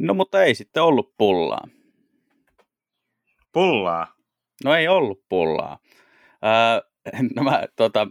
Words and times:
No 0.00 0.14
mutta 0.14 0.42
ei 0.44 0.54
sitten 0.54 0.82
ollut 0.82 1.14
pullaa. 1.18 1.68
Pullaa? 3.52 4.06
No 4.64 4.74
ei 4.74 4.88
ollut 4.88 5.24
pullaa. 5.28 5.78
Öö, 6.44 7.20
no 7.36 7.42
mä, 7.42 7.64
tota, 7.76 8.06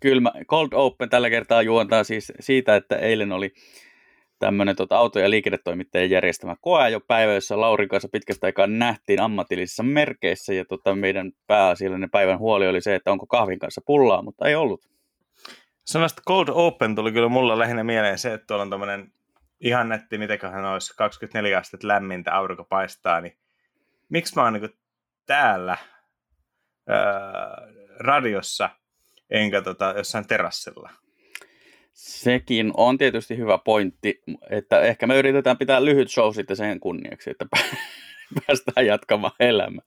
kylmä, 0.00 0.32
Cold 0.46 0.68
Open 0.72 1.08
tällä 1.08 1.30
kertaa 1.30 1.62
juontaa 1.62 2.04
siis 2.04 2.32
siitä, 2.40 2.76
että 2.76 2.96
eilen 2.96 3.32
oli 3.32 3.52
tämmöinen 4.38 4.76
tota, 4.76 4.98
auto- 4.98 5.18
ja 5.18 5.30
liikennetoimittajien 5.30 6.10
järjestämä 6.10 6.56
päivä, 7.06 7.32
jossa 7.32 7.60
Laurin 7.60 7.88
kanssa 7.88 8.08
pitkästä 8.12 8.46
aikaa 8.46 8.66
nähtiin 8.66 9.20
ammatillisissa 9.20 9.82
merkeissä, 9.82 10.54
ja 10.54 10.64
tota, 10.64 10.94
meidän 10.94 11.32
pääasiallinen 11.46 12.10
päivän 12.10 12.38
huoli 12.38 12.68
oli 12.68 12.80
se, 12.80 12.94
että 12.94 13.12
onko 13.12 13.26
kahvin 13.26 13.58
kanssa 13.58 13.80
pullaa, 13.86 14.22
mutta 14.22 14.48
ei 14.48 14.54
ollut. 14.54 14.84
Sanasta 15.86 16.22
Cold 16.28 16.48
Open 16.52 16.94
tuli 16.94 17.12
kyllä 17.12 17.28
mulla 17.28 17.58
lähinnä 17.58 17.84
mieleen 17.84 18.18
se, 18.18 18.32
että 18.32 18.46
tuolla 18.46 18.62
on 18.62 18.70
tämmöinen 18.70 19.12
ihan 19.64 19.88
netti, 19.88 20.18
mitenköhän 20.18 20.64
olisi 20.64 20.94
24 20.96 21.58
astetta 21.58 21.88
lämmintä, 21.88 22.34
aurinko 22.34 22.64
paistaa, 22.64 23.20
niin 23.20 23.36
miksi 24.08 24.36
mä 24.36 24.42
oon 24.42 24.52
niin 24.52 24.78
täällä 25.26 25.76
öö, 26.90 26.96
radiossa 27.98 28.70
enkä 29.30 29.62
tota, 29.62 29.94
jossain 29.96 30.26
terassilla? 30.26 30.90
Sekin 31.92 32.72
on 32.76 32.98
tietysti 32.98 33.36
hyvä 33.36 33.58
pointti, 33.58 34.22
että 34.50 34.80
ehkä 34.80 35.06
me 35.06 35.18
yritetään 35.18 35.58
pitää 35.58 35.84
lyhyt 35.84 36.10
show 36.10 36.34
sitten 36.34 36.56
sen 36.56 36.80
kunniaksi, 36.80 37.30
että 37.30 37.46
päästään 38.46 38.86
jatkamaan 38.86 39.34
elämää. 39.40 39.84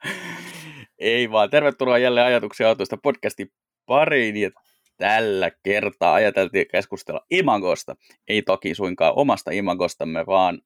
Ei 0.99 1.31
vaan, 1.31 1.49
tervetuloa 1.49 1.97
jälleen 1.97 2.25
ajatuksia 2.25 2.67
autoista 2.67 2.97
podcastin 2.97 3.51
pariin 3.85 4.37
ja 4.37 4.51
tällä 4.97 5.51
kertaa 5.63 6.13
ajateltiin 6.13 6.65
keskustella 6.71 7.21
imagosta. 7.31 7.95
Ei 8.27 8.41
toki 8.41 8.75
suinkaan 8.75 9.13
omasta 9.15 9.51
imagostamme, 9.51 10.25
vaan 10.25 10.61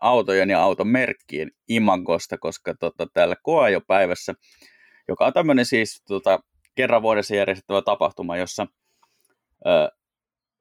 autojen 0.00 0.50
ja 0.50 0.62
automerkkien 0.62 1.50
imagosta, 1.68 2.38
koska 2.38 2.74
tota, 2.80 3.06
täällä 3.14 3.36
koajopäivässä, 3.42 4.34
joka 5.08 5.26
on 5.26 5.32
tämmöinen 5.32 5.66
siis 5.66 6.02
tota, 6.08 6.38
kerran 6.74 7.02
vuodessa 7.02 7.34
järjestettävä 7.34 7.82
tapahtuma, 7.82 8.36
jossa 8.36 8.66
ä, 9.66 9.88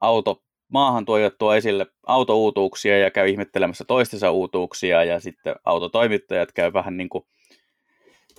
auto 0.02 0.42
maahan 0.68 1.06
tuo 1.40 1.54
esille 1.54 1.86
autouutuuksia 2.08 3.00
ja 3.00 3.12
käy 3.12 3.30
ihmettelemässä 3.30 3.84
toistensa 3.88 4.32
uutuuksia 4.32 5.04
ja 5.04 5.20
sitten 5.20 5.56
autotoimittajat 5.66 6.52
käy 6.52 6.74
vähän 6.74 6.98
niin 6.98 7.10
kuin 7.10 7.24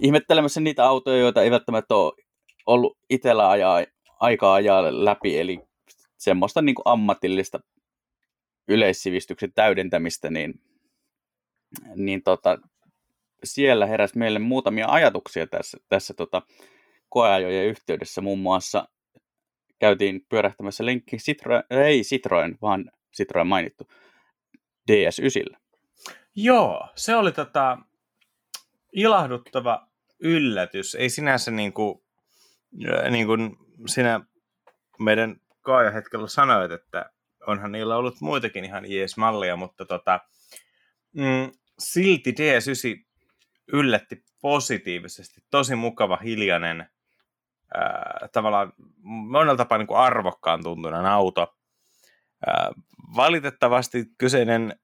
ihmettelemässä 0.00 0.60
niitä 0.60 0.84
autoja, 0.84 1.19
joita 1.19 1.42
ei 1.42 1.50
välttämättä 1.50 1.94
ole 1.94 2.12
ollut 2.66 2.98
itsellä 3.10 3.50
ajaa, 3.50 3.84
aikaa 4.20 4.55
ajaa 4.55 5.05
läpi, 5.05 5.39
eli 5.39 5.61
semmoista 6.17 6.62
niin 6.62 6.75
kuin 6.75 6.83
ammatillista 6.86 7.61
yleissivistyksen 8.69 9.53
täydentämistä, 9.53 10.31
niin, 10.31 10.61
niin 11.95 12.22
tota, 12.22 12.59
siellä 13.44 13.87
heräsi 13.87 14.19
meille 14.19 14.39
muutamia 14.39 14.89
ajatuksia 14.89 15.47
tässä, 15.47 15.78
tässä 15.89 16.14
tota, 16.14 16.42
koeajojen 17.09 17.67
yhteydessä. 17.67 18.20
Muun 18.20 18.39
muassa 18.39 18.89
käytiin 19.78 20.27
pyörähtämässä 20.28 20.87
lenkki 20.87 21.17
Citroen, 21.17 21.64
ei 21.70 22.03
Citroen, 22.03 22.59
vaan 22.62 22.91
Citroen 23.17 23.47
mainittu 23.47 23.89
DS9. 24.92 25.56
Joo, 26.34 26.89
se 26.94 27.17
oli 27.17 27.33
tota, 27.33 27.78
ilahduttava 28.92 29.89
yllätys. 30.20 30.94
Ei 30.94 31.11
sinänsä 31.11 31.50
niin 31.50 31.72
kuin, 31.72 32.03
niin 33.11 33.27
kuin 33.27 33.56
sinä 33.86 34.20
meidän 34.98 35.36
kaajahetkellä 35.61 36.28
sanoit, 36.28 36.70
että 36.70 37.11
onhan 37.47 37.72
niillä 37.72 37.97
ollut 37.97 38.20
muitakin 38.20 38.64
ihan 38.64 38.91
jees 38.91 39.17
mallia, 39.17 39.56
mutta 39.56 39.84
tota, 39.84 40.20
mm, 41.12 41.53
silti 41.78 42.31
DS9 42.31 43.06
yllätti 43.72 44.25
positiivisesti. 44.41 45.41
Tosi 45.50 45.75
mukava, 45.75 46.17
hiljainen, 46.17 46.91
ää, 47.75 48.28
tavallaan 48.32 48.72
monella 49.03 49.56
tapaa 49.56 49.78
niin 49.78 49.87
kuin 49.87 49.98
arvokkaan 49.98 50.62
tuntunen 50.62 51.06
auto. 51.06 51.56
Ää, 52.47 52.71
valitettavasti 53.16 54.04
kyseinen 54.19 54.78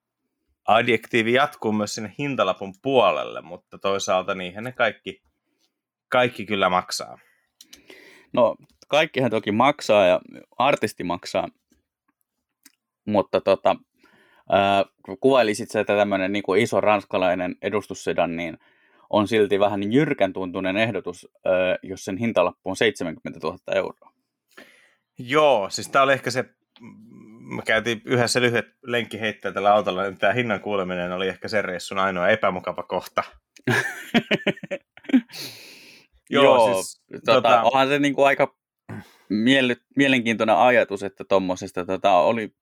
adjektiivi 0.69 1.32
jatkuu 1.32 1.72
myös 1.72 1.94
sinne 1.94 2.14
hintalapun 2.19 2.75
puolelle, 2.82 3.41
mutta 3.41 3.78
toisaalta 3.78 4.34
niihin 4.34 4.64
ne 4.64 4.72
kaikki, 4.72 5.22
kaikki 6.09 6.47
kyllä 6.47 6.69
maksaa. 6.69 7.19
No, 8.33 8.56
kaikkihan 8.88 9.31
toki 9.31 9.53
maksaa 9.53 10.06
ja 10.06 10.21
artisti 10.59 11.05
maksaa, 11.05 11.49
mutta 13.05 13.41
tota, 13.41 13.77
äh, 14.55 14.84
kun 15.05 15.19
kuvailisit 15.19 15.71
se, 15.71 15.81
että 15.81 15.97
tämmöinen 15.97 16.32
niin 16.32 16.59
iso 16.59 16.81
ranskalainen 16.81 17.56
edustussedan, 17.62 18.37
niin 18.37 18.59
on 19.11 19.28
silti 19.28 19.61
vähän 19.61 19.81
niin 19.81 19.93
jyrkän 19.93 20.32
tuntunen 20.32 20.77
ehdotus, 20.77 21.28
äh, 21.47 21.78
jos 21.82 22.05
sen 22.05 22.16
hintalappu 22.16 22.71
on 22.71 22.77
70 22.77 23.41
000 23.43 23.59
euroa. 23.75 24.12
Joo, 25.19 25.71
siis 25.71 25.88
tämä 25.88 26.03
oli 26.03 26.12
ehkä 26.12 26.31
se, 26.31 26.44
me 27.56 27.62
käytiin 27.66 28.03
yhdessä 28.05 28.41
lyhyet 28.41 28.66
lenkkiheittäjä 28.82 29.53
tällä 29.53 29.75
autolla, 29.75 30.03
niin 30.03 30.19
tämä 30.19 30.32
hinnan 30.32 30.61
kuuleminen 30.61 31.12
oli 31.12 31.28
ehkä 31.28 31.49
sen 31.49 31.65
reissun 31.65 31.99
ainoa 31.99 32.28
epämukava 32.28 32.82
kohta. 32.82 33.22
Joo, 36.31 36.44
Joo 36.44 36.75
siis, 36.75 37.03
tota, 37.27 37.33
tota... 37.33 37.62
onhan 37.62 37.88
se 37.88 37.99
niin 37.99 38.15
kuin 38.15 38.27
aika 38.27 38.56
miele- 39.31 39.84
mielenkiintoinen 39.97 40.56
ajatus, 40.56 41.03
että 41.03 41.25
tuommoisesta 41.28 41.87
tota, 41.87 42.12
oli 42.12 42.55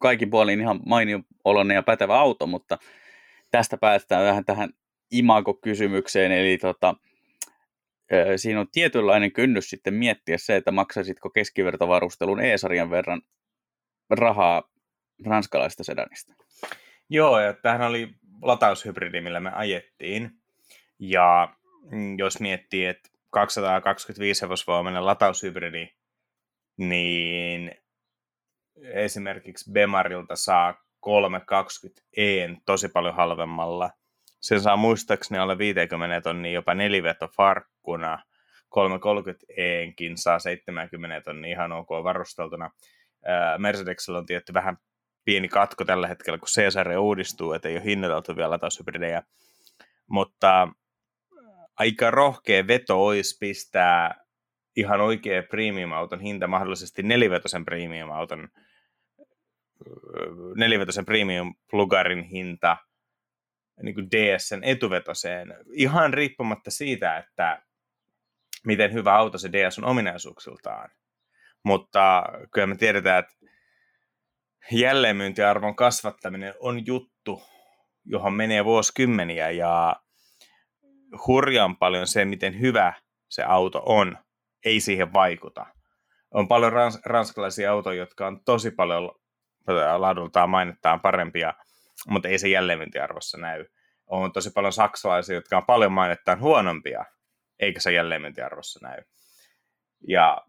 kaikin 0.00 0.30
puolin 0.30 0.60
ihan 0.60 0.80
mainio 0.86 1.20
oloinen 1.44 1.74
ja 1.74 1.82
pätevä 1.82 2.20
auto, 2.20 2.46
mutta 2.46 2.78
tästä 3.50 3.76
päästään 3.76 4.24
vähän 4.24 4.44
tähän 4.44 4.70
imago-kysymykseen, 5.10 6.32
eli 6.32 6.58
tota, 6.58 6.94
siinä 8.36 8.60
on 8.60 8.68
tietynlainen 8.72 9.32
kynnys 9.32 9.70
sitten 9.70 9.94
miettiä 9.94 10.38
se, 10.38 10.56
että 10.56 10.70
maksaisitko 10.70 11.30
keskivertovarustelun 11.30 12.40
E-sarjan 12.40 12.90
verran 12.90 13.22
rahaa 14.10 14.62
ranskalaista 15.26 15.84
sedanista. 15.84 16.34
Joo, 17.08 17.40
ja 17.40 17.52
tämähän 17.52 17.88
oli 17.88 18.08
lataushybridi, 18.42 19.20
millä 19.20 19.40
me 19.40 19.50
ajettiin. 19.54 20.30
Ja 20.98 21.54
jos 22.18 22.40
miettii, 22.40 22.86
että 22.86 23.08
225 23.30 24.42
hevosvoimainen 24.42 25.06
lataushybridi, 25.06 25.88
niin 26.76 27.70
esimerkiksi 28.82 29.72
Bemarilta 29.72 30.36
saa 30.36 30.84
320 31.00 32.02
e 32.16 32.48
tosi 32.66 32.88
paljon 32.88 33.14
halvemmalla. 33.14 33.90
Sen 34.40 34.60
saa 34.60 34.76
muistaakseni 34.76 35.38
alle 35.38 35.58
50 35.58 36.20
tonnia 36.20 36.52
jopa 36.52 36.74
neliveto 36.74 37.28
farkkuna. 37.36 38.24
330 38.68 39.46
eenkin 39.56 40.18
saa 40.18 40.38
70 40.38 41.20
tonnia 41.20 41.50
ihan 41.50 41.72
ok 41.72 41.88
varusteltuna. 41.90 42.70
Mercedesellä 43.58 44.18
on 44.18 44.26
tietty 44.26 44.54
vähän 44.54 44.76
pieni 45.24 45.48
katko 45.48 45.84
tällä 45.84 46.08
hetkellä, 46.08 46.38
kun 46.38 46.48
C-sarja 46.48 47.00
uudistuu, 47.00 47.52
että 47.52 47.68
ei 47.68 47.76
ole 47.76 47.84
hinnoiteltu 47.84 48.36
vielä 48.36 48.50
lataushybridejä. 48.50 49.22
Mutta 50.06 50.68
aika 51.80 52.10
rohkea 52.10 52.66
veto 52.66 53.04
olisi 53.06 53.36
pistää 53.40 54.24
ihan 54.76 55.00
oikea 55.00 55.42
premium-auton 55.42 56.20
hinta 56.20 56.46
mahdollisesti 56.46 57.02
nelivetosen 57.02 57.64
premium-auton 57.64 58.48
nelivetosen 60.56 61.04
premium 61.04 61.54
plugarin 61.70 62.22
hinta 62.22 62.76
niin 63.82 63.94
kuin 63.94 64.10
DSn 64.10 64.64
etuvetoseen, 64.64 65.54
ihan 65.72 66.14
riippumatta 66.14 66.70
siitä, 66.70 67.16
että 67.16 67.62
miten 68.66 68.92
hyvä 68.92 69.16
auto 69.16 69.38
se 69.38 69.52
DS 69.52 69.78
on 69.78 69.84
ominaisuuksiltaan. 69.84 70.90
Mutta 71.64 72.22
kyllä 72.52 72.66
me 72.66 72.76
tiedetään, 72.76 73.18
että 73.18 73.34
jälleenmyyntiarvon 74.72 75.76
kasvattaminen 75.76 76.54
on 76.60 76.86
juttu, 76.86 77.42
johon 78.04 78.32
menee 78.32 78.64
vuosikymmeniä 78.64 79.50
ja 79.50 79.96
hurjan 81.26 81.76
paljon 81.76 82.06
se, 82.06 82.24
miten 82.24 82.60
hyvä 82.60 82.92
se 83.28 83.42
auto 83.42 83.82
on, 83.86 84.18
ei 84.64 84.80
siihen 84.80 85.12
vaikuta. 85.12 85.66
On 86.30 86.48
paljon 86.48 86.72
rans- 86.72 87.00
ranskalaisia 87.04 87.72
autoja, 87.72 87.98
jotka 87.98 88.26
on 88.26 88.44
tosi 88.44 88.70
paljon 88.70 89.10
laadultaan 89.96 90.50
mainittaan 90.50 91.00
parempia, 91.00 91.54
mutta 92.08 92.28
ei 92.28 92.38
se 92.38 92.48
jälleenmyyntiarvossa 92.48 93.38
näy. 93.38 93.64
On 94.06 94.32
tosi 94.32 94.50
paljon 94.50 94.72
saksalaisia, 94.72 95.34
jotka 95.34 95.56
on 95.56 95.66
paljon 95.66 95.92
mainittaan 95.92 96.40
huonompia, 96.40 97.04
eikä 97.60 97.80
se 97.80 97.92
jälleenmyyntiarvossa 97.92 98.80
näy. 98.82 99.02
Ja 100.08 100.40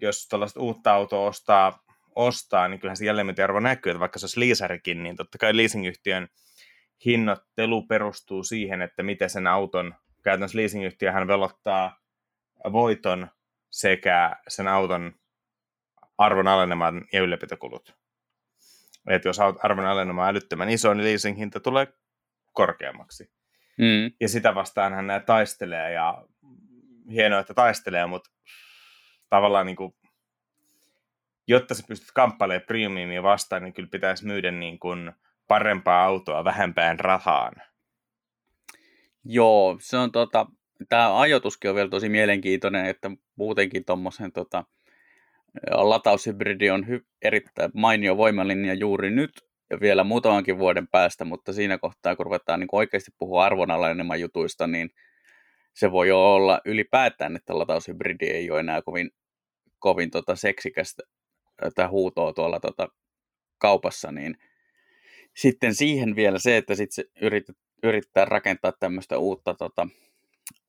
jos 0.00 0.28
tällaista 0.28 0.60
uutta 0.60 0.92
autoa 0.92 1.26
ostaa, 1.28 1.84
ostaa 2.14 2.68
niin 2.68 2.80
kyllähän 2.80 2.96
se 2.96 3.04
jälleenmyyntiarvo 3.04 3.60
näkyy, 3.60 3.90
että 3.90 4.00
vaikka 4.00 4.18
se 4.18 4.24
olisi 4.24 4.40
liisarikin, 4.40 5.02
niin 5.02 5.16
totta 5.16 5.38
kai 5.38 5.56
leasingyhtiön 5.56 6.28
hinnoittelu 7.04 7.82
perustuu 7.82 8.42
siihen, 8.42 8.82
että 8.82 9.02
miten 9.02 9.30
sen 9.30 9.46
auton, 9.46 9.94
käytännössä 10.22 10.58
leasingyhtiöhän 10.58 11.28
velottaa 11.28 12.00
voiton 12.72 13.28
sekä 13.70 14.36
sen 14.48 14.68
auton 14.68 15.12
arvon 16.18 16.48
aleneman 16.48 17.04
ja 17.12 17.20
ylläpitokulut. 17.22 17.96
Että 19.08 19.28
jos 19.28 19.40
arvon 19.40 19.86
alenema 19.86 20.28
älyttömän 20.28 20.68
iso, 20.68 20.94
niin 20.94 21.04
leasing-hinta 21.04 21.60
tulee 21.60 21.86
korkeammaksi. 22.52 23.30
Mm. 23.78 24.12
Ja 24.20 24.28
sitä 24.28 24.54
vastaan 24.54 24.92
hän 24.94 25.06
nämä 25.06 25.20
taistelee 25.20 25.92
ja 25.92 26.24
hienoa, 27.10 27.40
että 27.40 27.54
taistelee, 27.54 28.06
mutta 28.06 28.30
tavallaan 29.28 29.66
niin 29.66 29.76
kuin, 29.76 29.94
jotta 31.48 31.74
sä 31.74 31.82
pystyt 31.88 32.12
kamppailemaan 32.14 32.66
premiumia 32.66 33.22
vastaan, 33.22 33.62
niin 33.62 33.72
kyllä 33.72 33.88
pitäisi 33.92 34.26
myydä 34.26 34.50
niin 34.50 34.78
kuin 34.78 35.12
parempaa 35.48 36.04
autoa 36.04 36.44
vähempään 36.44 37.00
rahaan. 37.00 37.52
Joo, 39.24 39.76
se 39.80 39.96
on 39.96 40.12
tota, 40.12 40.46
tämä 40.88 41.20
ajoituskin 41.20 41.70
on 41.70 41.76
vielä 41.76 41.88
tosi 41.88 42.08
mielenkiintoinen, 42.08 42.86
että 42.86 43.10
muutenkin 43.36 43.84
tuommoisen 43.84 44.32
tota, 44.32 44.64
lataushybridi 45.70 46.70
on 46.70 46.84
hy- 46.84 47.06
erittäin 47.22 47.70
mainio 47.74 48.16
voimalinja 48.16 48.74
juuri 48.74 49.10
nyt 49.10 49.30
ja 49.70 49.80
vielä 49.80 50.04
muutamankin 50.04 50.58
vuoden 50.58 50.88
päästä, 50.88 51.24
mutta 51.24 51.52
siinä 51.52 51.78
kohtaa, 51.78 52.16
kun 52.16 52.26
ruvetaan 52.26 52.60
niin 52.60 52.68
oikeasti 52.72 53.10
puhua 53.18 53.44
arvonalainen 53.44 54.20
jutuista, 54.20 54.66
niin 54.66 54.90
se 55.74 55.92
voi 55.92 56.08
jo 56.08 56.34
olla 56.34 56.60
ylipäätään, 56.64 57.36
että 57.36 57.58
lataushybridi 57.58 58.26
ei 58.26 58.50
ole 58.50 58.60
enää 58.60 58.82
kovin, 58.82 59.10
kovin 59.78 60.10
tota 60.10 60.36
seksikästä 60.36 61.02
tai 61.74 61.86
huutoa 61.86 62.32
tuolla 62.32 62.60
tota 62.60 62.88
kaupassa, 63.58 64.12
niin 64.12 64.38
sitten 65.36 65.74
siihen 65.74 66.16
vielä 66.16 66.38
se, 66.38 66.56
että 66.56 66.74
sit 66.74 66.92
se 66.92 67.04
yritet, 67.22 67.56
yrittää 67.82 68.24
rakentaa 68.24 68.72
tämmöistä 68.72 69.18
uutta 69.18 69.54
tota, 69.54 69.88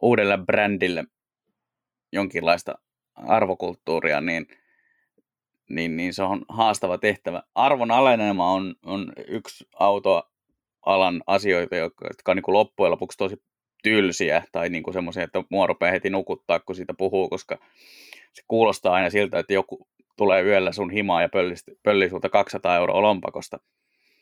uudelle 0.02 0.38
brändille 0.38 1.04
jonkinlaista 2.12 2.76
arvokulttuuria, 3.16 4.22
niin, 4.22 4.48
niin, 5.70 5.98
niin 5.98 6.14
se 6.14 6.24
on 6.24 6.46
haastava 6.50 6.98
tehtävä. 6.98 7.44
Arvon 7.56 7.92
alenema 7.92 8.52
on, 8.52 8.76
on 8.86 9.14
yksi 9.28 9.68
autoalan 9.80 11.24
asioita, 11.28 11.76
jotka, 11.76 12.08
jotka 12.08 12.32
on 12.32 12.36
niin 12.36 12.44
kuin 12.44 12.54
loppujen 12.54 12.92
lopuksi 12.92 13.18
tosi 13.18 13.36
tylsiä 13.84 14.44
tai 14.52 14.70
niin 14.70 14.94
semmoisia, 14.94 15.24
että 15.24 15.44
mua 15.50 15.68
rupeaa 15.68 15.92
heti 15.92 16.10
nukuttaa, 16.10 16.60
kun 16.60 16.76
siitä 16.76 16.94
puhuu, 16.98 17.30
koska 17.30 17.58
se 18.34 18.44
kuulostaa 18.48 18.94
aina 18.94 19.10
siltä, 19.10 19.40
että 19.40 19.54
joku 19.54 19.88
tulee 20.18 20.44
yöllä 20.44 20.72
sun 20.72 20.92
himaa 20.92 21.22
ja 21.22 21.30
pölli 21.84 22.10
sulta 22.10 22.30
200 22.30 22.76
euroa 22.76 23.02
lompakosta. 23.02 23.60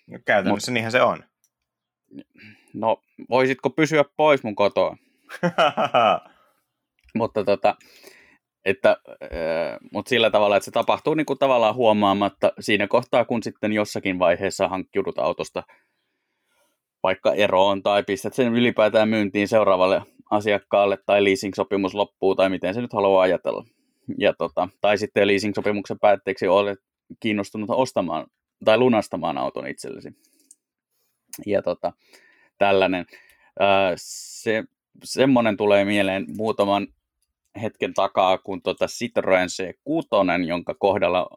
No, 0.07 0.19
käytännössä 0.25 0.71
Mut, 0.71 0.73
niinhän 0.73 0.91
se 0.91 1.01
on. 1.01 1.23
No, 2.73 3.01
voisitko 3.29 3.69
pysyä 3.69 4.05
pois 4.17 4.43
mun 4.43 4.55
kotoa? 4.55 4.97
mutta 7.17 7.43
tota, 7.43 7.75
että, 8.65 8.97
äh, 9.23 9.77
mutta 9.93 10.09
sillä 10.09 10.29
tavalla, 10.29 10.57
että 10.57 10.65
se 10.65 10.71
tapahtuu 10.71 11.13
niin 11.13 11.25
kuin 11.25 11.39
tavallaan 11.39 11.75
huomaamatta 11.75 12.53
siinä 12.59 12.87
kohtaa, 12.87 13.25
kun 13.25 13.43
sitten 13.43 13.73
jossakin 13.73 14.19
vaiheessa 14.19 14.67
hankkiudut 14.67 15.19
autosta 15.19 15.63
vaikka 17.03 17.33
eroon 17.33 17.83
tai 17.83 18.03
pistät 18.03 18.33
sen 18.33 18.53
ylipäätään 18.53 19.09
myyntiin 19.09 19.47
seuraavalle 19.47 20.01
asiakkaalle 20.31 20.97
tai 21.05 21.23
leasing-sopimus 21.23 21.93
loppuu 21.93 22.35
tai 22.35 22.49
miten 22.49 22.73
se 22.73 22.81
nyt 22.81 22.93
haluaa 22.93 23.21
ajatella. 23.21 23.65
Ja 24.17 24.33
tota, 24.33 24.69
tai 24.81 24.97
sitten 24.97 25.27
leasing-sopimuksen 25.27 25.99
päätteeksi 26.01 26.47
olet 26.47 26.79
kiinnostunut 27.19 27.69
ostamaan 27.69 28.27
tai 28.65 28.77
lunastamaan 28.77 29.37
auton 29.37 29.67
itsellesi. 29.67 30.09
Ja 31.45 31.61
tota, 31.61 31.93
tällainen. 32.57 33.05
Ää, 33.59 33.93
se, 33.95 34.63
semmoinen 35.03 35.57
tulee 35.57 35.85
mieleen 35.85 36.25
muutaman 36.37 36.87
hetken 37.61 37.93
takaa, 37.93 38.37
kun 38.37 38.61
tota 38.61 38.85
Citroen 38.85 39.47
C6, 39.49 40.47
jonka 40.47 40.73
kohdalla 40.73 41.27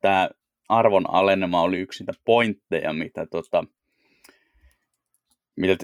tämä 0.00 0.30
arvon 0.68 1.10
alenema 1.10 1.62
oli 1.62 1.78
yksi 1.78 2.02
niitä 2.02 2.12
pointteja, 2.24 2.92
mitä 2.92 3.26
tota, 3.26 3.64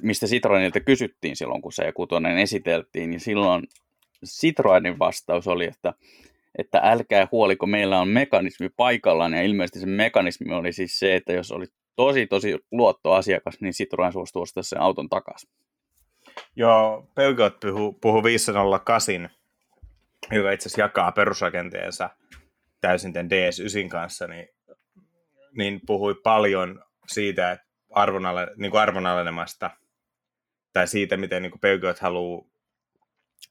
mistä 0.03 0.27
Citroenilta 0.27 0.81
kysyttiin 0.81 1.37
silloin, 1.37 1.63
kun 1.63 1.73
C6 1.73 2.39
esiteltiin, 2.39 3.11
niin 3.11 3.21
silloin 3.21 3.69
Citroenin 4.27 4.99
vastaus 4.99 5.49
oli, 5.49 5.65
että, 5.65 5.95
että 6.59 6.81
älkää 6.83 7.29
huoliko, 7.33 7.67
meillä 7.67 8.01
on 8.01 8.09
mekanismi 8.09 8.69
paikallaan, 8.77 9.33
ja 9.33 9.43
ilmeisesti 9.43 9.81
se 9.81 9.87
mekanismi 9.87 10.55
oli 10.55 10.73
siis 10.73 10.99
se, 10.99 11.17
että 11.17 11.33
jos 11.33 11.53
oli 11.53 11.67
tosi, 11.97 12.27
tosi 12.27 12.59
luottoasiakas, 12.71 13.61
niin 13.61 13.73
Citroen 13.73 14.13
suostuu 14.13 14.43
ostaa 14.43 14.63
sen 14.63 14.81
auton 14.81 15.09
takaisin. 15.09 15.51
Joo, 16.57 17.09
Peugeot 17.15 17.61
puhuu, 17.61 17.93
puhuu 17.93 18.25
508, 18.25 19.31
joka 20.31 20.53
itse 20.53 20.69
asiassa 20.69 20.81
jakaa 20.81 21.13
perusrakenteensa 21.13 22.11
täysin 22.81 23.13
tämän 23.13 23.31
DS9 23.31 23.89
kanssa, 23.89 24.27
niin, 24.27 24.49
niin 25.57 25.81
puhui 25.87 26.15
paljon 26.15 26.85
siitä, 27.07 27.59
arvonale, 27.91 28.49
niin 28.57 28.71
kuin 28.71 28.81
arvonalenemasta 28.81 29.71
tai 30.73 30.87
siitä, 30.89 31.17
miten 31.17 31.43
niin 31.43 31.61
Peugeot 31.61 31.99
haluaa 31.99 32.53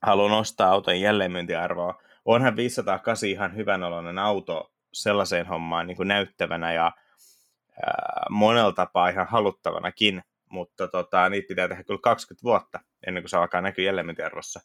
haluaa 0.02 0.28
nostaa 0.28 0.70
auton 0.70 1.00
jälleenmyyntiarvoa. 1.00 2.02
Onhan 2.24 2.56
508 2.56 3.28
ihan 3.28 3.56
hyvän 3.56 3.82
auto 4.18 4.72
sellaiseen 4.92 5.46
hommaan 5.46 5.86
niin 5.86 5.96
kuin 5.96 6.08
näyttävänä 6.08 6.72
ja 6.72 6.92
ää, 7.86 8.26
monella 8.30 8.72
tapaa 8.72 9.08
ihan 9.08 9.26
haluttavanakin, 9.26 10.22
mutta 10.50 10.88
tota, 10.88 11.28
niitä 11.28 11.48
pitää 11.48 11.68
tehdä 11.68 11.84
kyllä 11.84 12.00
20 12.02 12.42
vuotta 12.44 12.80
ennen 13.06 13.22
kuin 13.22 13.30
se 13.30 13.36
alkaa 13.36 13.60
näkyä 13.60 13.84
jälleenmyyntiarvossa. 13.84 14.60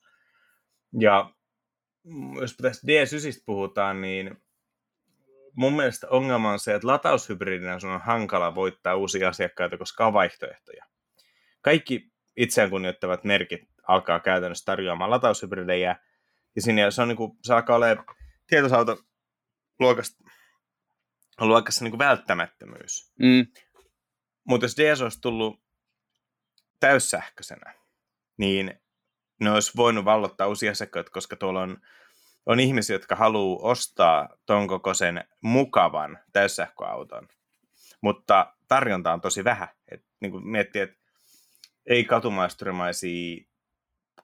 Ja 0.99 1.31
jos 2.41 2.57
tästä 2.57 2.87
DS9 2.87 3.43
puhutaan, 3.45 4.01
niin 4.01 4.37
mun 5.53 5.73
mielestä 5.73 6.07
ongelma 6.09 6.51
on 6.51 6.59
se, 6.59 6.75
että 6.75 6.87
lataushybridinä 6.87 7.79
sun 7.79 7.89
on 7.89 8.01
hankala 8.01 8.55
voittaa 8.55 8.95
uusia 8.95 9.29
asiakkaita, 9.29 9.77
koska 9.77 10.07
on 10.07 10.13
vaihtoehtoja. 10.13 10.85
Kaikki 11.61 12.11
itseään 12.37 12.69
kunnioittavat 12.69 13.23
merkit 13.23 13.61
alkaa 13.87 14.19
käytännössä 14.19 14.65
tarjoamaan 14.65 15.11
lataushybridejä, 15.11 15.95
ja 16.57 16.61
siinä 16.61 16.91
se, 16.91 17.01
on 17.01 17.07
niin 17.07 17.17
kuin, 17.17 17.31
se 17.43 17.53
alkaa 17.53 17.75
olla 17.75 18.05
tietosauto 18.47 19.03
luokasta, 19.79 20.23
luokassa 21.41 21.83
niin 21.83 21.91
kuin 21.91 21.99
välttämättömyys. 21.99 23.13
Mm. 23.19 23.47
Mutta 24.47 24.65
jos 24.65 24.75
DS 24.77 25.01
olisi 25.01 25.21
tullut 25.21 25.61
täyssähköisenä, 26.79 27.73
niin 28.37 28.79
ne 29.39 29.51
olisi 29.51 29.71
voinut 29.75 30.05
vallottaa 30.05 30.47
uusia 30.47 30.71
asiakkaita, 30.71 31.11
koska 31.11 31.35
tuolla 31.35 31.61
on 31.61 31.77
on 32.47 32.59
ihmisiä, 32.59 32.95
jotka 32.95 33.15
haluaa 33.15 33.71
ostaa 33.71 34.29
ton 34.45 34.67
kokoisen 34.67 35.23
mukavan 35.41 36.19
täyssähköauton, 36.33 37.27
mutta 38.01 38.53
tarjonta 38.67 39.13
on 39.13 39.21
tosi 39.21 39.43
vähän. 39.43 39.67
Et, 39.91 40.05
niin 40.21 40.31
kuin 40.31 40.47
miettii, 40.47 40.81
että 40.81 40.97
ei 41.85 42.03
katumaisturimaisia 42.03 43.45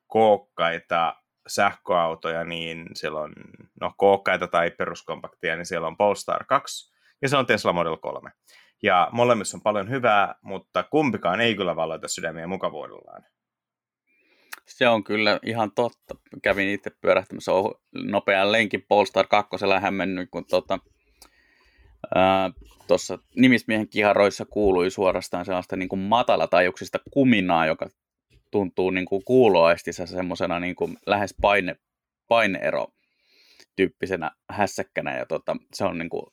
kookkaita 0.08 1.23
sähköautoja, 1.48 2.44
niin 2.44 2.88
siellä 2.94 3.20
on 3.20 3.34
no, 3.82 3.94
kookkaita 3.98 4.48
tai 4.48 4.72
peruskompaktia, 4.72 5.56
niin 5.56 5.66
siellä 5.66 5.88
on 5.88 5.98
Polestar 5.98 6.46
2 6.46 6.94
ja 7.22 7.30
se 7.30 7.38
on 7.38 7.46
Tesla 7.46 7.74
Model 7.74 7.98
3. 7.98 8.32
Ja 8.84 9.10
molemmissa 9.12 9.58
on 9.58 9.62
paljon 9.62 9.90
hyvää, 9.90 10.36
mutta 10.42 10.84
kumpikaan 10.84 11.42
ei 11.42 11.56
kyllä 11.56 11.76
valloita 11.76 12.08
sydämiä 12.08 12.48
mukavuudellaan. 12.48 13.24
Se 14.68 14.88
on 14.88 15.04
kyllä 15.04 15.40
ihan 15.46 15.72
totta. 15.72 16.16
Kävin 16.44 16.70
itse 16.70 16.92
pyörähtämässä 17.02 17.52
nopean 17.94 18.52
lenkin 18.52 18.86
Polestar 18.88 19.28
2 19.28 19.50
hämmennyt, 19.82 20.30
kun 20.32 20.46
tota, 20.46 20.80
tuossa 22.88 23.18
nimismiehen 23.36 23.90
kiharoissa 23.90 24.46
kuului 24.46 24.92
suorastaan 24.92 25.46
sellaista 25.46 25.76
niin 25.76 25.90
kuin 25.90 26.00
matalatajuksista 26.00 27.00
kuminaa, 27.12 27.66
joka 27.66 27.90
tuntuu 28.54 28.90
niin 28.90 29.06
kuin 29.06 29.24
kuuloaistissa 29.26 30.06
semmoisena 30.06 30.60
niin 30.60 30.76
kuin 30.76 30.98
lähes 31.06 31.36
paine, 31.42 31.76
paineero 32.28 32.88
tyyppisenä 33.76 34.32
hässäkkänä 34.50 35.18
ja 35.18 35.26
tota, 35.26 35.56
se 35.74 35.86
on 35.86 35.98
niin 35.98 36.10
kuin 36.10 36.26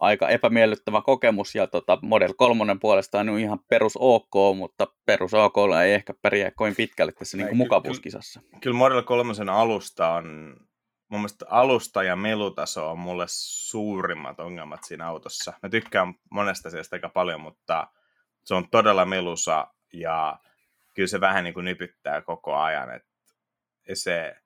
aika 0.00 0.28
epämiellyttävä 0.28 1.02
kokemus, 1.02 1.54
ja 1.54 1.66
tota, 1.66 1.98
Model 2.02 2.34
3 2.36 2.76
puolestaan 2.80 3.28
on 3.28 3.38
ihan 3.38 3.58
perus 3.68 3.92
OK, 3.96 4.56
mutta 4.56 4.86
perus 5.06 5.34
OK 5.34 5.56
ei 5.84 5.92
ehkä 5.92 6.14
pärjää 6.22 6.50
kovin 6.50 6.76
pitkälle 6.76 7.12
tässä 7.12 7.36
niin 7.36 7.48
kuin 7.48 7.56
mukavuuskisassa. 7.56 8.40
Kyllä, 8.40 8.58
kyllä 8.60 8.76
Model 8.76 9.02
3 9.02 9.32
alusta 9.52 10.08
on, 10.08 10.56
mun 11.08 11.20
mielestä 11.20 11.46
alusta 11.48 12.02
ja 12.02 12.16
melutaso 12.16 12.90
on 12.90 12.98
mulle 12.98 13.24
suurimmat 13.28 14.40
ongelmat 14.40 14.80
siinä 14.84 15.08
autossa. 15.08 15.52
Mä 15.62 15.68
tykkään 15.68 16.14
monesta 16.30 16.68
asiasta 16.68 16.96
aika 16.96 17.08
paljon, 17.08 17.40
mutta 17.40 17.86
se 18.44 18.54
on 18.54 18.68
todella 18.70 19.04
melusa, 19.04 19.66
ja 19.92 20.38
kyllä 20.96 21.08
se 21.08 21.20
vähän 21.20 21.44
niin 21.44 21.54
kuin 21.54 21.64
nypyttää 21.64 22.22
koko 22.22 22.54
ajan, 22.56 22.94
että 22.94 23.08
se, 23.94 24.36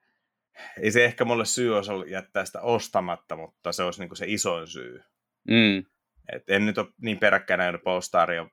ei 0.81 0.91
se 0.91 1.05
ehkä 1.05 1.25
mulle 1.25 1.45
syy 1.45 1.77
olisi 1.77 1.93
jättää 2.07 2.45
sitä 2.45 2.61
ostamatta, 2.61 3.37
mutta 3.37 3.73
se 3.73 3.83
olisi 3.83 4.01
niin 4.01 4.09
kuin 4.09 4.17
se 4.17 4.25
isoin 4.29 4.67
syy. 4.67 5.03
Mm. 5.49 5.85
Et 6.33 6.51
en 6.51 6.67
nyt 6.67 6.79
ole 6.79 6.89
niin 7.03 7.19
peräkkäin 7.19 7.59
nähnyt 7.59 7.83
Polestaria 7.85 8.47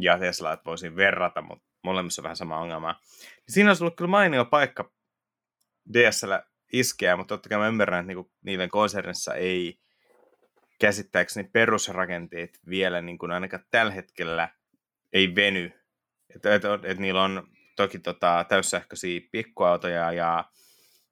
ja 0.00 0.18
Tesla, 0.18 0.52
että 0.52 0.64
voisin 0.64 0.96
verrata, 0.96 1.42
mutta 1.42 1.64
molemmissa 1.84 2.22
on 2.22 2.24
vähän 2.24 2.36
sama 2.36 2.58
ongelma. 2.58 3.00
Siinä 3.48 3.70
olisi 3.70 3.84
ollut 3.84 3.96
kyllä 3.96 4.10
mainio 4.10 4.44
paikka 4.44 4.92
DSL 5.92 6.32
iskeä, 6.72 7.16
mutta 7.16 7.34
totta 7.34 7.48
kai 7.48 7.58
mä 7.58 7.68
ymmärrän, 7.68 8.00
että 8.00 8.06
niinku, 8.06 8.32
niiden 8.44 8.68
konsernissa 8.68 9.34
ei 9.34 9.78
käsittääkseni 10.80 11.48
perusrakenteet 11.52 12.58
vielä 12.68 13.02
niin 13.02 13.18
kuin 13.18 13.32
ainakaan 13.32 13.64
tällä 13.70 13.92
hetkellä 13.92 14.48
ei 15.12 15.34
veny. 15.34 15.77
Että 16.36 16.54
et, 16.54 16.64
et, 16.64 16.84
et 16.84 16.98
niillä 16.98 17.22
on 17.22 17.48
toki 17.76 17.98
tota, 17.98 18.44
täyssähköisiä 18.48 19.20
pikkuautoja 19.32 20.12
ja 20.12 20.44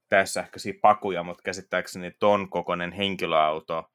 täyssähköisiä 0.09 0.75
pakuja, 0.83 1.23
mutta 1.23 1.43
käsittääkseni 1.43 2.11
ton 2.11 2.51
kokoinen 2.51 2.93
henkilöauto, 2.93 3.91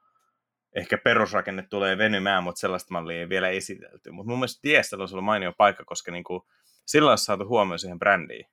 ehkä 0.75 0.97
perusrakenne 0.97 1.63
tulee 1.69 1.97
venymään, 1.97 2.43
mutta 2.43 2.59
sellaista 2.59 2.93
mallia 2.93 3.19
ei 3.19 3.29
vielä 3.29 3.49
esitelty. 3.49 4.11
Mutta 4.11 4.29
mun 4.29 4.39
mielestä 4.39 4.59
Diesel 4.63 4.99
olisi 4.99 5.15
ollut 5.15 5.25
mainio 5.25 5.53
paikka, 5.57 5.83
koska 5.85 6.11
niinku, 6.11 6.47
sillä 6.85 7.09
olisi 7.09 7.25
saatu 7.25 7.47
huomioon 7.47 7.79
siihen 7.79 7.99
brändiin. 7.99 8.45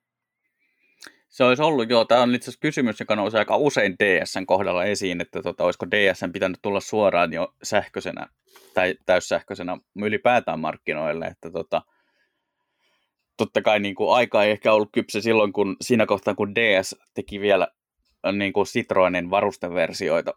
Se 1.29 1.43
olisi 1.43 1.63
ollut, 1.63 1.89
joo, 1.89 2.05
tämä 2.05 2.21
on 2.21 2.35
itse 2.35 2.45
asiassa 2.45 2.61
kysymys, 2.61 2.99
joka 2.99 3.15
nousee 3.15 3.39
aika 3.39 3.57
usein 3.57 3.95
DSn 3.99 4.45
kohdalla 4.45 4.83
esiin, 4.83 5.21
että 5.21 5.41
tota, 5.41 5.63
olisiko 5.63 5.85
DSn 5.91 6.31
pitänyt 6.31 6.59
tulla 6.61 6.79
suoraan 6.79 7.33
jo 7.33 7.55
sähköisenä 7.63 8.27
tai 8.73 8.95
täyssähköisenä 9.05 9.77
ylipäätään 9.95 10.59
markkinoille, 10.59 11.25
että 11.25 11.51
tota, 11.51 11.81
totta 13.39 13.61
kai 13.61 13.79
niin 13.79 13.95
kuin, 13.95 14.15
aika 14.15 14.43
ei 14.43 14.51
ehkä 14.51 14.73
ollut 14.73 14.89
kypsä 14.91 15.21
silloin, 15.21 15.53
kun 15.53 15.75
siinä 15.81 16.05
kohtaa, 16.05 16.35
kun 16.35 16.55
DS 16.55 16.95
teki 17.13 17.39
vielä 17.39 17.67
niin 18.31 18.53
kuin 18.53 18.65
Citroenin 18.65 19.29
varusteversioita, 19.29 20.33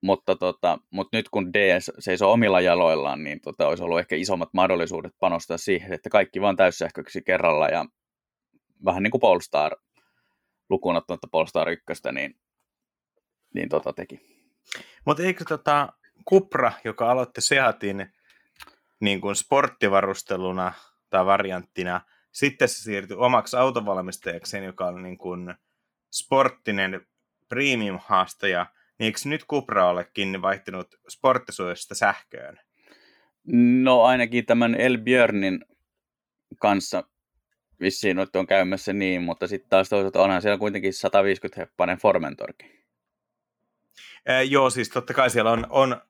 mutta, 0.00 0.36
tota, 0.36 0.78
mutta 0.90 1.16
nyt 1.16 1.28
kun 1.28 1.52
DS 1.52 1.90
seisoo 1.98 2.32
omilla 2.32 2.60
jaloillaan, 2.60 3.24
niin 3.24 3.40
tota, 3.40 3.68
olisi 3.68 3.82
ollut 3.82 3.98
ehkä 3.98 4.16
isommat 4.16 4.48
mahdollisuudet 4.54 5.12
panostaa 5.20 5.58
siihen, 5.58 5.92
että 5.92 6.10
kaikki 6.10 6.40
vaan 6.40 6.56
täyssähköksi 6.56 7.22
kerralla 7.22 7.68
ja 7.68 7.84
vähän 8.84 9.02
niin 9.02 9.10
kuin 9.10 9.20
Polestar 9.20 9.76
lukuun 10.70 10.96
ottamatta 10.96 11.28
Polestar 11.32 11.68
1, 11.68 11.84
niin, 12.12 12.34
niin 13.54 13.68
tota 13.68 13.92
teki. 13.92 14.20
Mutta 15.06 15.22
eikö 15.22 15.44
tota 15.48 15.92
Cupra, 16.30 16.72
joka 16.84 17.10
aloitti 17.10 17.40
Seatin 17.40 18.12
niin 19.00 19.20
kuin 19.20 19.36
sporttivarusteluna 19.36 20.72
tai 21.10 21.26
varianttina, 21.26 22.00
sitten 22.32 22.68
se 22.68 22.82
siirtyi 22.82 23.16
omaksi 23.16 23.56
autovalmistajakseen, 23.56 24.64
joka 24.64 24.86
on 24.86 25.02
niin 25.02 25.18
kuin 25.18 25.54
sporttinen 26.12 27.06
premium-haastaja, 27.48 28.66
niin 28.98 29.06
eikö 29.06 29.18
nyt 29.24 29.44
Cupra 29.46 29.88
olekin 29.88 30.42
vaihtunut 30.42 30.94
sporttisuudesta 31.08 31.94
sähköön? 31.94 32.60
No 33.82 34.02
ainakin 34.02 34.46
tämän 34.46 34.74
El 34.74 34.98
Björnin 34.98 35.64
kanssa 36.58 37.04
vissiin 37.80 38.16
nyt 38.16 38.36
on 38.36 38.46
käymässä 38.46 38.92
niin, 38.92 39.22
mutta 39.22 39.46
sitten 39.46 39.70
taas 39.70 39.88
toisaalta 39.88 40.22
onhan 40.22 40.42
siellä 40.42 40.58
kuitenkin 40.58 40.92
150 40.92 41.60
heppainen 41.60 41.98
Formentorki. 41.98 42.82
Ee, 44.26 44.42
joo, 44.42 44.70
siis 44.70 44.88
totta 44.88 45.14
kai 45.14 45.30
siellä 45.30 45.50
on, 45.50 45.66
on 45.70 46.00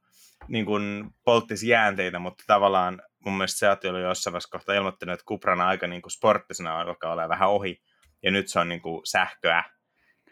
niin 0.48 0.64
kuin 0.64 1.10
polttisjäänteitä, 1.24 2.18
mutta 2.18 2.44
tavallaan 2.46 3.02
mun 3.24 3.36
mielestä 3.36 3.76
se 3.80 3.90
oli 3.90 4.02
jossain 4.02 4.32
vaiheessa 4.32 4.58
kohta 4.58 4.74
ilmoittanut, 4.74 5.12
että 5.12 5.24
Cuprana 5.24 5.68
aika 5.68 5.86
niin 5.86 6.02
kuin 6.02 6.12
sporttisena 6.12 6.80
alkaa 6.80 7.12
olla 7.12 7.28
vähän 7.28 7.48
ohi, 7.48 7.82
ja 8.22 8.30
nyt 8.30 8.48
se 8.48 8.58
on 8.58 8.68
niin 8.68 8.82
kuin 8.82 9.00
sähköä. 9.04 9.64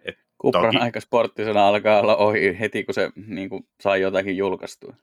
Et 0.04 0.16
Cupran 0.42 0.64
toki... 0.64 0.78
aika 0.78 1.00
sporttisena 1.00 1.68
alkaa 1.68 2.00
olla 2.00 2.16
ohi 2.16 2.56
heti, 2.61 2.85
kun 2.85 2.94
se 2.94 3.11
niin 3.26 3.49
kuin, 3.49 3.68
saa 3.80 3.97
jotakin 3.97 4.37
julkaistua. 4.37 4.94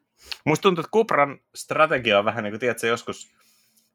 Musta 0.46 0.64
tuntuu, 0.64 0.82
että 0.82 0.92
Cupran 0.92 1.40
strategia 1.56 2.20
on 2.20 2.26
vähän 2.26 2.44
niin 2.44 2.52
kuin, 2.52 2.60
tiedätkö, 2.60 2.88
joskus 2.88 3.34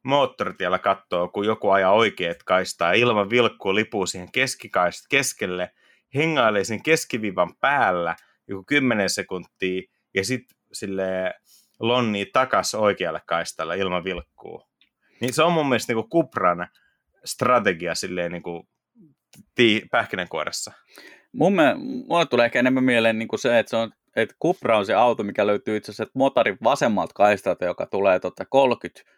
moottoritiellä 0.03 0.79
katsoo, 0.79 1.29
kun 1.29 1.47
joku 1.47 1.71
ajaa 1.71 1.93
oikeat 1.93 2.43
kaistaa, 2.43 2.93
ilman 2.93 3.31
vilkkuu 3.31 3.75
lipuu 3.75 4.07
siihen 4.07 4.33
keskikaist 4.33 5.07
keskelle, 5.11 5.71
hengailee 6.15 6.65
sen 6.65 6.83
keskiviivan 6.83 7.55
päällä 7.61 8.17
joku 8.49 8.65
10 8.65 9.11
sekuntia, 9.11 9.83
ja 10.15 10.25
sitten 10.25 10.59
sille 10.73 11.35
lonnii 11.83 12.27
takas 12.27 12.75
oikealle 12.75 13.21
kaistalle 13.27 13.79
ilman 13.79 14.05
vilkkuu. 14.05 14.69
Niin 15.21 15.33
se 15.33 15.43
on 15.43 15.53
mun 15.53 15.69
mielestä 15.69 15.93
niinku 15.93 16.09
Kupran 16.09 16.69
strategia 17.25 17.95
silleen 17.95 18.33
niinku 18.33 18.69
tii, 19.55 19.83
pähkinänkuoressa. 19.91 20.73
Mun 21.33 21.55
me, 21.55 21.75
mulle 22.09 22.27
tulee 22.27 22.47
ehkä 22.47 22.59
enemmän 22.59 22.85
mieleen 22.85 23.19
niinku 23.19 23.37
se, 23.37 23.59
että 23.59 23.71
se 23.71 23.77
on 23.77 23.93
että 24.17 24.35
Cupra 24.43 24.79
on 24.79 24.87
se 24.87 24.95
auto, 24.95 25.23
mikä 25.23 25.47
löytyy 25.47 25.77
itse 25.77 25.93
asiassa 25.93 26.13
motorin 26.15 26.59
vasemmalta 26.65 27.15
kaistalta, 27.15 27.65
joka 27.65 27.87
tulee 27.87 28.21
tota 28.21 28.45
30 28.45 29.11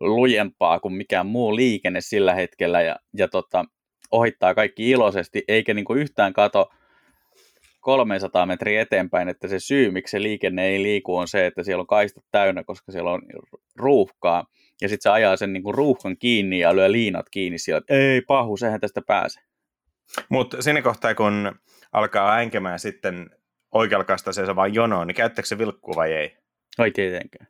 lujempaa 0.00 0.80
kuin 0.80 0.94
mikään 0.94 1.26
muu 1.26 1.56
liikenne 1.56 2.00
sillä 2.00 2.34
hetkellä 2.34 2.82
ja, 2.82 2.96
ja 3.16 3.28
tota, 3.28 3.64
ohittaa 4.10 4.54
kaikki 4.54 4.90
iloisesti, 4.90 5.44
eikä 5.48 5.74
niinku 5.74 5.94
yhtään 5.94 6.32
kato 6.32 6.70
300 7.86 8.46
metriä 8.46 8.82
eteenpäin, 8.82 9.28
että 9.28 9.48
se 9.48 9.60
syy, 9.60 9.90
miksi 9.90 10.10
se 10.10 10.22
liikenne 10.22 10.66
ei 10.66 10.82
liiku, 10.82 11.16
on 11.16 11.28
se, 11.28 11.46
että 11.46 11.62
siellä 11.62 11.80
on 11.80 11.86
kaistat 11.86 12.24
täynnä, 12.30 12.64
koska 12.64 12.92
siellä 12.92 13.10
on 13.10 13.22
ruuhkaa. 13.76 14.46
Ja 14.80 14.88
sitten 14.88 15.02
se 15.02 15.10
ajaa 15.10 15.36
sen 15.36 15.52
niinku 15.52 15.72
ruuhkan 15.72 16.16
kiinni 16.16 16.58
ja 16.58 16.76
lyö 16.76 16.92
liinat 16.92 17.26
kiinni 17.30 17.58
siellä, 17.58 17.78
että 17.78 17.94
ei 17.94 18.20
pahu, 18.20 18.56
sehän 18.56 18.80
tästä 18.80 19.02
pääse. 19.06 19.40
Mutta 20.28 20.62
siinä 20.62 20.82
kohtaa, 20.82 21.14
kun 21.14 21.52
alkaa 21.92 22.34
änkemään 22.34 22.78
sitten 22.78 23.30
oikealla 23.72 24.04
kastaiseensa 24.04 24.56
vain 24.56 24.74
jonoon, 24.74 25.06
niin 25.06 25.14
käyttääkö 25.14 25.46
se 25.46 25.58
vilkkuu 25.58 25.94
vai 25.96 26.12
ei? 26.12 26.36
Ei 26.78 26.90
tietenkään. 26.90 27.48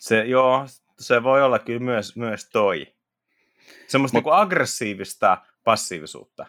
Se, 0.00 0.24
joo, 0.24 0.66
se 0.98 1.22
voi 1.22 1.42
olla 1.42 1.58
kyllä 1.58 1.80
myös, 1.80 2.16
myös 2.16 2.50
toi. 2.50 2.86
Semmoista 3.86 4.16
Mut... 4.18 4.24
niinku 4.24 4.30
aggressiivista 4.30 5.38
passiivisuutta. 5.64 6.46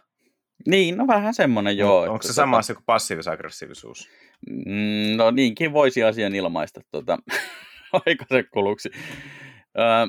Niin, 0.68 0.98
no 0.98 1.08
vähän 1.08 1.34
semmoinen 1.34 1.78
joo. 1.78 2.06
No, 2.06 2.12
onko 2.12 2.28
se 2.28 2.34
sama 2.34 2.52
tota... 2.52 2.60
asia 2.60 2.76
kuin 2.76 2.86
passiivis-aggressiivisuus? 2.86 4.10
Mm, 4.50 5.18
no 5.18 5.32
niinkin 5.32 5.74
voisi 5.74 6.04
asian 6.04 6.36
ilmaista 6.36 6.82
tuota, 6.92 7.18
aikaisen 7.94 8.48
kuluksi. 8.54 8.90
Öö, 9.78 10.08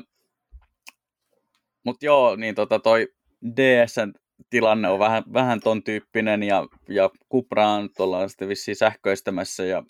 Mutta 1.85 2.05
joo, 2.05 2.35
niin 2.35 2.55
tota 2.55 2.79
toi 2.79 3.07
DSn 3.55 4.13
tilanne 4.49 4.89
on 4.89 4.99
vähän, 4.99 5.23
vähän 5.33 5.59
ton 5.59 5.83
tyyppinen 5.83 6.43
ja, 6.43 6.67
ja 6.89 7.09
Cupra 7.31 7.67
on 7.67 7.89
tuolla 7.97 8.27
sitten 8.27 8.47
vissiin 8.47 8.75
sähköistämässä 8.75 9.65
ja, 9.65 9.83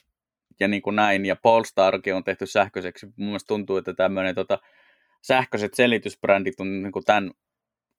ja 0.60 0.68
niin 0.68 0.82
kuin 0.82 0.96
näin. 0.96 1.25
Ja 1.25 1.36
Polestarkin 1.36 2.15
on 2.15 2.24
tehty 2.24 2.46
sähköiseksi. 2.46 3.06
Mun 3.06 3.27
mielestä 3.27 3.48
tuntuu, 3.48 3.77
että 3.77 3.94
tämmöinen 3.94 4.36
tota, 4.36 4.60
sähköiset 5.22 5.74
selitysbrändit 5.74 6.60
on 6.60 6.84
niin 6.84 6.91
kuin 6.91 7.06
tämän 7.06 7.32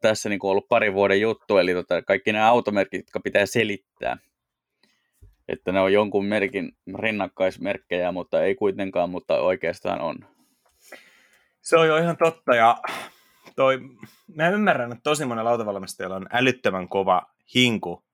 tässä 0.02 0.28
niin 0.28 0.38
kuin 0.38 0.50
ollut 0.50 0.68
pari 0.68 0.94
vuoden 0.94 1.20
juttu, 1.20 1.58
eli 1.58 1.74
tota, 1.74 2.02
kaikki 2.02 2.32
nämä 2.32 2.48
automerkit, 2.48 3.00
jotka 3.00 3.20
pitää 3.20 3.46
selittää, 3.46 4.16
että 5.48 5.72
ne 5.72 5.80
on 5.80 5.92
jonkun 5.92 6.24
merkin 6.24 6.72
rinnakkaismerkkejä, 6.98 8.12
mutta 8.12 8.42
ei 8.42 8.54
kuitenkaan, 8.54 9.10
mutta 9.10 9.40
oikeastaan 9.40 10.00
on. 10.00 10.16
Se 11.60 11.76
on 11.76 11.88
jo 11.88 11.96
ihan 11.96 12.16
totta, 12.16 12.54
ja 12.54 12.78
toi, 13.56 13.78
mä 14.34 14.48
ymmärrän, 14.48 14.92
että 14.92 15.02
tosi 15.02 15.24
monella 15.24 15.50
autovalmistajalla 15.50 16.16
on 16.16 16.26
älyttömän 16.32 16.88
kova 16.88 17.22
hinku 17.54 18.04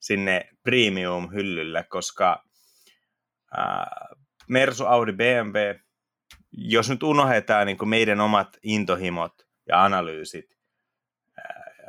sinne 0.00 0.48
premium-hyllylle, 0.62 1.84
koska 1.88 2.44
ää, 3.56 4.06
Mersu, 4.48 4.86
Audi, 4.86 5.12
BMW, 5.12 5.74
jos 6.52 6.90
nyt 6.90 7.02
unohdetaan 7.02 7.66
niin 7.66 7.88
meidän 7.88 8.20
omat 8.20 8.48
intohimot 8.62 9.32
ja 9.68 9.84
analyysit, 9.84 10.58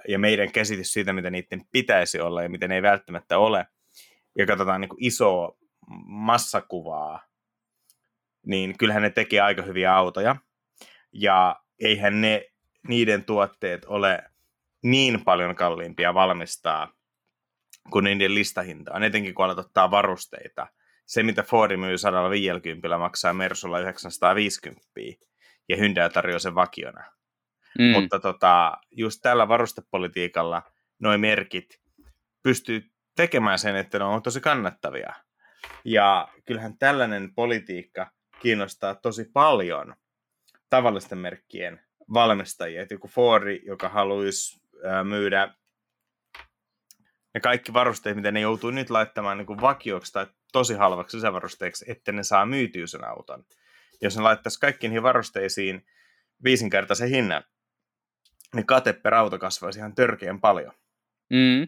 ja 0.07 0.19
meidän 0.19 0.51
käsitys 0.51 0.93
siitä, 0.93 1.13
mitä 1.13 1.29
niiden 1.29 1.65
pitäisi 1.71 2.19
olla 2.19 2.43
ja 2.43 2.49
miten 2.49 2.69
ne 2.69 2.75
ei 2.75 2.81
välttämättä 2.81 3.37
ole, 3.37 3.67
ja 4.37 4.45
katsotaan 4.45 4.81
niin 4.81 4.89
isoa 4.97 5.57
massakuvaa, 6.05 7.27
niin 8.45 8.77
kyllähän 8.77 9.03
ne 9.03 9.09
tekee 9.09 9.39
aika 9.39 9.61
hyviä 9.61 9.95
autoja. 9.95 10.35
Ja 11.11 11.61
eihän 11.79 12.21
ne, 12.21 12.45
niiden 12.87 13.25
tuotteet 13.25 13.85
ole 13.85 14.23
niin 14.83 15.23
paljon 15.23 15.55
kalliimpia 15.55 16.13
valmistaa 16.13 16.93
kuin 17.89 18.03
niiden 18.03 18.35
listahinta 18.35 18.91
on, 18.93 19.03
etenkin 19.03 19.33
kun 19.33 19.45
alat 19.45 19.59
ottaa 19.59 19.91
varusteita. 19.91 20.67
Se, 21.05 21.23
mitä 21.23 21.43
Ford 21.43 21.77
myy 21.77 21.97
150 21.97 22.97
maksaa 22.97 23.33
Mersulla 23.33 23.79
950 23.79 24.83
ja 25.69 25.77
Hyundai 25.77 26.09
tarjoaa 26.09 26.39
sen 26.39 26.55
vakiona. 26.55 27.03
Mm. 27.79 27.85
Mutta 27.85 28.19
tota, 28.19 28.77
just 28.91 29.19
tällä 29.21 29.47
varustepolitiikalla 29.47 30.61
noin 30.99 31.21
merkit 31.21 31.81
pystyy 32.43 32.83
tekemään 33.15 33.59
sen, 33.59 33.75
että 33.75 33.99
ne 33.99 34.05
on 34.05 34.23
tosi 34.23 34.41
kannattavia. 34.41 35.13
Ja 35.85 36.27
kyllähän 36.45 36.77
tällainen 36.77 37.35
politiikka 37.35 38.11
kiinnostaa 38.39 38.95
tosi 38.95 39.25
paljon 39.33 39.95
tavallisten 40.69 41.17
merkkien 41.17 41.81
valmistajia. 42.13 42.81
Että 42.81 42.93
joku 42.93 43.07
Fordi, 43.07 43.61
joka 43.65 43.89
haluaisi 43.89 44.61
myydä 45.03 45.53
ne 47.33 47.39
kaikki 47.39 47.73
varusteet, 47.73 48.15
mitä 48.15 48.31
ne 48.31 48.39
joutuu 48.39 48.71
nyt 48.71 48.89
laittamaan 48.89 49.37
niin 49.37 49.45
kuin 49.45 49.61
vakioksi 49.61 50.13
tai 50.13 50.27
tosi 50.51 50.73
halvaksi 50.73 51.17
lisävarusteeksi, 51.17 51.85
että 51.87 52.11
ne 52.11 52.23
saa 52.23 52.45
myytyä 52.45 52.87
sen 52.87 53.07
auton. 53.07 53.45
Jos 54.01 54.17
ne 54.17 54.23
laittaisi 54.23 54.59
kaikkiin 54.59 54.89
niihin 54.89 55.03
varusteisiin 55.03 55.85
viisinkertaisen 56.43 57.09
hinnan, 57.09 57.43
niin 58.53 58.65
kate 58.65 58.93
per 58.93 59.13
auto 59.13 59.39
kasvaisi 59.39 59.79
ihan 59.79 59.95
törkeän 59.95 60.41
paljon. 60.41 60.73
Mm. 61.29 61.67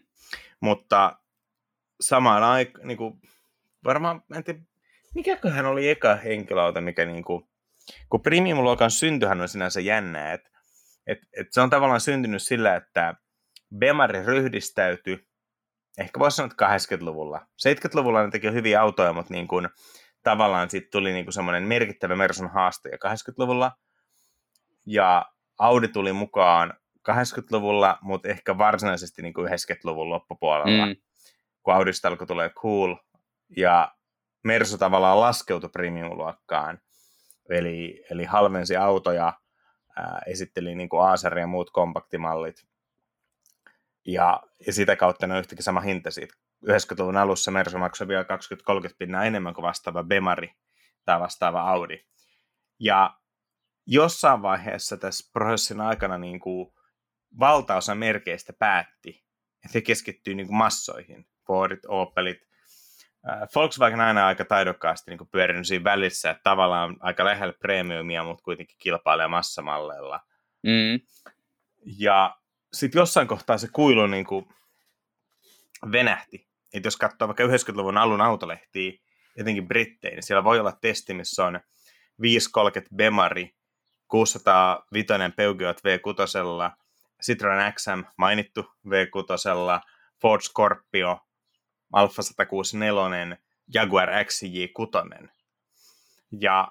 Mutta 0.59 1.19
samaan 2.01 2.43
aikaan, 2.43 2.87
niin 2.87 2.97
kuin, 2.97 3.21
varmaan, 3.83 4.23
en 4.35 4.43
tiedä, 4.43 4.59
mikäköhän 5.15 5.65
oli 5.65 5.89
eka 5.89 6.15
henkilöauto, 6.15 6.81
mikä 6.81 7.05
niinku, 7.05 7.49
kun 8.09 8.21
premium-luokan 8.21 8.91
syntyhän 8.91 9.41
on 9.41 9.49
sinänsä 9.49 9.81
jännää, 9.81 10.33
että 10.33 10.49
et, 11.07 11.19
et 11.39 11.47
se 11.51 11.61
on 11.61 11.69
tavallaan 11.69 12.01
syntynyt 12.01 12.43
sillä, 12.43 12.75
että 12.75 13.15
Bemari 13.77 14.25
ryhdistäytyi, 14.25 15.27
ehkä 15.97 16.19
voisi 16.19 16.35
sanoa, 16.35 16.51
että 16.51 16.95
80-luvulla. 16.95 17.39
70-luvulla 17.39 18.25
ne 18.25 18.31
teki 18.31 18.51
hyviä 18.51 18.81
autoja, 18.81 19.13
mutta 19.13 19.33
niin 19.33 19.47
kuin, 19.47 19.69
tavallaan 20.23 20.69
sitten 20.69 20.91
tuli 20.91 21.13
niin 21.13 21.25
kuin 21.25 21.33
semmoinen 21.33 21.63
merkittävä 21.63 22.15
Mersun 22.15 22.49
haaste 22.49 22.89
80-luvulla. 22.89 23.71
Ja 24.85 25.25
Audi 25.57 25.87
tuli 25.87 26.13
mukaan 26.13 26.73
80-luvulla, 27.11 27.97
mutta 28.01 28.27
ehkä 28.27 28.57
varsinaisesti 28.57 29.21
niin 29.21 29.33
kuin 29.33 29.47
90-luvun 29.47 30.09
loppupuolella, 30.09 30.85
mm. 30.85 30.95
kun 31.63 31.73
Audista 31.73 32.07
alkoi 32.07 32.27
tulee 32.27 32.49
cool. 32.49 32.95
Ja 33.57 33.95
Mersu 34.43 34.77
tavallaan 34.77 35.19
laskeutui 35.19 35.69
premium-luokkaan, 35.69 36.79
eli, 37.49 38.03
eli 38.11 38.23
halvensi 38.23 38.75
autoja, 38.75 39.33
ää, 39.95 40.21
esitteli 40.27 40.75
niin 40.75 40.89
kuin 40.89 41.07
Acer 41.07 41.37
ja 41.37 41.47
muut 41.47 41.69
kompaktimallit, 41.71 42.65
ja, 44.05 44.43
ja 44.67 44.73
sitä 44.73 44.95
kautta 44.95 45.27
ne 45.27 45.33
on 45.33 45.39
yhtäkkiä 45.39 45.63
sama 45.63 45.81
hinta 45.81 46.11
siitä. 46.11 46.33
90-luvun 46.65 47.17
alussa 47.17 47.51
Mersu 47.51 47.77
maksoi 47.77 48.07
vielä 48.07 48.23
20-30 48.23 48.25
pinnaa 48.97 49.25
enemmän 49.25 49.53
kuin 49.53 49.63
vastaava 49.63 50.03
Bemari 50.03 50.55
tai 51.05 51.19
vastaava 51.19 51.61
Audi. 51.61 52.05
Ja 52.79 53.17
jossain 53.85 54.41
vaiheessa 54.41 54.97
tässä 54.97 55.29
prosessin 55.33 55.81
aikana 55.81 56.17
niin 56.17 56.39
kuin 56.39 56.73
valtaosa 57.39 57.95
merkeistä 57.95 58.53
päätti, 58.53 59.09
että 59.65 59.77
he 59.77 59.81
keskittyy 59.81 60.35
niin 60.35 60.47
kuin 60.47 60.57
massoihin. 60.57 61.27
Fordit, 61.47 61.85
Opelit, 61.87 62.37
Volkswagen 63.55 64.01
aina 64.01 64.27
aika 64.27 64.45
taidokkaasti 64.45 65.11
niin 65.11 65.29
pyörinyt 65.31 65.67
siinä 65.67 65.83
välissä, 65.83 66.29
että 66.29 66.43
tavallaan 66.43 66.97
aika 66.99 67.25
lähellä 67.25 67.53
premiumia, 67.53 68.23
mutta 68.23 68.43
kuitenkin 68.43 68.77
kilpailee 68.79 69.27
massamalleilla. 69.27 70.19
Mm. 70.63 70.99
Ja 71.85 72.35
sitten 72.73 72.99
jossain 72.99 73.27
kohtaa 73.27 73.57
se 73.57 73.67
kuilu 73.73 74.07
niin 74.07 74.25
kuin 74.25 74.45
venähti. 75.91 76.47
Että 76.73 76.87
jos 76.87 76.97
katsoo 76.97 77.27
vaikka 77.27 77.43
90-luvun 77.43 77.97
alun 77.97 78.21
autolehtiä, 78.21 78.91
etenkin 79.37 79.67
britteihin, 79.67 80.15
niin 80.15 80.23
siellä 80.23 80.43
voi 80.43 80.59
olla 80.59 80.77
testi, 80.81 81.13
missä 81.13 81.45
on 81.45 81.59
530 82.21 82.95
Bemari, 82.95 83.55
605 84.07 85.07
Peugeot 85.35 85.77
V6, 85.77 86.71
Citroen 87.23 87.73
XM 87.73 88.03
mainittu 88.17 88.61
V6, 88.61 89.81
Ford 90.21 90.41
Scorpio, 90.41 91.19
Alfa 91.93 92.21
164, 92.21 93.37
Jaguar 93.73 94.09
XJ6. 94.09 95.29
Ja 96.41 96.67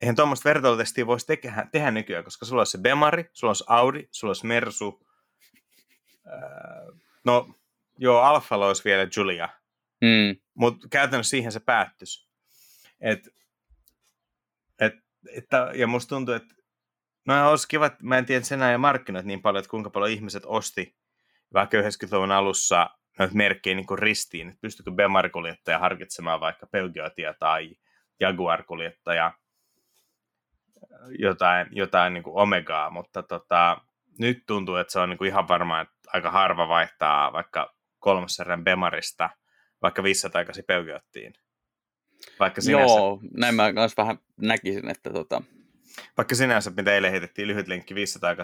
eihän 0.00 0.16
tuommoista 0.16 0.48
vertailutestiä 0.48 1.06
voisi 1.06 1.26
tehdä, 1.26 1.66
tehdä 1.72 1.90
nykyään, 1.90 2.24
koska 2.24 2.46
sulla 2.46 2.60
olisi 2.60 2.72
se 2.72 2.78
Bemari, 2.78 3.30
sulla 3.32 3.50
olisi 3.50 3.64
Audi, 3.68 4.08
sulla 4.10 4.30
olisi 4.30 4.46
Mersu, 4.46 5.06
no 7.24 7.54
joo, 7.98 8.20
Alfa 8.20 8.56
olisi 8.56 8.84
vielä 8.84 9.08
Julia, 9.16 9.48
mm. 10.00 10.40
mutta 10.54 10.88
käytännössä 10.90 11.30
siihen 11.30 11.52
se 11.52 11.60
päättyisi. 11.60 12.28
Et, 13.00 13.28
että, 15.36 15.70
ja 15.74 15.86
musta 15.86 16.08
tuntuu, 16.08 16.34
että 16.34 16.54
no 17.26 17.50
olisi 17.50 17.68
kiva, 17.68 17.86
että 17.86 17.98
mä 18.02 18.18
en 18.18 18.26
tiedä 18.26 18.44
sen 18.44 18.62
ajan 18.62 18.80
markkinat 18.80 19.24
niin 19.24 19.42
paljon, 19.42 19.58
että 19.60 19.70
kuinka 19.70 19.90
paljon 19.90 20.10
ihmiset 20.10 20.42
osti 20.46 20.96
vaikka 21.54 21.76
90-luvun 21.76 22.32
alussa 22.32 22.90
noita 23.18 23.34
merkkejä 23.34 23.76
niin 23.76 23.98
ristiin, 23.98 24.48
että 24.48 24.60
pystyykö 24.60 24.90
Bemar-kuljettaja 24.90 25.78
harkitsemaan 25.78 26.40
vaikka 26.40 26.66
Peugeotia 26.66 27.34
tai 27.34 27.70
Jaguar-kuljettaja 28.20 29.32
jotain, 31.18 31.66
jotain 31.70 32.14
niin 32.14 32.24
kuin 32.24 32.36
Omegaa, 32.36 32.90
mutta 32.90 33.22
tota, 33.22 33.80
nyt 34.18 34.42
tuntuu, 34.46 34.76
että 34.76 34.92
se 34.92 34.98
on 34.98 35.08
niin 35.08 35.18
kuin 35.18 35.28
ihan 35.28 35.48
varma, 35.48 35.80
että 35.80 35.94
aika 36.06 36.30
harva 36.30 36.68
vaihtaa 36.68 37.32
vaikka 37.32 37.74
kolmoserän 37.98 38.64
Bemarista 38.64 39.30
vaikka 39.82 40.02
500 40.02 40.40
takaisin 40.40 40.64
Peugeottiin. 40.64 41.34
Vaikka 42.40 42.60
sinänsä... 42.60 42.94
Joo, 42.94 43.20
näin 43.36 43.54
mä 43.54 43.72
myös 43.72 43.96
vähän 43.96 44.18
näkisin, 44.36 44.88
että 44.88 45.10
tota... 45.10 45.42
Vaikka 46.16 46.34
sinänsä, 46.34 46.72
mitä 46.76 46.94
eilen 46.94 47.10
heitettiin 47.10 47.48
lyhyt 47.48 47.68
lenkki 47.68 47.94
500 47.94 48.36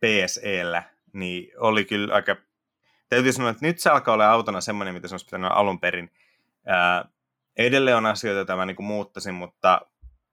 PSEllä, 0.00 0.82
niin 1.12 1.52
oli 1.58 1.84
kyllä 1.84 2.14
aika... 2.14 2.36
Täytyy 3.08 3.32
sanoa, 3.32 3.50
että 3.50 3.66
nyt 3.66 3.78
se 3.78 3.90
alkaa 3.90 4.14
olla 4.14 4.30
autona 4.30 4.60
semmoinen, 4.60 4.94
mitä 4.94 5.08
se 5.08 5.14
olisi 5.14 5.26
pitänyt 5.26 5.50
alun 5.54 5.80
perin. 5.80 6.10
Ää, 6.66 7.04
edelleen 7.56 7.96
on 7.96 8.06
asioita, 8.06 8.38
joita 8.38 8.56
mä 8.56 8.66
niin 8.66 8.84
muuttaisin, 8.84 9.34
mutta 9.34 9.80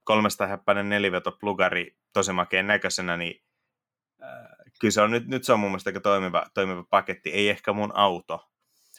300 0.04 0.46
häppäinen 0.46 0.88
neliveto 0.88 1.32
plugari 1.32 1.96
tosi 2.12 2.32
makeen 2.32 2.66
näköisenä, 2.66 3.16
niin 3.16 3.42
kyllä 4.80 4.92
se 4.92 5.00
on 5.00 5.10
nyt, 5.10 5.26
nyt 5.26 5.44
se 5.44 5.52
on 5.52 5.60
mun 5.60 5.70
mielestä 5.70 5.88
aika 5.88 6.00
toimiva, 6.00 6.46
toimiva 6.54 6.84
paketti, 6.90 7.30
ei 7.30 7.48
ehkä 7.48 7.72
mun 7.72 7.92
auto, 7.94 8.50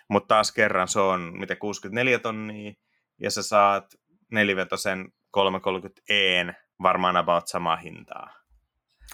mutta 0.07 0.27
taas 0.27 0.51
kerran 0.51 0.87
se 0.87 0.99
on 0.99 1.31
mitä 1.39 1.55
64 1.55 2.19
tonnia, 2.19 2.73
ja 3.19 3.31
sä 3.31 3.43
saat 3.43 3.95
nelivetosen 4.31 5.13
330 5.31 6.01
e 6.09 6.45
varmaan 6.81 7.17
about 7.17 7.47
samaa 7.47 7.75
hintaa. 7.75 8.33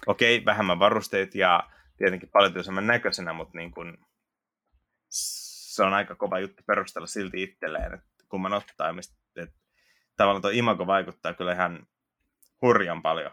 Okei, 0.06 0.44
vähemmän 0.44 0.78
varusteet 0.78 1.34
ja 1.34 1.70
tietenkin 1.96 2.28
paljon 2.32 2.52
tylsemmän 2.52 2.86
näköisenä, 2.86 3.32
mutta 3.32 3.58
niin 3.58 3.70
kun, 3.70 3.98
se 5.08 5.82
on 5.82 5.94
aika 5.94 6.14
kova 6.14 6.38
juttu 6.38 6.62
perustella 6.66 7.06
silti 7.06 7.42
itselleen, 7.42 7.94
että 7.94 8.24
kun 8.28 8.42
mä 8.42 8.56
ottaa, 8.56 8.92
mistä, 8.92 9.16
että 9.36 9.56
tavallaan 10.16 10.42
tuo 10.42 10.50
imago 10.50 10.86
vaikuttaa 10.86 11.34
kyllä 11.34 11.52
ihan 11.52 11.86
hurjan 12.62 13.02
paljon. 13.02 13.30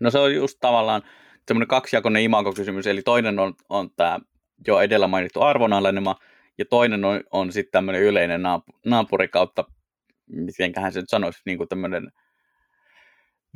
No 0.00 0.10
se 0.10 0.18
on 0.18 0.34
just 0.34 0.58
tavallaan, 0.60 1.02
semmoinen 1.48 1.68
kaksijakoinen 1.68 2.22
imago-kysymys, 2.22 2.86
eli 2.86 3.02
toinen 3.02 3.38
on, 3.38 3.54
on 3.68 3.90
tämä 3.96 4.20
jo 4.66 4.80
edellä 4.80 5.06
mainittu 5.06 5.42
arvonalenema, 5.42 6.16
ja 6.58 6.64
toinen 6.70 7.04
on, 7.04 7.20
on 7.30 7.52
sitten 7.52 7.72
tämmöinen 7.72 8.02
yleinen 8.02 8.40
naapuri 8.86 9.28
kautta, 9.28 9.64
mitenköhän 10.26 10.92
se 10.92 11.00
nyt 11.00 11.08
sanoisi, 11.08 11.40
niin 11.46 11.58
kuin 11.58 11.68
tämmöinen 11.68 12.12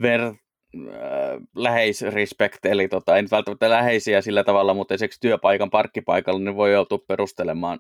ver, 0.02 0.20
äh, 0.20 0.35
läheisrespect, 1.56 2.64
eli 2.64 2.88
tota, 2.88 3.16
ei 3.16 3.22
nyt 3.22 3.30
välttämättä 3.30 3.70
läheisiä 3.70 4.20
sillä 4.20 4.44
tavalla, 4.44 4.74
mutta 4.74 4.94
esimerkiksi 4.94 5.20
työpaikan 5.20 5.70
parkkipaikalla 5.70 6.40
niin 6.40 6.56
voi 6.56 6.72
joutua 6.72 6.98
perustelemaan 7.09 7.78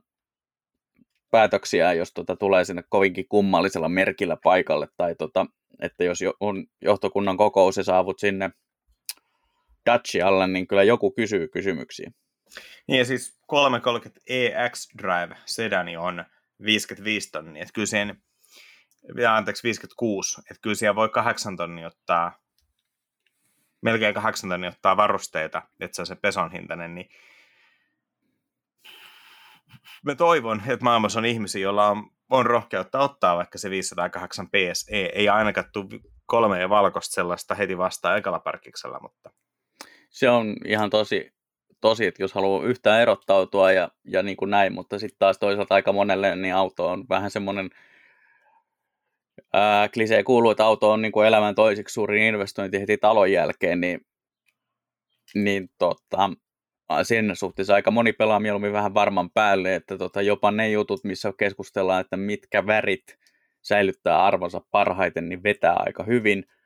päätöksiä, 1.30 1.92
jos 1.92 2.12
tota, 2.12 2.36
tulee 2.36 2.64
sinne 2.64 2.82
kovinkin 2.88 3.28
kummallisella 3.28 3.88
merkillä 3.88 4.36
paikalle, 4.42 4.88
tai 4.96 5.14
tota, 5.14 5.46
että 5.82 6.04
jos 6.04 6.18
on 6.40 6.66
johtokunnan 6.82 7.36
kokous 7.36 7.76
ja 7.76 7.84
saavut 7.84 8.18
sinne 8.18 8.50
Daci 9.86 10.22
alle, 10.22 10.46
niin 10.46 10.66
kyllä 10.66 10.82
joku 10.82 11.10
kysyy 11.10 11.48
kysymyksiä. 11.48 12.10
Niin 12.88 12.98
ja 12.98 13.04
siis 13.04 13.40
330 13.46 14.20
EX 14.26 14.88
Drive 14.98 15.36
sedani 15.44 15.96
on 15.96 16.24
55 16.62 17.30
tonnia, 17.30 17.62
että 17.62 17.72
kyllä 17.72 17.86
siihen, 17.86 18.22
anteeksi 19.30 19.62
56, 19.62 20.40
että 20.40 20.60
kyllä 20.62 20.76
siellä 20.76 20.94
voi 20.94 21.08
8 21.08 21.56
tonnia 21.56 21.86
ottaa, 21.86 22.38
melkein 23.82 24.14
8 24.14 24.50
tonnia 24.50 24.70
ottaa 24.70 24.96
varusteita, 24.96 25.62
että 25.80 25.96
se 25.96 26.02
on 26.02 26.06
se 26.06 26.14
peson 26.14 26.52
hintainen, 26.52 26.94
niin 26.94 27.08
mä 30.04 30.14
toivon, 30.14 30.62
että 30.66 30.84
maailmassa 30.84 31.18
on 31.18 31.24
ihmisiä, 31.24 31.62
joilla 31.62 31.88
on, 31.88 32.10
on 32.30 32.46
rohkeutta 32.46 32.98
ottaa 32.98 33.36
vaikka 33.36 33.58
se 33.58 33.70
508 33.70 34.48
PSE, 34.48 35.10
ei 35.14 35.28
ainakaan 35.28 35.70
tule 35.72 36.00
kolme 36.26 36.60
ja 36.60 36.68
valkoista 36.68 37.14
sellaista 37.14 37.54
heti 37.54 37.78
vastaan 37.78 38.18
ekalla 38.18 38.38
parkiksella, 38.38 39.00
mutta 39.00 39.30
se 40.10 40.28
on 40.28 40.56
ihan 40.64 40.90
tosi, 40.90 41.35
tosi 41.80 42.06
että 42.06 42.22
jos 42.22 42.34
haluaa 42.34 42.64
yhtään 42.64 43.00
erottautua 43.02 43.72
ja, 43.72 43.90
ja 44.04 44.22
niin 44.22 44.36
kuin 44.36 44.50
näin, 44.50 44.72
mutta 44.72 44.98
sitten 44.98 45.18
taas 45.18 45.38
toisaalta 45.38 45.74
aika 45.74 45.92
monelle 45.92 46.36
niin 46.36 46.54
auto 46.54 46.88
on 46.88 47.04
vähän 47.08 47.30
semmoinen, 47.30 47.70
klisee 49.94 50.22
kuuluu, 50.22 50.50
että 50.50 50.64
auto 50.64 50.90
on 50.90 51.02
niin 51.02 51.12
kuin 51.12 51.26
elämän 51.26 51.54
toisiksi 51.54 51.92
suurin 51.92 52.22
investointi 52.22 52.80
heti 52.80 52.98
talon 52.98 53.32
jälkeen, 53.32 53.80
niin, 53.80 54.00
niin 55.34 55.68
tota, 55.78 56.30
siinä 57.02 57.34
suhteessa 57.34 57.74
aika 57.74 57.90
moni 57.90 58.12
pelaa 58.12 58.40
mieluummin 58.40 58.72
vähän 58.72 58.94
varman 58.94 59.30
päälle, 59.30 59.74
että 59.74 59.98
tota, 59.98 60.22
jopa 60.22 60.50
ne 60.50 60.68
jutut, 60.70 61.04
missä 61.04 61.32
keskustellaan, 61.38 62.00
että 62.00 62.16
mitkä 62.16 62.66
värit 62.66 63.18
säilyttää 63.62 64.24
arvonsa 64.24 64.60
parhaiten, 64.70 65.28
niin 65.28 65.42
vetää 65.42 65.74
aika 65.78 66.02
hyvin– 66.02 66.44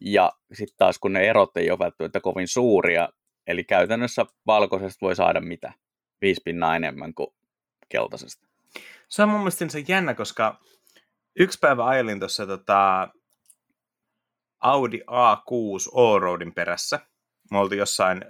ja 0.00 0.32
sitten 0.52 0.76
taas 0.78 0.98
kun 0.98 1.12
ne 1.12 1.26
erot 1.28 1.56
ei 1.56 1.70
ole 1.70 1.78
välttämättä 1.78 2.20
kovin 2.20 2.48
suuria, 2.48 3.08
eli 3.46 3.64
käytännössä 3.64 4.26
valkoisesta 4.46 5.06
voi 5.06 5.16
saada 5.16 5.40
mitä? 5.40 5.72
Viisi 6.20 6.42
pinnaa 6.44 6.76
enemmän 6.76 7.14
kuin 7.14 7.34
keltaisesta. 7.88 8.46
Se 9.08 9.22
on 9.22 9.28
mun 9.28 9.40
mielestä 9.40 9.68
se 9.68 9.84
jännä, 9.88 10.14
koska 10.14 10.60
yksi 11.38 11.58
päivä 11.58 11.86
ajelin 11.86 12.18
tuossa 12.18 12.46
tota 12.46 13.08
Audi 14.60 14.98
A6 14.98 16.00
Allroadin 16.00 16.54
perässä. 16.54 17.00
Me 17.50 17.58
oltiin 17.58 17.78
jossain 17.78 18.24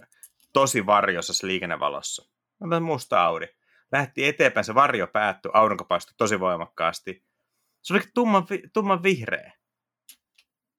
tosi 0.53 0.87
varjossa 0.87 1.47
liikennevalossa. 1.47 2.31
Mä 2.65 2.81
musta 2.81 3.25
Audi. 3.25 3.47
Lähti 3.93 4.27
eteenpäin, 4.27 4.65
se 4.65 4.75
varjo 4.75 5.07
päättyi, 5.07 5.51
aurinko 5.55 5.85
paistui 5.85 6.15
tosi 6.17 6.41
voimakkaasti. 6.41 7.25
Se 7.83 7.95
oli 7.95 8.03
tumman, 8.15 8.47
tumman 8.73 9.03
vihreä. 9.03 9.53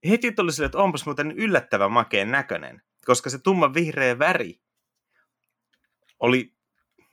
Heti 0.09 0.31
tuli 0.31 0.51
sille, 0.51 0.65
että 0.65 0.77
onpas 0.77 1.05
muuten 1.05 1.31
yllättävän 1.31 1.91
makeen 1.91 2.31
näköinen, 2.31 2.81
koska 3.05 3.29
se 3.29 3.39
tumman 3.39 3.73
vihreä 3.73 4.19
väri 4.19 4.61
oli 6.19 6.55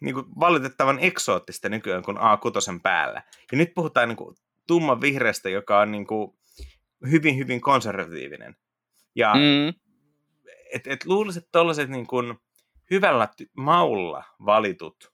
niin 0.01 0.15
kuin 0.15 0.27
valitettavan 0.41 0.99
eksoottista 0.99 1.69
nykyään 1.69 2.03
kuin 2.03 2.17
A6 2.17 2.81
päällä. 2.83 3.23
Ja 3.53 3.59
nyt 3.59 3.75
puhutaan 3.75 4.09
niin 4.09 4.17
kuin 4.17 4.37
tumman 4.67 5.01
vihreästä, 5.01 5.49
joka 5.49 5.81
on 5.81 5.93
niin 5.93 6.07
kuin 6.07 6.39
hyvin, 7.11 7.37
hyvin 7.37 7.61
konservatiivinen. 7.61 8.57
Ja 9.15 9.35
mm. 9.35 9.69
et, 10.73 10.87
et 10.87 11.07
luulisin, 11.07 11.43
että 11.43 11.53
tuollaiset 11.53 11.91
niin 11.91 12.07
kuin 12.07 12.35
hyvällä 12.91 13.29
maulla 13.57 14.25
valitut 14.47 15.13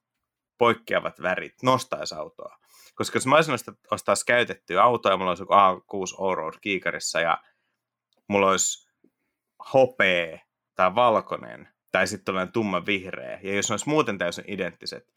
poikkeavat 0.59 1.23
värit 1.23 1.63
nostaisi 1.63 2.15
autoa. 2.15 2.59
Koska 2.95 3.17
jos 3.17 3.27
mä 3.27 3.37
olisin 3.37 3.55
ostaisi 3.91 4.27
käytettyä 4.27 4.83
autoa 4.83 5.13
ja 5.13 5.17
mulla 5.17 5.31
olisi 5.31 5.45
A6 5.45 6.25
Allroad 6.25 6.55
kiikarissa 6.61 7.21
ja 7.21 7.43
mulla 8.29 8.51
olisi 8.51 8.89
hopea 9.75 10.39
tai 10.79 10.95
valkoinen 10.95 11.69
tai 11.93 12.07
sitten 12.07 12.25
tällainen 12.25 12.53
tumma 12.53 12.87
vihreä, 12.87 13.41
ja 13.43 13.55
jos 13.55 13.69
ne 13.69 13.73
olisi 13.73 13.89
muuten 13.89 14.19
täysin 14.19 14.45
identtiset, 14.49 15.15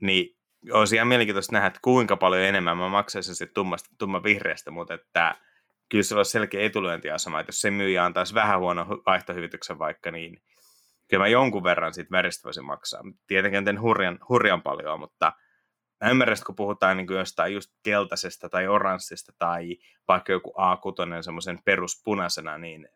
niin 0.00 0.36
olisi 0.72 0.96
ihan 0.96 1.08
mielenkiintoista 1.08 1.52
nähdä, 1.52 1.66
että 1.66 1.80
kuinka 1.82 2.16
paljon 2.16 2.42
enemmän 2.42 2.78
mä 2.78 2.88
maksaisin 2.88 3.34
sitten 3.34 3.54
tummasta, 3.54 3.90
tumma 3.98 4.22
vihreästä, 4.22 4.70
mutta 4.70 4.94
että 4.94 5.34
kyllä 5.88 6.02
se 6.02 6.14
olisi 6.14 6.30
selkeä 6.30 6.66
etulyöntiasema, 6.66 7.40
että 7.40 7.48
jos 7.48 7.60
se 7.60 7.70
myyjä 7.70 8.04
antaisi 8.04 8.34
vähän 8.34 8.60
huono 8.60 8.86
vaihtohyvityksen 9.06 9.78
vaikka, 9.78 10.10
niin 10.10 10.42
kyllä 11.08 11.22
mä 11.22 11.28
jonkun 11.28 11.64
verran 11.64 11.94
siitä 11.94 12.10
väristä 12.10 12.44
voisin 12.44 12.64
maksaa. 12.64 13.02
Tietenkin 13.26 13.68
en 13.68 13.80
hurjan, 13.80 14.18
hurjan 14.28 14.62
paljon, 14.62 15.00
mutta 15.00 15.32
mä 16.04 16.10
ymmärrän, 16.10 16.36
kun 16.46 16.56
puhutaan 16.56 16.96
niin 16.96 17.06
kuin 17.06 17.18
jostain 17.18 17.54
just 17.54 17.70
keltaisesta 17.82 18.48
tai 18.48 18.66
oranssista 18.66 19.32
tai 19.38 19.76
vaikka 20.08 20.32
joku 20.32 20.54
A6 20.58 21.22
semmoisen 21.22 21.58
peruspunaisena, 21.64 22.58
niin 22.58 22.88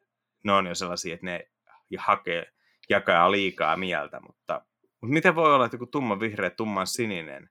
ne 0.45 0.53
on 0.53 0.67
jo 0.67 0.75
sellaisia, 0.75 1.15
että 1.15 1.27
ne 1.27 1.51
hakee, 1.99 2.53
jakaa 2.89 3.31
liikaa 3.31 3.77
mieltä, 3.77 4.21
mutta, 4.27 4.65
mutta 5.01 5.15
miten 5.15 5.35
voi 5.35 5.55
olla, 5.55 5.65
että 5.65 5.75
joku 5.75 5.87
tumma 5.87 6.21
vihreä, 6.21 6.51
tumman 6.51 6.87
sininen, 6.87 7.51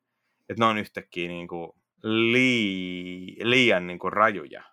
että 0.50 0.64
ne 0.64 0.66
on 0.66 0.78
yhtäkkiä 0.78 1.28
niin 1.28 1.48
kuin 1.48 1.72
lii, 2.04 3.36
liian 3.42 3.88
niin 3.88 4.00
kuin 4.00 4.14
rajuja? 4.14 4.64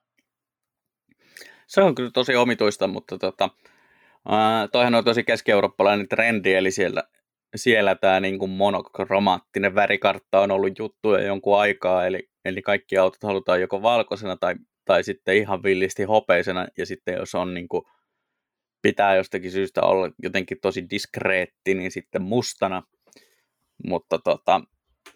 Se 1.66 1.82
on 1.82 1.94
kyllä 1.94 2.10
tosi 2.10 2.36
omituista, 2.36 2.86
mutta 2.86 3.18
tota, 3.18 3.50
ää, 4.28 4.68
toihan 4.68 4.94
on 4.94 5.04
tosi 5.04 5.24
keski-eurooppalainen 5.24 6.08
trendi, 6.08 6.54
eli 6.54 6.70
siellä, 6.70 7.02
siellä 7.56 7.94
tämä 7.94 8.20
niin 8.20 8.38
kuin 8.38 8.50
monokromaattinen 8.50 9.74
värikartta 9.74 10.40
on 10.40 10.50
ollut 10.50 10.78
juttu 10.78 11.12
jo 11.12 11.18
jonkun 11.18 11.60
aikaa, 11.60 12.06
eli, 12.06 12.28
eli 12.44 12.62
kaikki 12.62 12.98
autot 12.98 13.22
halutaan 13.22 13.60
joko 13.60 13.82
valkoisena 13.82 14.36
tai, 14.36 14.54
tai 14.84 15.04
sitten 15.04 15.36
ihan 15.36 15.62
villisti 15.62 16.04
hopeisena, 16.04 16.66
ja 16.78 16.86
sitten 16.86 17.14
jos 17.14 17.34
on 17.34 17.54
niin 17.54 17.68
kuin, 17.68 17.82
pitää 18.86 19.16
jostakin 19.16 19.50
syystä 19.50 19.82
olla 19.82 20.10
jotenkin 20.22 20.58
tosi 20.62 20.90
diskreetti, 20.90 21.74
niin 21.74 21.90
sitten 21.90 22.22
mustana, 22.22 22.82
mutta 23.86 24.18
tota, 24.18 24.60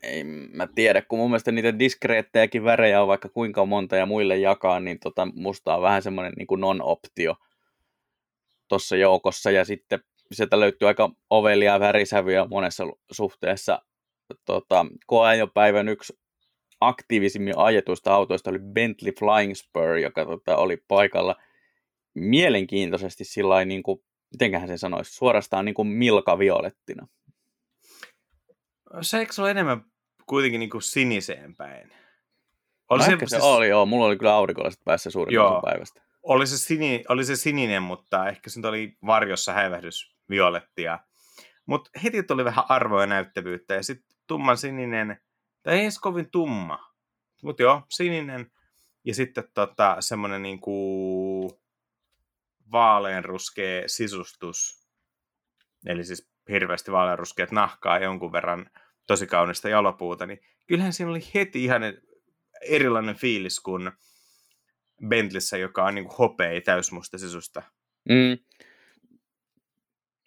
ei 0.03 0.25
mä 0.55 0.69
tiedä, 0.75 1.03
kun 1.03 1.19
mun 1.19 1.31
mielestä 1.31 1.53
niitä 1.53 1.79
diskreettejäkin 1.79 2.65
värejä 2.65 3.03
on 3.03 3.09
vaikka 3.09 3.29
kuinka 3.29 3.67
monta 3.67 3.97
ja 3.97 4.07
muille 4.07 4.37
jakaa, 4.37 4.81
niin 4.81 5.01
tota, 5.01 5.29
musta 5.35 5.77
on 5.77 5.83
vähän 5.83 6.03
semmoinen 6.03 6.33
niin 6.37 6.61
non-optio 6.61 7.37
tuossa 8.69 8.97
joukossa, 8.97 9.51
ja 9.51 9.65
sitten 9.65 10.01
sieltä 10.33 10.61
löytyy 10.61 10.89
aika 10.89 11.11
ovelia 11.31 11.81
värisävyjä 11.81 12.47
monessa 12.51 12.85
suhteessa. 13.11 13.83
Tota, 14.45 14.87
koeajopäivän 15.07 15.89
yksi 15.89 16.19
aktiivisimmin 16.81 17.59
ajetuista 17.59 18.15
autoista 18.15 18.51
oli 18.51 18.59
Bentley 18.59 19.13
Flying 19.19 19.55
Spur, 19.55 19.97
joka 19.97 20.25
tota, 20.25 20.57
oli 20.57 20.77
paikalla 20.89 21.37
mielenkiintoisesti 22.15 23.25
sillä 23.25 23.65
niin 23.65 23.83
kuin, 23.83 24.01
mitenköhän 24.33 24.69
se 24.69 24.79
sanoisi, 24.79 25.15
suorastaan 25.15 25.65
niin 25.65 25.75
kuin 25.75 25.89
Milka 25.89 26.39
Violettina. 26.39 27.07
Se 29.01 29.19
eikö 29.19 29.33
se 29.33 29.43
ole 29.43 29.51
enemmän 29.51 29.85
kuitenkin 30.27 30.59
niin 30.59 30.71
kuin 30.71 30.83
siniseen 30.83 31.57
päin? 31.57 31.93
Oli 32.91 32.99
no 32.99 33.05
se, 33.05 33.11
se 33.11 33.27
siis... 33.27 33.43
oli, 33.43 33.69
joo. 33.69 33.87
Mulla 33.87 34.07
oli 34.07 34.17
kyllä 34.17 34.35
aurinkolaiset 34.35 34.81
päässä 34.85 35.11
suurin 35.11 35.41
osa 35.41 35.61
päivästä. 35.61 36.03
Oli 36.23 36.47
se, 36.47 36.59
sini, 36.59 37.05
oli 37.09 37.25
se 37.25 37.37
sininen, 37.37 37.83
mutta 37.83 38.29
ehkä 38.29 38.51
se 38.51 38.61
oli 38.69 38.97
varjossa 39.07 39.53
häivähdys 39.53 40.17
violettia. 40.31 40.99
Mutta 41.67 41.91
heti 42.03 42.23
tuli 42.23 42.45
vähän 42.45 42.65
arvoa 42.69 43.01
ja 43.01 43.07
näyttävyyttä. 43.07 43.75
Ja 43.75 43.83
sitten 43.83 44.17
tumman 44.27 44.57
sininen, 44.57 45.21
tai 45.63 45.75
ei 45.75 45.83
edes 45.83 45.99
kovin 45.99 46.31
tumma. 46.31 46.79
Mutta 47.43 47.63
joo, 47.63 47.83
sininen. 47.91 48.51
Ja 49.05 49.15
sitten 49.15 49.45
tota, 49.55 49.97
semmoinen 50.01 50.43
niinku 50.43 50.73
vaaleanruskea 52.73 53.83
sisustus. 53.87 54.87
Eli 55.87 56.05
siis 56.05 56.31
hirveästi 56.51 56.93
vaaleanruskeat 56.93 57.51
nahkaa 57.51 57.99
jonkun 57.99 58.33
verran 58.33 58.71
tosi 59.07 59.27
kaunista 59.27 59.69
jalopuuta, 59.69 60.27
niin 60.27 60.41
kyllähän 60.67 60.93
siinä 60.93 61.11
oli 61.11 61.21
heti 61.35 61.65
ihan 61.65 61.83
erilainen 62.69 63.15
fiilis 63.15 63.61
kuin 63.61 63.91
Bentleyssä, 65.09 65.57
joka 65.57 65.85
on 65.85 65.95
niin 65.95 66.05
kuin 66.05 66.17
hopea 66.17 66.61
täysmusta 66.61 67.19
sisusta. 67.19 67.63
Mm. 68.09 68.39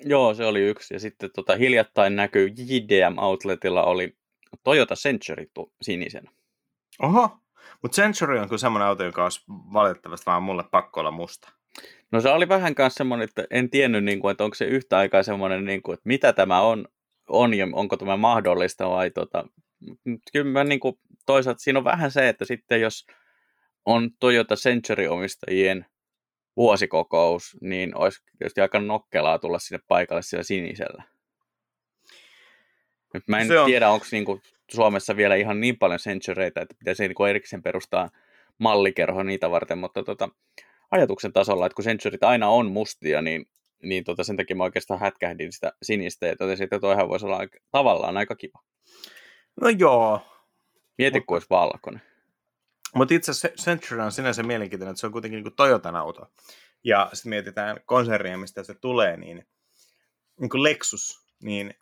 Joo, 0.05 0.33
se 0.33 0.45
oli 0.45 0.61
yksi. 0.61 0.93
Ja 0.93 0.99
sitten 0.99 1.29
tota, 1.35 1.55
hiljattain 1.55 2.15
näkyy 2.15 2.47
JDM 2.47 3.17
Outletilla 3.17 3.83
oli 3.83 4.17
Toyota 4.63 4.95
Century 4.95 5.45
sinisen. 5.81 6.29
Oho, 7.01 7.37
mutta 7.81 8.01
Century 8.01 8.39
on 8.39 8.47
kyllä 8.47 8.59
semmoinen 8.59 8.87
auto, 8.87 9.03
joka 9.03 9.23
olisi 9.23 9.43
valitettavasti 9.49 10.25
vaan 10.25 10.43
mulle 10.43 10.63
pakko 10.71 10.99
olla 10.99 11.11
musta. 11.11 11.53
No 12.13 12.21
se 12.21 12.29
oli 12.29 12.49
vähän 12.49 12.75
kanssa 12.75 12.97
semmoinen, 12.97 13.23
että 13.23 13.47
en 13.49 13.69
tiennyt, 13.69 14.03
niin 14.03 14.19
kuin, 14.19 14.31
että 14.31 14.43
onko 14.43 14.55
se 14.55 14.65
yhtä 14.65 14.97
aikaa 14.97 15.23
semmoinen, 15.23 15.65
niin 15.65 15.81
kuin, 15.81 15.93
että 15.93 16.07
mitä 16.07 16.33
tämä 16.33 16.61
on, 16.61 16.87
on 17.29 17.53
ja 17.53 17.67
onko 17.71 17.97
tämä 17.97 18.17
mahdollista 18.17 18.89
vai 18.89 19.11
tota, 19.11 19.45
kyllä 20.33 20.51
mä 20.51 20.63
niin 20.63 20.79
kuin, 20.79 20.99
toisaalta 21.25 21.59
siinä 21.59 21.79
on 21.79 21.85
vähän 21.85 22.11
se, 22.11 22.29
että 22.29 22.45
sitten 22.45 22.81
jos 22.81 23.07
on 23.85 24.09
Toyota 24.19 24.55
Century-omistajien 24.55 25.85
vuosikokous, 26.57 27.57
niin 27.61 27.97
olisi 27.97 28.23
tietysti 28.37 28.61
aika 28.61 28.79
nokkelaa 28.79 29.39
tulla 29.39 29.59
sinne 29.59 29.83
paikalle 29.87 30.21
siellä 30.21 30.43
sinisellä. 30.43 31.03
Nyt 33.13 33.23
mä 33.27 33.39
en 33.39 33.47
se 33.47 33.59
on... 33.59 33.65
tiedä, 33.65 33.89
onko 33.89 34.05
niinku 34.11 34.41
Suomessa 34.71 35.15
vielä 35.15 35.35
ihan 35.35 35.59
niin 35.59 35.77
paljon 35.77 35.99
centureita, 35.99 36.61
että 36.61 36.75
pitäisi 36.79 37.07
niinku 37.07 37.25
erikseen 37.25 37.63
perustaa 37.63 38.09
mallikerho 38.57 39.23
niitä 39.23 39.51
varten, 39.51 39.77
mutta 39.77 40.03
tota, 40.03 40.29
ajatuksen 40.93 41.33
tasolla, 41.33 41.65
että 41.65 41.75
kun 41.75 41.85
centurit 41.85 42.23
aina 42.23 42.49
on 42.49 42.71
mustia, 42.71 43.21
niin, 43.21 43.45
niin 43.83 44.03
tota, 44.03 44.23
sen 44.23 44.37
takia 44.37 44.55
mä 44.55 44.63
oikeastaan 44.63 44.99
hätkähdin 44.99 45.53
sitä 45.53 45.73
sinistä 45.83 46.27
ja 46.27 46.35
totesin, 46.35 46.63
että 46.63 46.79
toihan 46.79 47.09
voisi 47.09 47.25
olla 47.25 47.37
aika, 47.37 47.57
tavallaan 47.71 48.17
aika 48.17 48.35
kiva. 48.35 48.59
No 49.61 49.69
joo. 49.69 50.21
Mieti, 50.97 51.21
kun 51.21 51.35
olisi 51.35 51.49
valkoinen. 51.49 52.01
Mutta 52.95 53.13
itse 53.13 53.31
asiassa 53.31 53.63
Century 53.63 54.01
on 54.01 54.11
sinänsä 54.11 54.43
mielenkiintoinen, 54.43 54.91
että 54.91 54.99
se 54.99 55.05
on 55.05 55.11
kuitenkin 55.11 55.43
niin 55.43 55.55
Toyotan 55.55 55.95
auto. 55.95 56.31
Ja 56.83 57.09
sitten 57.13 57.29
mietitään 57.29 57.77
konsernia, 57.85 58.37
mistä 58.37 58.63
se 58.63 58.73
tulee, 58.73 59.17
niin, 59.17 59.47
niin 60.39 60.49
kuin 60.49 60.63
Lexus, 60.63 61.25
niin 61.43 61.73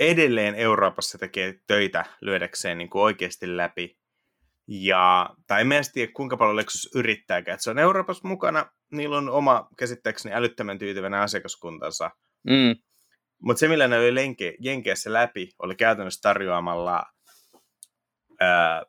edelleen 0.00 0.54
Euroopassa 0.54 1.18
tekee 1.18 1.60
töitä 1.66 2.04
lyödäkseen 2.20 2.78
niin 2.78 2.90
kuin 2.90 3.02
oikeasti 3.02 3.56
läpi. 3.56 3.98
Ja, 4.68 5.30
tai 5.46 5.60
en 5.60 5.68
tiedä, 5.92 6.12
kuinka 6.12 6.36
paljon 6.36 6.56
Lexus 6.56 6.90
yrittääkään. 6.94 7.54
Että 7.54 7.64
se 7.64 7.70
on 7.70 7.78
Euroopassa 7.78 8.28
mukana, 8.28 8.66
niillä 8.92 9.16
on 9.16 9.28
oma 9.28 9.68
käsittääkseni 9.78 10.34
älyttömän 10.34 10.78
tyytyväinen 10.78 11.20
asiakaskuntansa. 11.20 12.10
Mm. 12.44 12.76
Mutta 13.42 13.60
se, 13.60 13.68
millä 13.68 13.88
ne 13.88 13.98
oli 13.98 14.14
lenke, 14.14 14.54
Jenkeissä 14.60 15.12
läpi, 15.12 15.48
oli 15.58 15.74
käytännössä 15.74 16.20
tarjoamalla 16.22 17.06
ää, 18.40 18.82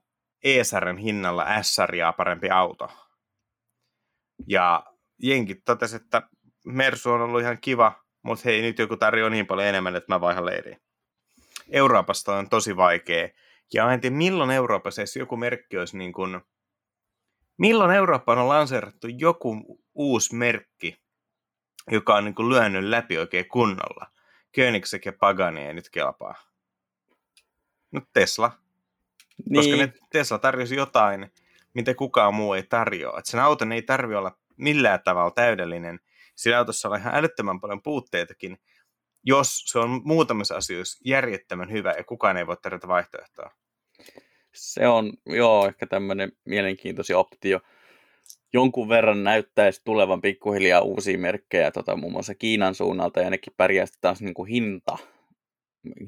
ESRn 0.43 0.97
hinnalla 0.97 1.63
S-sarjaa 1.63 2.13
parempi 2.13 2.49
auto. 2.49 2.89
Ja 4.47 4.83
Jenkit 5.23 5.65
totesi, 5.65 5.95
että 5.95 6.21
Mersu 6.65 7.11
on 7.11 7.21
ollut 7.21 7.41
ihan 7.41 7.57
kiva, 7.61 8.03
mutta 8.23 8.41
hei, 8.45 8.61
nyt 8.61 8.79
joku 8.79 8.97
tarjoaa 8.97 9.29
niin 9.29 9.47
paljon 9.47 9.67
enemmän, 9.67 9.95
että 9.95 10.13
mä 10.13 10.21
vaihan 10.21 10.45
leiriin. 10.45 10.81
Euroopasta 11.71 12.35
on 12.35 12.49
tosi 12.49 12.77
vaikea. 12.77 13.29
Ja 13.73 13.91
en 13.91 14.01
tiedä, 14.01 14.15
milloin 14.15 14.51
Euroopassa 14.51 15.01
edes 15.01 15.15
joku 15.15 15.37
merkki 15.37 15.77
olisi 15.77 15.97
niin 15.97 16.13
kuin... 16.13 16.41
Milloin 17.57 17.91
Eurooppaan 17.91 18.39
on 18.39 18.49
lanseerattu 18.49 19.07
joku 19.07 19.81
uusi 19.93 20.35
merkki, 20.35 21.01
joka 21.91 22.15
on 22.15 22.25
niin 22.25 22.35
kuin 22.35 22.49
lyönyt 22.49 22.83
läpi 22.83 23.17
oikein 23.17 23.47
kunnolla. 23.47 24.07
Koenigsegg 24.55 25.05
ja 25.05 25.13
Pagani 25.13 25.65
ei 25.65 25.73
nyt 25.73 25.89
kelpaa. 25.89 26.35
No 27.91 28.01
Tesla. 28.13 28.51
Niin. 29.45 29.55
Koska 29.55 29.75
ne 29.75 29.93
Tesla 30.09 30.39
tarjosi 30.39 30.75
jotain, 30.75 31.31
mitä 31.73 31.93
kukaan 31.93 32.33
muu 32.33 32.53
ei 32.53 32.63
tarjoa. 32.63 33.19
Että 33.19 33.31
sen 33.31 33.39
auton 33.39 33.71
ei 33.71 33.81
tarvi 33.81 34.15
olla 34.15 34.37
millään 34.57 34.99
tavalla 35.03 35.31
täydellinen. 35.31 35.99
Siinä 36.35 36.57
autossa 36.57 36.89
on 36.89 36.99
ihan 36.99 37.15
älyttömän 37.15 37.59
paljon 37.59 37.81
puutteitakin, 37.81 38.57
jos 39.27 39.63
se 39.65 39.79
on 39.79 40.01
muutamissa 40.03 40.55
asioissa 40.55 40.99
järjettömän 41.05 41.71
hyvä 41.71 41.93
ja 41.97 42.03
kukaan 42.03 42.37
ei 42.37 42.47
voi 42.47 42.57
tarjota 42.57 42.87
vaihtoehtoa. 42.87 43.51
Se 44.53 44.87
on, 44.87 45.13
joo, 45.25 45.67
ehkä 45.67 45.87
tämmöinen 45.87 46.31
mielenkiintoinen 46.45 47.17
optio. 47.17 47.59
Jonkun 48.53 48.89
verran 48.89 49.23
näyttäisi 49.23 49.81
tulevan 49.85 50.21
pikkuhiljaa 50.21 50.81
uusia 50.81 51.17
merkkejä, 51.17 51.71
tota, 51.71 51.95
muun 51.95 52.11
muassa 52.11 52.35
Kiinan 52.35 52.75
suunnalta, 52.75 53.21
ja 53.21 53.29
nekin 53.29 53.53
pärjäisi 53.57 53.97
taas 54.01 54.21
niin 54.21 54.33
kuin 54.33 54.49
hinta, 54.49 54.97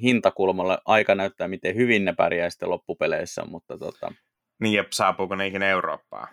hintakulmalla. 0.01 0.82
Aika 0.86 1.15
näyttää, 1.15 1.47
miten 1.47 1.75
hyvin 1.75 2.05
ne 2.05 2.13
pärjää 2.13 2.49
sitten 2.49 2.69
loppupeleissä, 2.69 3.45
mutta 3.45 3.77
tota... 3.77 4.12
Niin, 4.60 4.73
ja 4.73 4.84
saapuuko 4.91 5.36
ne 5.36 5.47
ikinä 5.47 5.69
Eurooppaan? 5.69 6.27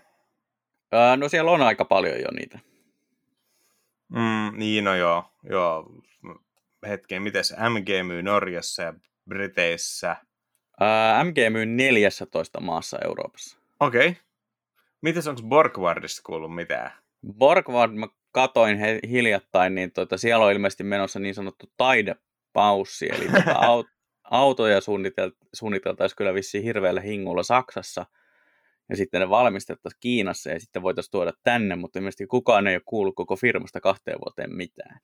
Ää, 0.92 1.16
no 1.16 1.28
siellä 1.28 1.50
on 1.50 1.62
aika 1.62 1.84
paljon 1.84 2.20
jo 2.20 2.28
niitä. 2.36 2.58
Mm, 4.08 4.58
niin, 4.58 4.84
no 4.84 4.94
joo, 4.94 5.24
joo. 5.50 5.90
Hetken, 6.88 7.22
mites 7.22 7.54
MG 7.70 8.06
myy 8.06 8.22
Norjassa 8.22 8.82
ja 8.82 8.94
Briteissä? 9.28 10.16
Ää, 10.80 11.24
MG 11.24 11.36
myy 11.50 11.66
14 11.66 12.60
maassa 12.60 12.98
Euroopassa. 13.04 13.58
Okei. 13.80 14.08
Okay. 14.08 14.22
Mites 15.02 15.26
onko 15.26 15.42
Borgwardista 15.42 16.22
kuullut 16.24 16.54
mitään? 16.54 16.92
Borgward, 17.38 17.92
mä 17.92 18.06
katoin 18.32 18.78
he, 18.78 19.00
hiljattain, 19.08 19.74
niin 19.74 19.92
tota, 19.92 20.18
siellä 20.18 20.44
on 20.44 20.52
ilmeisesti 20.52 20.84
menossa 20.84 21.18
niin 21.18 21.34
sanottu 21.34 21.72
taidepaussi, 21.76 23.08
eli 23.12 23.28
tota, 23.36 23.58
aut, 23.58 23.86
autoja 24.24 24.80
suunnitel, 24.80 25.30
suunniteltaisiin 25.52 26.16
kyllä 26.16 26.34
vissiin 26.34 26.64
hirveällä 26.64 27.00
hingulla 27.00 27.42
Saksassa, 27.42 28.06
ja 28.88 28.96
sitten 28.96 29.20
ne 29.20 29.28
valmistettaisiin 29.28 30.00
Kiinassa, 30.00 30.50
ja 30.50 30.60
sitten 30.60 30.82
voitaisiin 30.82 31.10
tuoda 31.10 31.32
tänne, 31.42 31.76
mutta 31.76 31.98
ilmeisesti 31.98 32.26
kukaan 32.26 32.66
ei 32.66 32.76
ole 32.76 32.82
kuullut 32.84 33.14
koko 33.14 33.36
firmasta 33.36 33.80
kahteen 33.80 34.18
vuoteen 34.18 34.56
mitään. 34.56 35.00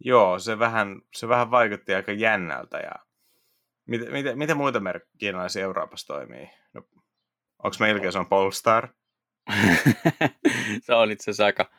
Joo, 0.00 0.38
se 0.38 0.58
vähän, 0.58 1.00
se 1.14 1.28
vähän 1.28 1.50
vaikutti 1.50 1.94
aika 1.94 2.12
jännältä, 2.12 2.78
ja 2.78 2.92
Miten, 3.90 4.12
miten, 4.12 4.38
miten 4.38 4.56
muita 4.56 4.80
kiinalaisia 5.18 5.62
Euroopassa 5.62 6.06
toimii? 6.06 6.50
No, 6.74 6.82
onko 7.58 7.76
meillä 7.80 8.10
se 8.10 8.18
on 8.18 8.28
Polestar? 8.28 8.88
se 10.84 10.94
on 10.94 11.10
itse 11.10 11.22
asiassa 11.30 11.44
aika, 11.44 11.70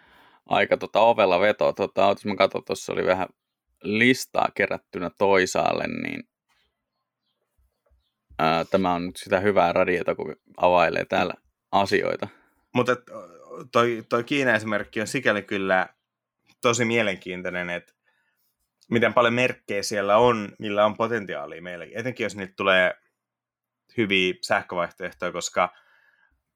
aika 0.46 0.78
tota 0.78 1.00
ovella 1.00 1.40
veto. 1.40 1.74
Tota, 1.74 2.02
jos 2.02 2.26
mä 2.26 2.36
katson, 2.36 2.64
tuossa 2.64 2.94
oli 2.94 3.06
vähän 3.06 3.28
listaa 3.84 4.48
kerättynä 4.56 5.12
toisaalle, 5.18 5.84
niin 5.88 6.24
ää, 8.40 8.66
tämä 8.66 8.94
on 8.94 9.06
nyt 9.06 9.16
sitä 9.16 9.40
hyvää 9.40 9.74
radiota, 9.74 10.16
kun 10.16 10.36
availee 10.58 11.06
täällä 11.06 11.34
asioita. 11.72 12.28
Mutta 12.74 12.96
toi, 13.72 14.04
toi 14.10 14.24
Kiina-esimerkki 14.24 15.02
on 15.02 15.08
sikäli 15.08 15.44
kyllä 15.44 15.88
tosi 16.62 16.86
mielenkiintoinen, 16.86 17.70
että 17.70 17.94
miten 18.92 19.14
paljon 19.14 19.34
merkkejä 19.34 19.84
siellä 19.84 20.18
on, 20.18 20.50
millä 20.60 20.86
on 20.86 20.98
potentiaalia 20.98 21.62
meille. 21.62 21.90
Etenkin 21.94 22.24
jos 22.24 22.36
niitä 22.36 22.54
tulee 22.58 22.94
hyviä 23.98 24.34
sähkövaihtoehtoja, 24.42 25.32
koska 25.32 25.74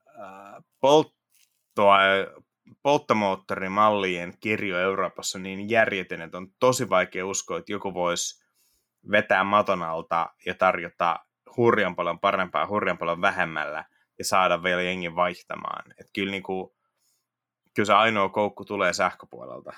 äh, 0.08 0.64
polttoa, 0.80 1.98
polttomoottorimallien 2.84 4.34
kirjo 4.40 4.80
Euroopassa 4.80 5.38
on 5.38 5.44
niin 5.44 5.70
järjetön, 5.70 6.22
että 6.22 6.38
on 6.38 6.48
tosi 6.60 6.90
vaikea 6.90 7.26
uskoa, 7.26 7.58
että 7.58 7.72
joku 7.72 7.94
voisi 7.94 8.46
vetää 9.12 9.44
maton 9.44 9.84
alta 9.84 10.30
ja 10.46 10.54
tarjota 10.54 11.20
hurjan 11.58 11.96
paljon 11.96 12.20
parempaa, 12.20 12.68
hurjan 12.68 12.98
paljon 12.98 13.22
vähemmällä 13.22 13.86
ja 14.18 14.26
saada 14.26 14.64
vielä 14.64 14.82
jengin 14.82 15.16
vaihtamaan. 15.16 15.92
Että 15.92 16.12
kyllä, 16.14 16.32
niin 16.32 16.44
kuin, 16.44 16.72
kyllä 17.74 17.88
se 17.88 17.94
ainoa 17.94 18.30
koukku 18.30 18.66
tulee 18.66 18.94
sähköpuolelta. 18.94 19.74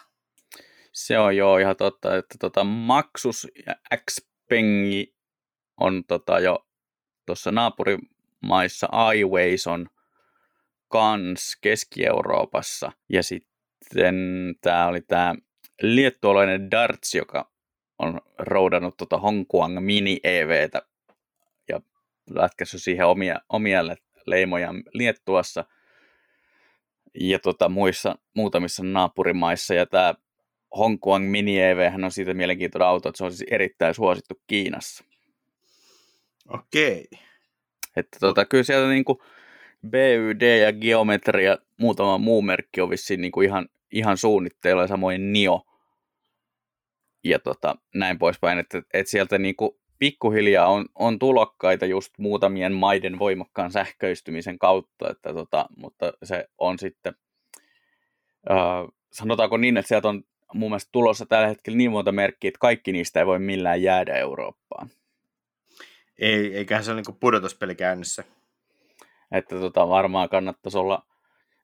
Se 0.91 1.19
on 1.19 1.37
joo 1.37 1.57
ihan 1.57 1.75
totta, 1.75 2.15
että 2.15 2.35
tota, 2.39 2.63
Maksus 2.63 3.47
ja 3.67 3.75
Xpengi 4.09 5.15
on 5.77 6.03
tota 6.07 6.39
jo 6.39 6.67
tuossa 7.25 7.51
naapurimaissa, 7.51 8.89
iWays 9.15 9.67
on 9.67 9.87
kans 10.87 11.57
Keski-Euroopassa. 11.61 12.91
Ja 13.09 13.23
sitten 13.23 14.55
tämä 14.61 14.87
oli 14.87 15.01
tämä 15.01 15.35
liettualainen 15.81 16.71
Darts, 16.71 17.15
joka 17.15 17.51
on 17.99 18.21
roudannut 18.39 18.97
tota 18.97 19.17
Hongkuang 19.17 19.79
Mini 19.79 20.19
EVtä 20.23 20.81
ja 21.69 21.81
lätkässyt 22.29 22.83
siihen 22.83 23.05
omia, 23.07 23.41
omia 23.49 23.81
leimoja 24.25 24.69
Liettuassa 24.93 25.65
ja 27.19 27.39
tota, 27.39 27.69
muissa, 27.69 28.15
muutamissa 28.35 28.83
naapurimaissa. 28.83 29.73
Ja 29.73 29.85
tämä 29.85 30.13
Hongkong 30.77 31.31
Mini 31.31 31.61
EV 31.61 31.91
on 32.03 32.11
siitä 32.11 32.33
mielenkiintoinen 32.33 32.87
auto, 32.87 33.09
että 33.09 33.17
se 33.17 33.23
on 33.23 33.31
siis 33.31 33.49
erittäin 33.51 33.93
suosittu 33.93 34.41
Kiinassa. 34.47 35.03
Okei. 36.49 37.07
Että 37.95 38.19
tota, 38.19 38.45
kyllä 38.45 38.63
sieltä 38.63 38.87
niin 38.87 39.05
kuin 39.05 39.17
BYD 39.89 40.57
ja 40.57 40.73
Geometria 40.73 41.49
ja 41.49 41.57
muutama 41.77 42.17
muu 42.17 42.41
merkki 42.41 42.81
on 42.81 42.89
vissiin 42.89 43.21
niin 43.21 43.31
kuin 43.31 43.47
ihan, 43.47 43.69
ihan 43.91 44.17
suunnitteilla 44.17 44.81
ja 44.81 44.87
samoin 44.87 45.33
NIO 45.33 45.61
ja 47.23 47.39
tota, 47.39 47.75
näin 47.95 48.19
poispäin, 48.19 48.59
että, 48.59 48.81
että 48.93 49.11
sieltä 49.11 49.37
niin 49.37 49.55
kuin 49.55 49.71
pikkuhiljaa 49.99 50.67
on, 50.67 50.85
on 50.95 51.19
tulokkaita 51.19 51.85
just 51.85 52.13
muutamien 52.17 52.73
maiden 52.73 53.19
voimakkaan 53.19 53.71
sähköistymisen 53.71 54.59
kautta, 54.59 55.09
että 55.09 55.33
tota, 55.33 55.65
mutta 55.77 56.13
se 56.23 56.49
on 56.57 56.79
sitten, 56.79 57.13
äh, 58.51 58.57
sanotaanko 59.11 59.57
niin, 59.57 59.77
että 59.77 59.87
sieltä 59.87 60.09
on 60.09 60.23
mun 60.53 60.69
mielestä 60.69 60.89
tulossa 60.91 61.25
tällä 61.25 61.47
hetkellä 61.47 61.77
niin 61.77 61.91
monta 61.91 62.11
merkkiä, 62.11 62.47
että 62.47 62.59
kaikki 62.59 62.91
niistä 62.91 63.19
ei 63.19 63.25
voi 63.25 63.39
millään 63.39 63.81
jäädä 63.81 64.13
Eurooppaan. 64.13 64.89
Ei, 66.19 66.57
eiköhän 66.57 66.83
se 66.83 66.91
ole 66.91 67.01
niin 67.01 67.17
pudotuspeli 67.19 67.75
käynnissä. 67.75 68.23
Että 69.31 69.59
tota, 69.59 69.89
varmaan 69.89 70.29
kannattaisi 70.29 70.77
olla, 70.77 71.03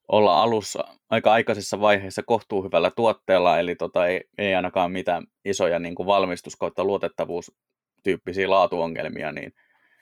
olla 0.08 0.42
alussa 0.42 0.84
aika 1.10 1.32
aikaisessa 1.32 1.80
vaiheessa 1.80 2.24
kohtuu 2.24 2.64
hyvällä 2.64 2.92
tuotteella, 2.92 3.60
eli 3.60 3.76
tota, 3.76 4.08
ei, 4.08 4.24
ei 4.38 4.56
ainakaan 4.56 4.92
mitään 4.92 5.24
isoja 5.46 5.80
niin 5.80 5.96
kuin 5.96 6.08
valmistus- 6.08 6.56
kautta 6.56 6.84
luotettavuustyyppisiä 6.84 8.50
laatuongelmia, 8.50 9.32
niin 9.32 9.54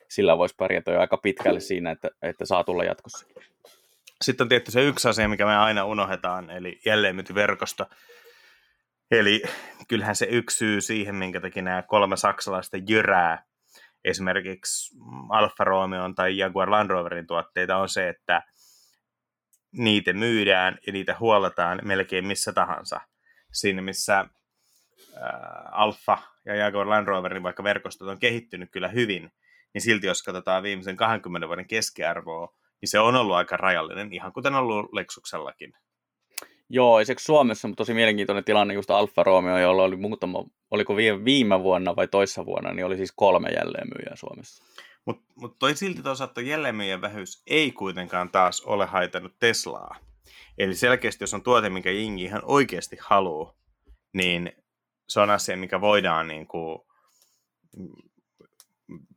sillä 0.09 0.37
voisi 0.37 0.55
pärjätä 0.57 0.91
jo 0.91 0.99
aika 0.99 1.17
pitkälle 1.17 1.59
siinä, 1.59 1.91
että, 1.91 2.09
että 2.21 2.45
saa 2.45 2.63
tulla 2.63 2.83
jatkossa. 2.83 3.25
Sitten 4.21 4.45
on 4.45 4.49
tietty 4.49 4.71
se 4.71 4.83
yksi 4.83 5.07
asia, 5.07 5.27
mikä 5.27 5.45
me 5.45 5.57
aina 5.57 5.85
unohdetaan, 5.85 6.49
eli 6.49 6.79
jälleenmyyntiverkosto. 6.85 7.85
Eli 9.11 9.41
kyllähän 9.87 10.15
se 10.15 10.25
yksi 10.25 10.57
syy 10.57 10.81
siihen, 10.81 11.15
minkä 11.15 11.41
takia 11.41 11.63
nämä 11.63 11.81
kolme 11.81 12.17
saksalaista 12.17 12.77
jyrää 12.89 13.45
esimerkiksi 14.03 14.95
Alfa 15.29 15.63
Romeo 15.63 16.13
tai 16.15 16.37
Jaguar 16.37 16.71
Land 16.71 16.89
Roverin 16.89 17.27
tuotteita 17.27 17.77
on 17.77 17.89
se, 17.89 18.09
että 18.09 18.41
niitä 19.71 20.13
myydään 20.13 20.77
ja 20.87 20.93
niitä 20.93 21.15
huoletaan 21.19 21.79
melkein 21.83 22.27
missä 22.27 22.53
tahansa. 22.53 23.01
Siinä 23.53 23.81
missä 23.81 24.25
ää, 25.21 25.69
Alfa 25.71 26.17
ja 26.45 26.55
Jaguar 26.55 26.89
Land 26.89 27.07
Roverin 27.07 27.43
vaikka 27.43 27.63
verkostot 27.63 28.07
on 28.07 28.19
kehittynyt 28.19 28.69
kyllä 28.71 28.87
hyvin, 28.87 29.31
niin 29.73 29.81
silti 29.81 30.07
jos 30.07 30.23
katsotaan 30.23 30.63
viimeisen 30.63 30.95
20 30.97 31.47
vuoden 31.47 31.67
keskiarvoa, 31.67 32.55
niin 32.81 32.89
se 32.89 32.99
on 32.99 33.15
ollut 33.15 33.35
aika 33.35 33.57
rajallinen, 33.57 34.13
ihan 34.13 34.33
kuten 34.33 34.53
on 34.53 34.59
ollut 34.59 34.93
Lexuksellakin. 34.93 35.73
Joo, 36.73 36.99
ja 36.99 37.05
Suomessa 37.17 37.67
on 37.67 37.75
tosi 37.75 37.93
mielenkiintoinen 37.93 38.43
tilanne 38.43 38.73
just 38.73 38.91
Alfa 38.91 39.23
Romeo, 39.23 39.57
jolla 39.57 39.83
oli 39.83 39.95
muutama, 39.95 40.43
oliko 40.71 40.95
viime, 40.95 41.25
viime 41.25 41.63
vuonna 41.63 41.95
vai 41.95 42.07
toissa 42.07 42.45
vuonna, 42.45 42.73
niin 42.73 42.85
oli 42.85 42.97
siis 42.97 43.11
kolme 43.15 43.49
jälleenmyyjää 43.49 44.15
Suomessa. 44.15 44.63
Mutta 45.05 45.33
mut 45.35 45.59
toi 45.59 45.75
silti 45.75 46.03
toisaalta 46.03 46.41
jälleenmyyjän 46.41 47.01
vähyys 47.01 47.43
ei 47.47 47.71
kuitenkaan 47.71 48.29
taas 48.29 48.61
ole 48.61 48.85
haitannut 48.85 49.33
Teslaa. 49.39 49.95
Eli 50.57 50.75
selkeästi, 50.75 51.23
jos 51.23 51.33
on 51.33 51.43
tuote, 51.43 51.69
minkä 51.69 51.91
Jingi 51.91 52.23
ihan 52.23 52.41
oikeasti 52.45 52.97
haluaa, 52.99 53.53
niin 54.13 54.51
se 55.07 55.19
on 55.19 55.29
asia, 55.29 55.57
mikä 55.57 55.81
voidaan, 55.81 56.27
niin 56.27 56.47
kuin, 56.47 56.79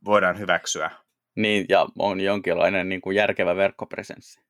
voidaan 0.05 0.39
hyväksyä. 0.39 0.91
Niin, 1.35 1.65
ja 1.69 1.87
on 1.99 2.21
jonkinlainen 2.21 2.89
niin 2.89 3.01
kuin 3.01 3.15
järkevä 3.15 3.55
verkkopresenssi. 3.55 4.41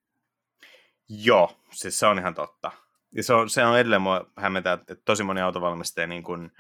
Joo, 1.09 1.57
siis 1.71 1.99
se 1.99 2.05
on 2.05 2.19
ihan 2.19 2.35
totta. 2.35 2.71
Ja 3.15 3.23
se 3.23 3.33
on, 3.33 3.49
se 3.49 3.65
on 3.65 3.79
edelleen 3.79 4.01
mua 4.01 4.31
hämmentää, 4.37 4.73
että 4.73 4.95
tosi 5.05 5.23
moni 5.23 5.41
autovalmistaja 5.41 6.07
niin 6.07 6.23
kuin 6.23 6.51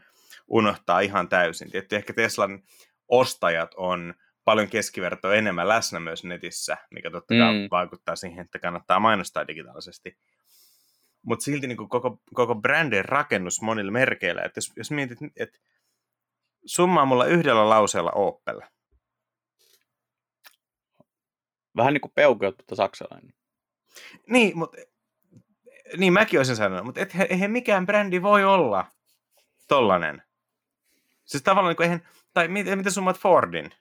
unohtaa 0.47 0.99
ihan 0.99 1.29
täysin. 1.29 1.71
Tietysti 1.71 1.95
ehkä 1.95 2.13
Teslan 2.13 2.63
ostajat 3.07 3.73
on 3.77 4.13
paljon 4.43 4.67
keskivertoa 4.67 5.35
enemmän 5.35 5.67
läsnä 5.67 5.99
myös 5.99 6.23
netissä, 6.23 6.77
mikä 6.91 7.11
totta 7.11 7.33
kai 7.33 7.53
mm. 7.53 7.67
vaikuttaa 7.71 8.15
siihen, 8.15 8.45
että 8.45 8.59
kannattaa 8.59 8.99
mainostaa 8.99 9.47
digitaalisesti. 9.47 10.17
Mutta 11.21 11.43
silti 11.43 11.67
niin 11.67 11.77
kuin 11.77 11.89
koko, 11.89 12.21
koko 12.33 12.55
brändin 12.55 13.05
rakennus 13.05 13.61
monilla 13.61 13.91
merkeillä, 13.91 14.41
että 14.41 14.57
jos, 14.57 14.73
jos 14.75 14.91
mietit, 14.91 15.17
että 15.37 15.59
summaa 16.65 17.05
mulla 17.05 17.25
yhdellä 17.25 17.69
lauseella 17.69 18.11
Opel. 18.11 18.61
Vähän 21.75 21.93
niin 21.93 22.01
kuin 22.01 22.13
peukeut, 22.15 22.57
mutta 22.57 22.75
saksalainen. 22.75 23.33
Niin, 24.27 24.57
mutta 24.57 24.77
niin 25.97 26.13
mäkin 26.13 26.39
olisin 26.39 26.55
sanonut, 26.55 26.85
mutta 26.85 27.01
et, 27.01 27.15
eihän 27.29 27.51
mikään 27.51 27.85
brändi 27.85 28.21
voi 28.21 28.43
olla 28.43 28.85
tollanen. 29.67 30.21
Siis 31.25 31.43
tavallaan, 31.43 31.75
niin 31.79 31.83
eihän, 31.83 32.07
tai 32.33 32.47
miten, 32.47 32.77
miten 32.77 32.91
summat 32.91 33.19
Fordin? 33.19 33.71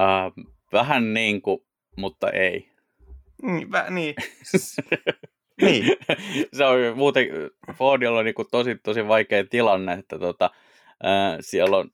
Uh, 0.00 0.46
vähän 0.72 1.14
niin 1.14 1.42
kuin, 1.42 1.58
mutta 1.96 2.30
ei. 2.30 2.70
Niin, 3.42 3.72
vä, 3.72 3.86
niin. 3.90 4.14
niin. 5.62 5.96
se 6.52 6.64
on 6.64 6.96
muuten, 6.96 7.26
Fordilla 7.72 8.18
on 8.18 8.24
niin 8.24 8.34
kuin 8.34 8.48
tosi, 8.50 8.74
tosi 8.74 9.08
vaikea 9.08 9.44
tilanne, 9.44 9.92
että 9.92 10.18
tota, 10.18 10.50
uh, 11.04 11.36
siellä 11.40 11.76
on 11.76 11.90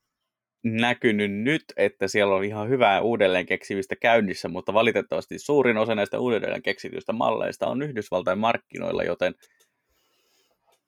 näkynyt 0.63 1.31
nyt, 1.31 1.63
että 1.77 2.07
siellä 2.07 2.35
on 2.35 2.43
ihan 2.43 2.69
hyvää 2.69 3.01
uudelleen 3.01 3.45
keksivistä 3.45 3.95
käynnissä, 3.95 4.47
mutta 4.47 4.73
valitettavasti 4.73 5.39
suurin 5.39 5.77
osa 5.77 5.95
näistä 5.95 6.19
uudelleen 6.19 6.61
keksityistä 6.61 7.13
malleista 7.13 7.67
on 7.67 7.81
Yhdysvaltain 7.81 8.39
markkinoilla, 8.39 9.03
joten 9.03 9.35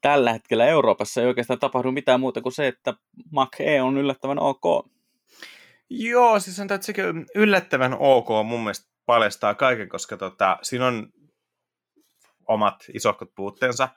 tällä 0.02 0.34
hetkellä 0.34 0.66
Euroopassa 0.66 1.22
ei 1.22 1.28
oikeastaan 1.28 1.60
tapahdu 1.60 1.92
mitään 1.92 2.20
muuta 2.20 2.42
kuin 2.42 2.54
se, 2.54 2.68
että 2.68 2.94
Mac 3.32 3.60
E 3.60 3.82
on 3.82 3.98
yllättävän 3.98 4.40
ok. 4.40 4.88
Joo, 5.90 6.40
siis 6.40 6.60
on 6.60 6.68
että 6.72 7.04
yllättävän 7.36 7.98
ok 8.00 8.28
mun 8.46 8.60
mielestä 8.60 8.92
paljastaa 9.06 9.56
kaiken, 9.56 9.90
koska 9.90 10.18
tota, 10.18 10.58
siinä 10.62 10.88
on 10.88 11.10
omat 12.48 12.86
isohkot 12.94 13.30
puutteensa. 13.36 13.90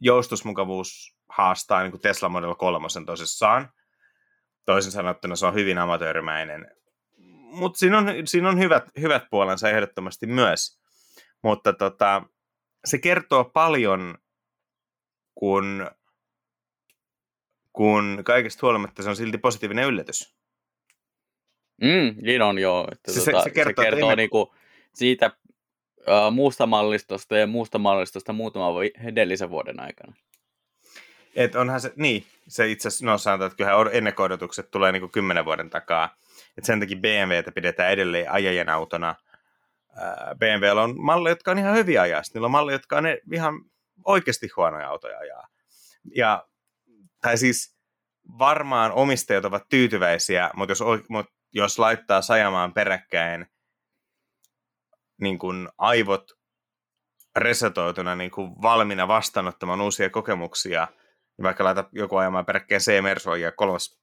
Joustusmukavuus 0.00 1.16
haastaa 1.28 1.82
niin 1.82 1.90
kuin 1.90 2.00
Tesla 2.00 2.28
Model 2.28 2.54
3 2.54 2.86
tosissaan. 3.06 3.68
Toisin 4.64 4.92
sanottuna 4.92 5.36
se 5.36 5.46
on 5.46 5.54
hyvin 5.54 5.78
amatöörimäinen. 5.78 6.76
Mutta 7.52 7.78
siinä 7.78 7.98
on, 7.98 8.06
siinä 8.24 8.48
on 8.48 8.58
hyvät, 8.58 8.84
hyvät 9.00 9.22
puolensa 9.30 9.70
ehdottomasti 9.70 10.26
myös. 10.26 10.80
Mutta 11.42 11.72
tota, 11.72 12.22
se 12.84 12.98
kertoo 12.98 13.44
paljon, 13.44 14.18
kun, 15.34 15.90
kun 17.72 18.20
kaikesta 18.24 18.66
huolimatta 18.66 19.02
se 19.02 19.08
on 19.08 19.16
silti 19.16 19.38
positiivinen 19.38 19.86
yllätys. 19.86 20.36
Mm, 21.82 22.22
niin 22.22 22.42
on 22.42 22.58
joo. 22.58 22.88
Että 22.92 23.12
se, 23.12 23.30
tota, 23.30 23.44
se, 23.44 23.50
kertoo, 23.50 23.84
se 23.84 23.90
kertoo 23.90 24.10
emme... 24.10 24.16
niinku 24.16 24.54
siitä 24.94 25.36
uh, 25.98 26.32
muusta 26.32 26.66
mallistosta 26.66 27.36
ja 27.36 27.46
muusta 27.46 27.78
mallistosta 27.78 28.32
muutaman 28.32 28.74
edellisen 29.04 29.50
vuoden 29.50 29.80
aikana. 29.80 30.14
Et 31.34 31.54
onhan 31.54 31.80
se, 31.80 31.92
niin, 31.96 32.26
se 32.48 32.70
itse 32.70 32.88
asiassa, 32.88 33.06
no 33.06 33.18
sanotaan, 33.18 33.46
että 33.46 33.56
kyllähän 33.56 33.86
ennakoidotukset 33.92 34.70
tulee 34.70 34.92
niin 34.92 35.10
kymmenen 35.10 35.44
vuoden 35.44 35.70
takaa. 35.70 36.16
Et 36.58 36.64
sen 36.64 36.80
takia 36.80 36.96
BMWtä 36.96 37.52
pidetään 37.52 37.92
edelleen 37.92 38.30
ajajan 38.30 38.68
autona. 38.68 39.14
BMWllä 40.38 40.82
on 40.82 40.94
malleja, 41.00 41.30
jotka 41.30 41.50
on 41.50 41.58
ihan 41.58 41.74
hyviä 41.74 42.02
ajaa. 42.02 42.22
Niillä 42.34 42.44
on 42.44 42.50
malleja, 42.50 42.74
jotka 42.74 42.96
on 42.96 43.04
ihan 43.32 43.54
oikeasti 44.04 44.48
huonoja 44.56 44.88
autoja 44.88 45.18
ajaa. 45.18 45.46
Ja, 46.16 46.46
tai 47.20 47.38
siis 47.38 47.76
varmaan 48.38 48.92
omistajat 48.92 49.44
ovat 49.44 49.68
tyytyväisiä, 49.68 50.50
mutta 50.54 50.70
jos, 50.70 50.82
mutta 51.08 51.32
jos 51.52 51.78
laittaa 51.78 52.22
sajamaan 52.22 52.74
peräkkäin 52.74 53.46
niin 55.20 55.38
kuin 55.38 55.68
aivot 55.78 56.32
resetoituna 57.36 58.16
niin 58.16 58.30
kuin 58.30 58.62
valmiina 58.62 59.08
vastaanottamaan 59.08 59.80
uusia 59.80 60.10
kokemuksia– 60.10 60.88
niin 61.38 61.42
vaikka 61.44 61.64
laita 61.64 61.88
joku 61.92 62.16
ajamaan 62.16 62.46
peräkkäin 62.46 62.80
C-Mersoa 62.80 63.36
ja 63.36 63.52
kolmas 63.52 64.00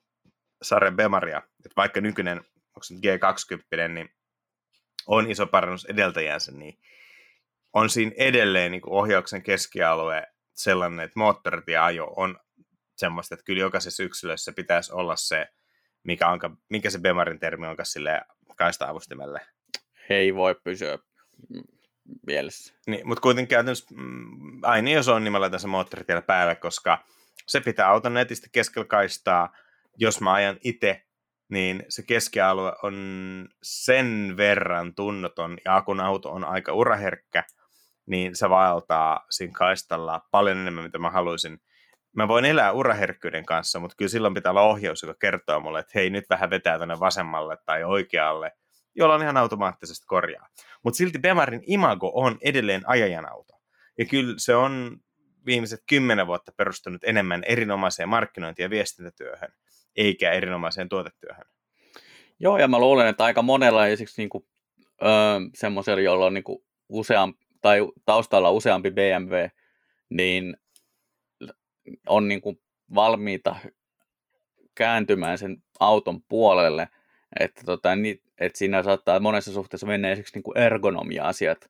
sarjan 0.62 0.96
Bemaria, 0.96 1.38
että 1.38 1.74
vaikka 1.78 2.02
nykyinen, 2.02 2.38
onko 2.38 2.84
se 2.84 2.96
G20, 2.96 3.88
niin 3.88 4.10
on 5.08 5.32
iso 5.32 5.48
parannus 5.48 5.86
edeltäjänsä, 5.86 6.52
niin 6.52 6.80
on 7.74 7.89
siinä 7.89 8.12
edelleen 8.18 8.72
niin 8.72 8.82
ohjauksen 8.86 9.44
keskialue 9.44 10.28
sellainen, 10.54 11.00
että 11.00 11.20
moottorit 11.20 11.68
ja 11.68 11.86
ajo 11.86 12.13
on 12.15 12.39
semmoista, 12.98 13.36
että 13.36 13.46
kyllä 13.46 13.62
jokaisessa 13.62 14.04
yksilössä 14.04 14.54
pitäisi 14.54 14.94
olla 14.94 15.15
se, 15.15 15.48
mikä, 16.04 16.28
on, 16.28 16.39
mikä 16.70 16.89
se 16.89 17.00
Bemarin 17.00 17.39
termi 17.39 17.68
onkaan 17.68 17.86
sille 17.86 18.22
kaista-avustimelle. 18.56 19.42
Ei 20.10 20.36
voi 20.36 20.56
pysyä 20.63 21.00
mielessä. 22.28 22.74
Niin, 22.88 23.08
mutta 23.08 23.22
kuitenkin 23.22 23.50
käytännössä 23.50 23.96
mm, 23.96 24.63
aina 24.63 24.89
jos 24.89 25.08
on, 25.08 25.24
niin 25.24 25.32
mä 25.32 25.42
laitan 25.42 25.60
se 25.60 25.68
moottoritiellä 25.68 26.22
päälle, 26.22 26.56
koska 26.56 27.04
se 27.47 27.62
pitää 27.62 27.89
auton 27.89 28.13
netisti 28.13 28.49
keskellä 28.52 28.86
kaistaa. 28.86 29.49
Jos 29.97 30.21
mä 30.21 30.34
ajan 30.34 30.58
itse, 30.63 31.06
niin 31.49 31.84
se 31.89 32.04
keskialue 32.04 32.73
on 32.84 33.47
sen 33.63 34.34
verran 34.38 34.95
tunnoton, 34.95 35.58
ja 35.65 35.82
kun 35.82 35.99
auto 35.99 36.32
on 36.32 36.45
aika 36.45 36.73
uraherkkä, 36.73 37.43
niin 38.06 38.36
se 38.36 38.49
vaeltaa 38.49 39.25
siinä 39.30 39.54
kaistalla 39.54 40.21
paljon 40.32 40.58
enemmän, 40.58 40.84
mitä 40.84 40.97
mä 40.97 41.10
haluaisin. 41.10 41.62
Mä 42.15 42.28
voin 42.28 42.45
elää 42.45 42.71
uraherkkyyden 42.71 43.45
kanssa, 43.45 43.80
mutta 43.80 43.95
kyllä 43.97 44.10
silloin 44.10 44.34
pitää 44.34 44.49
olla 44.49 44.62
ohjaus, 44.62 45.04
joka 45.04 45.17
kertoo 45.19 45.60
mulle, 45.60 45.80
että 45.80 45.91
hei, 45.95 46.10
nyt 46.10 46.25
vähän 46.30 46.49
vetää 46.49 46.78
tuonne 46.78 46.99
vasemmalle 46.99 47.58
tai 47.65 47.84
oikealle, 47.84 48.52
on 49.02 49.21
ihan 49.21 49.38
automaattisesti 49.38 50.06
korjaa. 50.08 50.47
Mutta 50.84 50.97
silti 50.97 51.19
Bemarin 51.19 51.63
imago 51.65 52.12
on 52.15 52.38
edelleen 52.41 52.82
ajajan 52.86 53.32
auto. 53.32 53.54
Ja 53.97 54.06
kyllä 54.06 54.34
se 54.38 54.56
on 54.56 54.97
viimeiset 55.49 55.83
kymmenen 55.88 56.27
vuotta 56.27 56.51
perustunut 56.57 57.03
enemmän 57.03 57.43
erinomaiseen 57.43 58.09
markkinointi- 58.09 58.62
ja 58.62 58.69
viestintätyöhön, 58.69 59.53
eikä 59.95 60.31
erinomaiseen 60.31 60.89
tuotetyöhön. 60.89 61.45
Joo, 62.39 62.57
ja 62.57 62.67
mä 62.67 62.79
luulen, 62.79 63.07
että 63.07 63.23
aika 63.23 63.41
monella 63.41 63.88
esiksi 63.88 64.21
niinku, 64.21 64.47
öö, 65.01 65.09
semmoisella, 65.55 66.01
jolla 66.01 66.25
on 66.25 66.33
niinku 66.33 66.65
useam, 66.89 67.33
tai 67.62 67.79
taustalla 68.05 68.51
useampi 68.51 68.91
BMW, 68.91 69.33
niin 70.09 70.57
on 72.07 72.27
niinku 72.27 72.62
valmiita 72.95 73.55
kääntymään 74.75 75.38
sen 75.38 75.63
auton 75.79 76.21
puolelle, 76.23 76.88
että, 77.39 77.62
tota, 77.65 77.95
niin, 77.95 78.21
että 78.39 78.57
siinä 78.57 78.83
saattaa 78.83 79.19
monessa 79.19 79.53
suhteessa 79.53 79.88
mennä 79.88 80.12
esiksi 80.12 80.35
niinku 80.35 80.51
ergonomia-asiat 80.51 81.69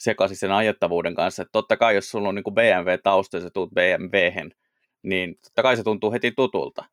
sekaisin 0.00 0.36
sen 0.36 0.52
ajettavuuden 0.52 1.14
kanssa. 1.14 1.42
Että 1.42 1.52
totta 1.52 1.76
kai, 1.76 1.94
jos 1.94 2.10
sulla 2.10 2.28
on 2.28 2.34
niin 2.34 2.54
BMW-tausta 2.54 3.36
ja 3.36 3.40
sä 3.40 3.50
tuut 3.50 3.70
BMWhen, 3.70 4.52
niin 5.02 5.38
totta 5.44 5.62
kai 5.62 5.76
se 5.76 5.82
tuntuu 5.82 6.12
heti 6.12 6.32
tutulta. 6.32 6.84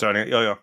Se 0.00 0.06
on, 0.06 0.16
joo 0.28 0.42
joo. 0.42 0.56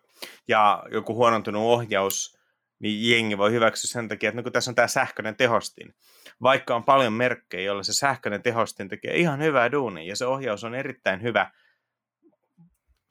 Ja 0.48 0.84
joku 0.92 1.16
huonontunut 1.16 1.62
ohjaus, 1.62 2.38
niin 2.80 3.12
jengi 3.12 3.38
voi 3.38 3.52
hyväksyä 3.52 3.90
sen 3.92 4.08
takia, 4.08 4.30
että 4.30 4.38
no 4.38 4.44
kun 4.44 4.52
tässä 4.52 4.72
on 4.72 4.76
tämä 4.76 4.88
sähköinen 4.88 5.36
tehostin. 5.36 5.94
Vaikka 6.42 6.76
on 6.76 6.84
paljon 6.84 7.14
merkkejä, 7.14 7.64
joilla 7.64 7.84
se 7.84 7.94
sähköinen 7.94 8.42
tehostin 8.42 8.90
tekee 8.90 9.18
ihan 9.18 9.42
hyvää 9.42 9.72
duunia, 9.72 10.08
ja 10.08 10.16
se 10.16 10.26
ohjaus 10.26 10.64
on 10.64 10.76
erittäin 10.76 11.22
hyvä 11.22 11.52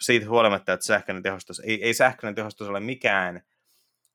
siitä 0.00 0.28
huolimatta, 0.28 0.72
että 0.72 0.86
sähköinen 0.86 1.22
tehostus, 1.22 1.60
ei, 1.60 1.84
ei 1.84 1.94
sähköinen 1.94 2.34
tehostus 2.34 2.68
ole 2.68 2.80
mikään 2.80 3.42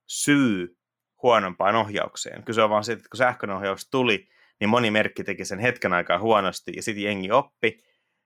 syy 0.07 0.77
huonompaan 1.23 1.75
ohjaukseen. 1.75 2.43
Kyse 2.43 2.61
on 2.63 2.69
vaan 2.69 2.83
siitä, 2.83 2.99
että 2.99 3.09
kun 3.09 3.17
sähköinen 3.17 3.57
ohjaus 3.57 3.89
tuli, 3.89 4.29
niin 4.61 4.69
moni 4.69 4.91
merkki 4.91 5.23
teki 5.23 5.45
sen 5.45 5.59
hetken 5.59 5.93
aikaa 5.93 6.19
huonosti 6.19 6.71
ja 6.75 6.83
sitten 6.83 7.03
jengi 7.03 7.31
oppi 7.31 7.77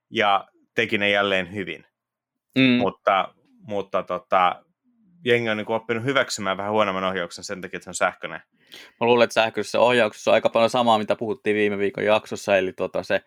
ja 0.10 0.48
teki 0.76 0.98
ne 0.98 1.10
jälleen 1.10 1.54
hyvin. 1.54 1.86
Mm. 2.56 2.78
Mutta, 2.78 3.34
mutta 3.62 4.04
tota, 4.04 4.66
jengi 5.26 5.50
on 5.50 5.58
niin 5.58 5.72
oppinut 5.72 6.04
hyväksymään 6.04 6.58
vähän 6.58 6.72
huonomman 6.72 7.04
ohjauksen 7.04 7.44
sen 7.44 7.62
takia, 7.62 7.78
että 7.78 7.84
se 7.84 7.90
on 7.90 7.96
sähköinen. 7.96 8.42
Mä 9.02 9.08
luulen, 9.08 9.24
että 9.24 9.34
sähköisessä 9.34 9.80
ohjauksessa 9.80 10.32
on 10.32 10.36
aika 10.36 10.50
paljon 10.50 10.70
samaa, 10.70 10.98
mitä 10.98 11.16
puhuttiin 11.16 11.56
viime 11.56 11.78
viikon 11.78 12.06
jaksossa, 12.06 12.58
eli 12.58 12.74
tota 12.74 13.04
se 13.04 13.22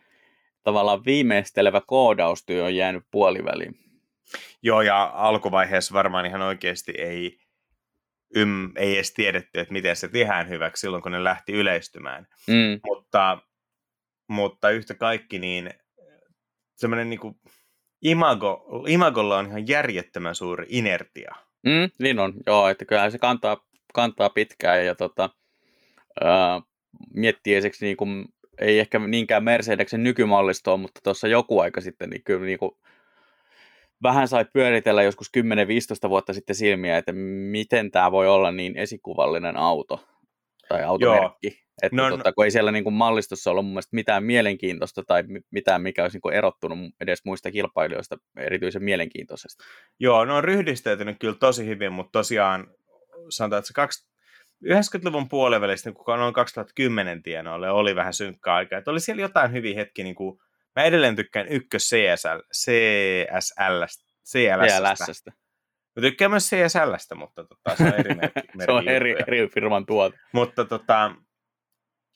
tavallaan 0.63 1.05
viimeistelevä 1.05 1.81
koodaustyö 1.87 2.65
on 2.65 2.77
jäänyt 2.77 3.05
puoliväliin. 3.11 3.79
Joo, 4.63 4.83
ja 4.83 5.11
alkuvaiheessa 5.15 5.95
varmaan 5.95 6.27
ihan 6.27 6.43
oikeasti 6.43 6.93
ei, 6.99 7.39
ym, 8.37 8.71
ei 8.77 8.95
edes 8.95 9.15
tiedetty, 9.15 9.61
että 9.61 9.73
miten 9.73 9.97
se 9.97 10.09
tehdään 10.09 10.49
hyväksi 10.49 10.81
silloin, 10.81 11.03
kun 11.03 11.13
ne 11.13 11.25
lähti 11.25 11.53
yleistymään. 11.53 12.27
Mm. 12.47 12.81
Mutta, 12.87 13.39
mutta 14.29 14.71
yhtä 14.71 14.95
kaikki, 14.95 15.39
niin 15.39 15.71
semmoinen 16.75 17.11
niin 17.11 17.21
imago, 18.03 18.85
imagolla 18.89 19.39
on 19.39 19.47
ihan 19.47 19.69
järjettömän 19.69 20.35
suuri 20.35 20.67
inertia. 20.69 21.35
Mm, 21.67 21.91
niin 21.99 22.19
on, 22.19 22.35
joo, 22.47 22.69
että 22.69 22.85
kyllä 22.85 23.11
se 23.11 23.19
kantaa, 23.19 23.65
kantaa 23.95 24.31
pitkään 24.31 24.87
ja 24.87 24.95
tota, 24.95 25.31
ää, 26.21 26.61
miettii 27.15 27.55
esiksi 27.55 27.85
niin 27.85 27.97
kuin, 27.97 28.25
ei 28.61 28.79
ehkä 28.79 28.99
niinkään 28.99 29.45
Mercedeksen 29.45 30.03
nykymallistoa, 30.03 30.77
mutta 30.77 31.01
tuossa 31.05 31.29
joku 31.29 31.61
aika 31.61 31.81
sitten, 31.81 32.11
niin 32.11 32.23
kyllä 32.25 32.47
niin 32.47 32.59
kuin, 32.59 32.73
vähän 34.03 34.29
sai 34.29 34.45
pyöritellä 34.53 35.03
joskus 35.03 35.31
10-15 36.07 36.09
vuotta 36.09 36.33
sitten 36.33 36.57
silmiä, 36.57 36.99
että 36.99 37.13
miten 37.51 37.91
tämä 37.91 38.13
voi 38.13 38.29
olla 38.29 38.53
niin 38.53 38.77
esikuvallinen 38.77 39.57
auto 39.57 40.05
tai 40.69 40.85
automerkki. 40.85 41.47
Joo. 41.47 41.69
Että 41.83 41.97
no, 41.97 42.11
tota, 42.11 42.33
kun 42.33 42.45
ei 42.45 42.51
siellä 42.51 42.73
niin 42.73 42.85
kuin 42.85 42.95
mallistossa 42.95 43.51
ollut 43.51 43.65
mun 43.65 43.73
mielestä 43.73 43.97
mitään 43.97 44.25
mielenkiintoista 44.25 45.03
tai 45.03 45.25
mitään, 45.51 45.83
mikä 45.83 46.03
olisi 46.03 46.17
niin 46.17 46.23
kuin 46.23 46.35
erottunut 46.35 46.79
edes 47.01 47.25
muista 47.25 47.51
kilpailijoista 47.51 48.17
erityisen 48.37 48.85
mielenkiintoisesti. 48.85 49.65
Joo, 50.01 50.25
ne 50.25 50.33
on 50.33 50.45
ryhdistäytynyt 50.45 51.17
kyllä 51.21 51.35
tosi 51.35 51.67
hyvin, 51.67 51.93
mutta 51.93 52.13
tosiaan 52.13 52.67
sanotaan, 53.31 53.59
että 53.59 53.67
se 53.67 53.75
kaksi, 53.75 54.09
90-luvun 54.65 55.29
puolivälistä, 55.29 55.91
niin 55.91 55.95
kun 55.95 56.19
noin 56.19 56.35
2010 56.35 57.23
tienoille 57.23 57.71
oli 57.71 57.97
vähän 57.97 58.15
synkkä 58.15 58.55
aika. 58.55 58.79
Että 58.79 58.91
oli 58.91 59.01
siellä 59.01 59.23
jotain 59.23 59.53
hyviä 59.53 59.75
hetki, 59.75 60.03
niin 60.03 60.15
kuin 60.15 60.41
Mä 60.79 60.85
edelleen 60.85 61.17
tykkään 61.17 61.49
ykkös 61.49 61.83
CSL, 61.83 62.39
CSL, 62.55 63.85
CLS. 64.33 65.25
Mä 65.97 66.01
tykkään 66.01 66.31
myös 66.31 66.51
CSLstä, 66.51 67.15
mutta 67.15 67.45
tota, 67.45 67.77
se 67.77 67.85
on 67.85 67.95
eri 67.95 68.15
merkki. 68.21 68.41
se 68.65 68.73
on 68.73 68.89
eri, 68.89 69.17
eri 69.27 69.49
firman 69.49 69.87
tuote. 69.87 70.19
Mutta 70.33 70.65
tota, 70.65 71.15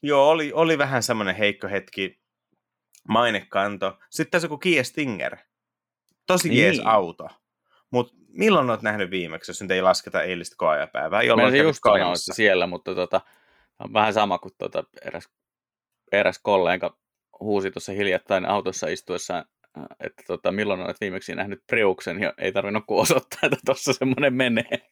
joo, 0.03 0.29
oli, 0.29 0.53
oli 0.53 0.79
vähän 0.79 1.03
semmoinen 1.03 1.37
heikko 1.37 1.69
hetki, 1.69 2.21
mainekanto. 3.09 3.99
Sitten 4.11 4.31
tässä 4.31 4.47
joku 4.47 4.59
Kia 4.59 4.85
Stinger. 4.85 5.37
Tosi 6.27 6.49
niin. 6.49 6.63
jees 6.63 6.81
auto. 6.85 7.29
Mutta 7.91 8.15
milloin 8.29 8.71
olet 8.71 8.83
nähnyt 8.83 9.11
viimeksi, 9.11 9.51
jos 9.51 9.63
nyt 9.63 9.71
ei 9.71 9.83
lasketa 9.83 10.23
eilistä 10.23 10.55
koajapäivää? 10.59 11.23
Jolloin 11.23 11.53
se 11.53 11.59
just 11.59 11.81
siellä, 12.33 12.67
mutta 12.67 12.95
tota, 12.95 13.21
on 13.79 13.93
vähän 13.93 14.13
sama 14.13 14.39
kuin 14.39 14.53
tota, 14.59 14.85
eräs, 15.05 15.29
eräs 16.13 16.41
kollega 16.43 17.02
huusi 17.43 17.71
tuossa 17.71 17.93
hiljattain 17.93 18.47
autossa 18.47 18.89
istuessaan, 18.89 19.45
äh, 19.79 19.85
että 20.01 20.23
tota, 20.27 20.53
milloin 20.53 20.81
olet 20.81 21.01
viimeksi 21.01 21.35
nähnyt 21.35 21.63
Priuksen, 21.67 22.21
ja 22.21 22.35
ei 22.39 22.53
tarvinnut 22.53 22.85
kuin 22.87 23.01
osoittaa, 23.01 23.39
että 23.43 23.57
tuossa 23.67 23.93
semmoinen 23.93 24.35
menee. 24.35 24.91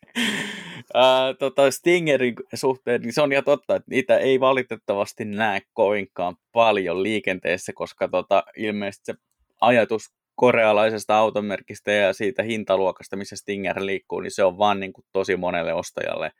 uh, 0.94 1.36
tota, 1.38 1.70
Stingerin 1.70 2.34
suhteen, 2.55 3.01
niin 3.01 3.12
se 3.12 3.22
on 3.22 3.32
ihan 3.32 3.44
totta, 3.44 3.76
että 3.76 3.90
niitä 3.90 4.18
ei 4.18 4.40
valitettavasti 4.40 5.24
näe 5.24 5.61
kovinkaan 5.72 6.36
paljon 6.53 7.03
liikenteessä, 7.03 7.72
koska 7.74 8.09
tota, 8.09 8.44
ilmeisesti 8.57 9.05
se 9.05 9.14
ajatus 9.61 10.03
korealaisesta 10.34 11.18
automerkistä 11.18 11.92
ja 11.92 12.12
siitä 12.12 12.42
hintaluokasta, 12.42 13.16
missä 13.16 13.36
Stinger 13.36 13.76
liikkuu, 13.86 14.20
niin 14.20 14.30
se 14.30 14.44
on 14.44 14.59
vaan 14.59 14.80
niin 14.80 14.92
kuin 14.92 15.05
tosi 15.12 15.36
monelle 15.36 15.74
ostajalle 15.74 16.32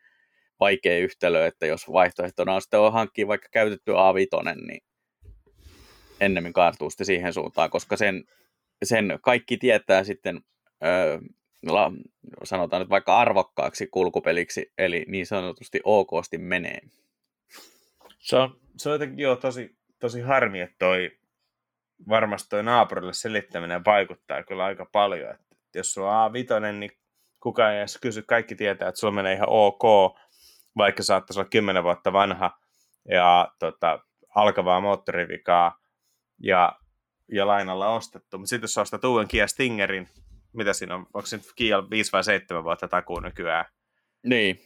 vaikea 0.61 0.98
yhtälö, 0.98 1.46
että 1.46 1.66
jos 1.66 1.92
vaihtoehtona 1.92 2.54
on 2.54 2.62
sitten 2.62 2.92
hankkia 2.92 3.28
vaikka 3.28 3.48
käytetty 3.52 3.92
A5, 3.92 4.66
niin 4.66 4.80
ennemmin 6.21 6.53
kaartuu 6.53 6.91
sitten 6.91 7.07
siihen 7.07 7.33
suuntaan, 7.33 7.71
koska 7.71 7.97
sen, 7.97 8.25
sen 8.85 9.18
kaikki 9.23 9.57
tietää 9.57 10.05
sitten, 10.05 10.41
öö, 10.85 11.18
sanotaan 12.45 12.83
nyt 12.83 12.91
vaikka 12.91 13.18
arvokkaaksi 13.18 13.87
kulkupeliksi, 13.87 14.73
eli 14.79 15.05
niin 15.09 15.27
sanotusti 15.27 15.81
okosti 15.85 16.39
menee. 16.39 16.81
Se 18.18 18.37
on, 18.37 18.61
se 18.77 18.89
on 18.89 18.93
jotenkin 18.93 19.18
joo, 19.18 19.37
tosi, 19.37 19.77
tosi 20.01 20.21
harmi, 20.21 20.61
että 20.61 20.77
toi 20.79 21.11
varmasti 22.09 22.49
toi 22.49 22.62
naapurille 22.62 23.12
selittäminen 23.12 23.85
vaikuttaa 23.85 24.43
kyllä 24.43 24.64
aika 24.64 24.87
paljon. 24.93 25.31
Että 25.31 25.79
jos 25.79 25.93
sulla 25.93 26.25
on 26.25 26.33
A5, 26.33 26.73
niin 26.73 26.91
kukaan 27.41 27.73
ei 27.73 27.79
edes 27.79 27.99
kysy. 28.03 28.23
Kaikki 28.23 28.55
tietää, 28.55 28.89
että 28.89 28.99
sulla 29.01 29.14
menee 29.14 29.35
ihan 29.35 29.49
ok, 29.49 29.83
vaikka 30.77 31.03
saattaisi 31.03 31.41
olla 31.41 31.49
10 31.49 31.85
vuotta 31.85 32.12
vanha 32.12 32.59
ja 33.09 33.53
tota, 33.59 33.99
alkavaa 34.35 34.81
moottorivikaa 34.81 35.80
ja, 36.41 36.72
ja 37.32 37.47
lainalla 37.47 37.88
ostettu. 37.88 38.38
Mutta 38.38 38.49
sitten 38.49 38.64
jos 38.64 38.78
ostat 38.78 39.05
uuden 39.05 39.28
Kia 39.28 39.47
Stingerin, 39.47 40.09
mitä 40.53 40.72
siinä 40.72 40.95
on, 40.95 41.01
onko 41.01 41.26
se 41.26 41.36
nyt 41.36 41.53
Kia 41.57 41.91
5 41.91 42.12
vai 42.12 42.24
7 42.24 42.64
vuotta 42.64 42.88
takuu 42.88 43.20
nykyään? 43.20 43.64
Niin, 44.22 44.61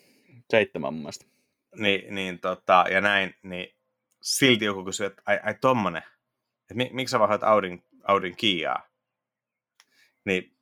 seitsemän 0.50 0.94
mun 0.94 1.02
mielestä. 1.02 1.26
Niin, 1.76 2.14
niin 2.14 2.38
tota, 2.38 2.84
ja 2.90 3.00
näin, 3.00 3.34
niin 3.42 3.76
silti 4.22 4.64
joku 4.64 4.84
kysyy, 4.84 5.06
että 5.06 5.22
ai, 5.26 5.40
ai 5.42 5.54
tommonen, 5.60 6.02
että 6.60 6.74
mi, 6.74 6.90
miksi 6.92 7.12
sä 7.12 7.18
vaihdat 7.18 7.42
Audin, 7.42 7.84
Audin 8.04 8.36
Kiaa? 8.36 8.88
Niin, 10.24 10.56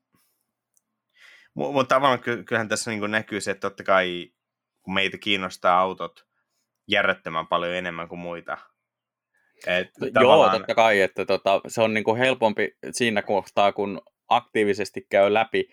mutta 1.55 1.95
tavallaan 1.95 2.21
kyllähän 2.21 2.69
tässä 2.69 2.91
niin 2.91 3.11
näkyy 3.11 3.41
se, 3.41 3.51
että 3.51 3.61
totta 3.61 3.85
kai 3.85 4.33
kun 4.83 4.95
meitä 4.95 5.19
kiinnostaa 5.19 5.81
autot 5.81 6.27
järjettömän 6.89 7.47
paljon 7.47 7.75
enemmän 7.75 8.09
kuin 8.09 8.19
muita. 8.19 8.59
Et 9.67 9.89
tavallaan... 10.13 10.53
Joo, 10.53 10.59
totta 10.59 10.75
kai, 10.75 11.01
että 11.01 11.25
tota, 11.27 11.61
se 11.67 11.83
on 11.83 11.95
niin 11.95 12.05
kuin 12.05 12.19
helpompi 12.19 12.77
siinä 12.91 13.23
kohtaa, 13.23 13.73
kun 13.73 14.01
aktiivisesti 14.29 15.07
käy 15.09 15.35
läpi, 15.35 15.69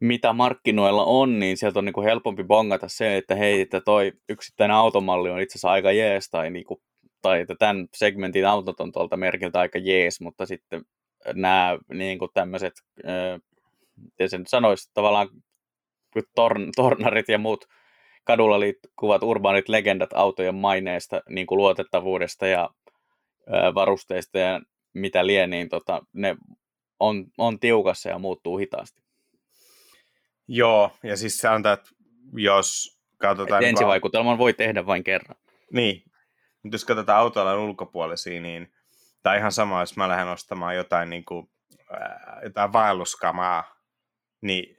mitä 0.00 0.32
markkinoilla 0.32 1.04
on, 1.04 1.38
niin 1.38 1.56
sieltä 1.56 1.78
on 1.78 1.84
niin 1.84 1.92
kuin 1.92 2.06
helpompi 2.06 2.44
bongata 2.44 2.88
se, 2.88 3.16
että 3.16 3.34
hei, 3.34 3.60
että 3.60 3.80
toi 3.80 4.12
yksittäinen 4.28 4.76
automalli 4.76 5.30
on 5.30 5.40
itse 5.40 5.52
asiassa 5.52 5.70
aika 5.70 5.92
jees, 5.92 6.30
tai 6.30 6.50
niin 6.50 6.64
kuin 6.64 6.80
tai 7.22 7.40
että 7.40 7.54
tämän 7.58 7.86
segmentin 7.94 8.46
autot 8.46 8.80
on 8.80 8.92
tuolta 8.92 9.16
merkiltä 9.16 9.60
aika 9.60 9.78
jees, 9.78 10.20
mutta 10.20 10.46
sitten 10.46 10.82
nämä 11.34 11.78
niin 11.92 12.18
kuin 12.18 12.30
tämmöiset, 12.34 12.72
miten 13.96 14.30
sen 14.30 14.46
sanoisi, 14.46 14.90
tavallaan 14.94 15.28
torn, 16.34 16.70
tornarit 16.76 17.28
ja 17.28 17.38
muut 17.38 17.64
kadulla 18.26 18.60
liikkuvat 18.60 19.22
urbaanit 19.22 19.68
legendat 19.68 20.10
autojen 20.14 20.54
maineesta, 20.54 21.22
niin 21.28 21.46
kuin 21.46 21.56
luotettavuudesta 21.56 22.46
ja 22.46 22.70
varusteista 23.74 24.38
ja 24.38 24.60
mitä 24.94 25.26
lie, 25.26 25.46
niin 25.46 25.68
tota, 25.68 26.02
ne 26.12 26.36
on, 27.00 27.26
on 27.38 27.60
tiukassa 27.60 28.08
ja 28.08 28.18
muuttuu 28.18 28.58
hitaasti. 28.58 29.02
Joo, 30.48 30.90
ja 31.02 31.16
siis 31.16 31.44
on, 31.44 31.66
että 31.66 31.90
jos 32.32 32.98
katsotaan... 33.18 33.62
Että 33.62 33.68
ensivaikutelman 33.68 34.38
voi 34.38 34.52
tehdä 34.52 34.86
vain 34.86 35.04
kerran. 35.04 35.36
Niin, 35.72 36.02
mutta 36.62 36.74
jos 36.74 36.84
katsotaan 36.84 37.18
autoalan 37.18 37.58
ulkopuolisia, 37.58 38.40
niin 38.40 38.72
tai 39.22 39.38
ihan 39.38 39.52
sama, 39.52 39.80
jos 39.80 39.96
mä 39.96 40.08
lähden 40.08 40.28
ostamaan 40.28 40.76
jotain, 40.76 41.10
niin 41.10 41.24
kuin, 41.24 41.50
ää, 41.90 42.40
jotain 42.44 42.72
vaelluskamaa, 42.72 43.76
niin 44.40 44.78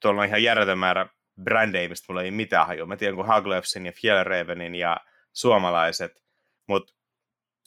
tuolla 0.00 0.20
on 0.20 0.26
ihan 0.26 0.42
järjetön 0.42 0.78
määrä 0.78 1.08
brändejä, 1.42 1.88
mistä 1.88 2.06
mulla 2.08 2.22
ei 2.22 2.30
mitään 2.30 2.66
hajua. 2.66 2.86
Mä 2.86 2.96
tiedän 2.96 3.16
kuin 3.16 3.28
Haglöfsin 3.28 3.86
ja 3.86 3.92
Fjellrevenin 3.92 4.74
ja 4.74 4.96
suomalaiset, 5.32 6.24
mutta 6.66 6.94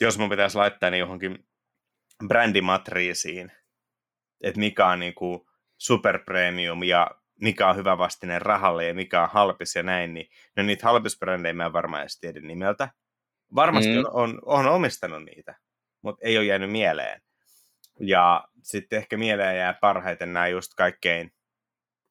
jos 0.02 0.18
mun 0.18 0.30
pitäisi 0.30 0.58
laittaa 0.58 0.90
niin 0.90 1.00
johonkin 1.00 1.48
brändimatriisiin, 2.28 3.52
että 4.44 4.60
mikä 4.60 4.88
on 4.88 5.00
niin 5.00 5.14
kuin 5.14 5.42
superpremium 5.78 6.84
ja 6.84 7.12
mikä 7.42 7.68
on 7.68 7.76
hyvä 7.76 7.98
vastine 7.98 8.40
rahalle 8.40 8.88
ja 8.88 8.94
mikä 8.94 9.24
on 9.24 9.30
halpis 9.30 9.76
ja 9.76 9.84
näin, 9.84 10.14
niin 10.14 10.30
no 10.56 10.64
niitä 10.64 10.88
halpisbrändejä 10.88 11.54
mä 11.54 11.66
en 11.66 11.74
varmaan 11.74 12.02
edes 12.02 12.20
tiedä 12.20 12.40
nimeltä. 12.40 12.90
Varmasti 13.56 13.94
mm. 13.94 14.00
on, 14.00 14.12
on, 14.14 14.40
on 14.46 14.68
omistanut 14.68 15.24
niitä, 15.24 15.56
mutta 16.02 16.26
ei 16.28 16.38
ole 16.38 16.46
jäänyt 16.46 16.72
mieleen. 16.72 17.22
Ja 18.00 18.48
sitten 18.64 18.98
ehkä 18.98 19.18
mieleen 19.18 19.58
jää 19.58 19.74
parhaiten 19.74 20.34
nämä 20.34 20.48
just 20.48 20.72
kaikkein 20.76 21.34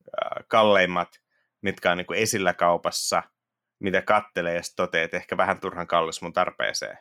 äh, 0.05 0.45
kalleimmat, 0.49 1.09
mitkä 1.63 1.91
on 1.91 1.97
niin 1.99 2.07
kuin 2.07 2.19
esillä 2.19 2.55
kaupassa, 2.55 3.23
mitä 3.81 4.03
kattelee 4.03 4.55
ja 4.55 4.63
toteaa, 4.77 5.05
että 5.05 5.17
ehkä 5.17 5.37
vähän 5.37 5.61
turhan 5.61 5.87
kallis 5.87 6.23
mun 6.23 6.33
tarpeeseen. 6.33 6.99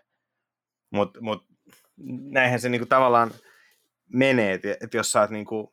Mutta 0.89 1.22
mut, 1.22 1.45
näinhän 2.32 2.60
se 2.60 2.70
niin 2.70 2.82
kuin 2.82 2.89
tavallaan 2.89 3.32
menee, 4.14 4.53
että, 4.53 4.72
että 4.82 4.97
jos 4.97 5.12
sä 5.12 5.22
oot 5.22 5.30
niin 5.30 5.45
kuin 5.45 5.68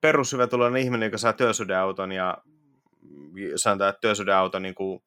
perushyvätuloinen 0.00 0.82
ihminen, 0.82 1.06
joka 1.06 1.18
saa 1.18 1.32
työsuhdeauton 1.32 2.12
ja 2.12 2.38
sanotaan, 3.56 3.90
että 3.90 4.00
työsuhdeauto 4.00 4.58
niin 4.58 4.74
kuin 4.74 5.00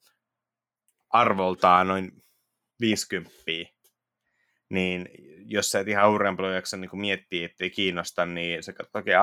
arvoltaan 1.09 1.87
noin 1.87 2.11
50, 2.81 3.31
niin 4.69 5.09
jos 5.45 5.69
sä 5.69 5.79
et 5.79 5.87
ihan 5.87 6.11
uudempaa 6.11 6.51
jaksa 6.51 6.77
niin 6.77 6.89
miettiä, 6.93 7.45
ettei 7.45 7.69
kiinnosta, 7.69 8.25
niin 8.25 8.63
se, 8.63 8.73
okay, 8.93 9.13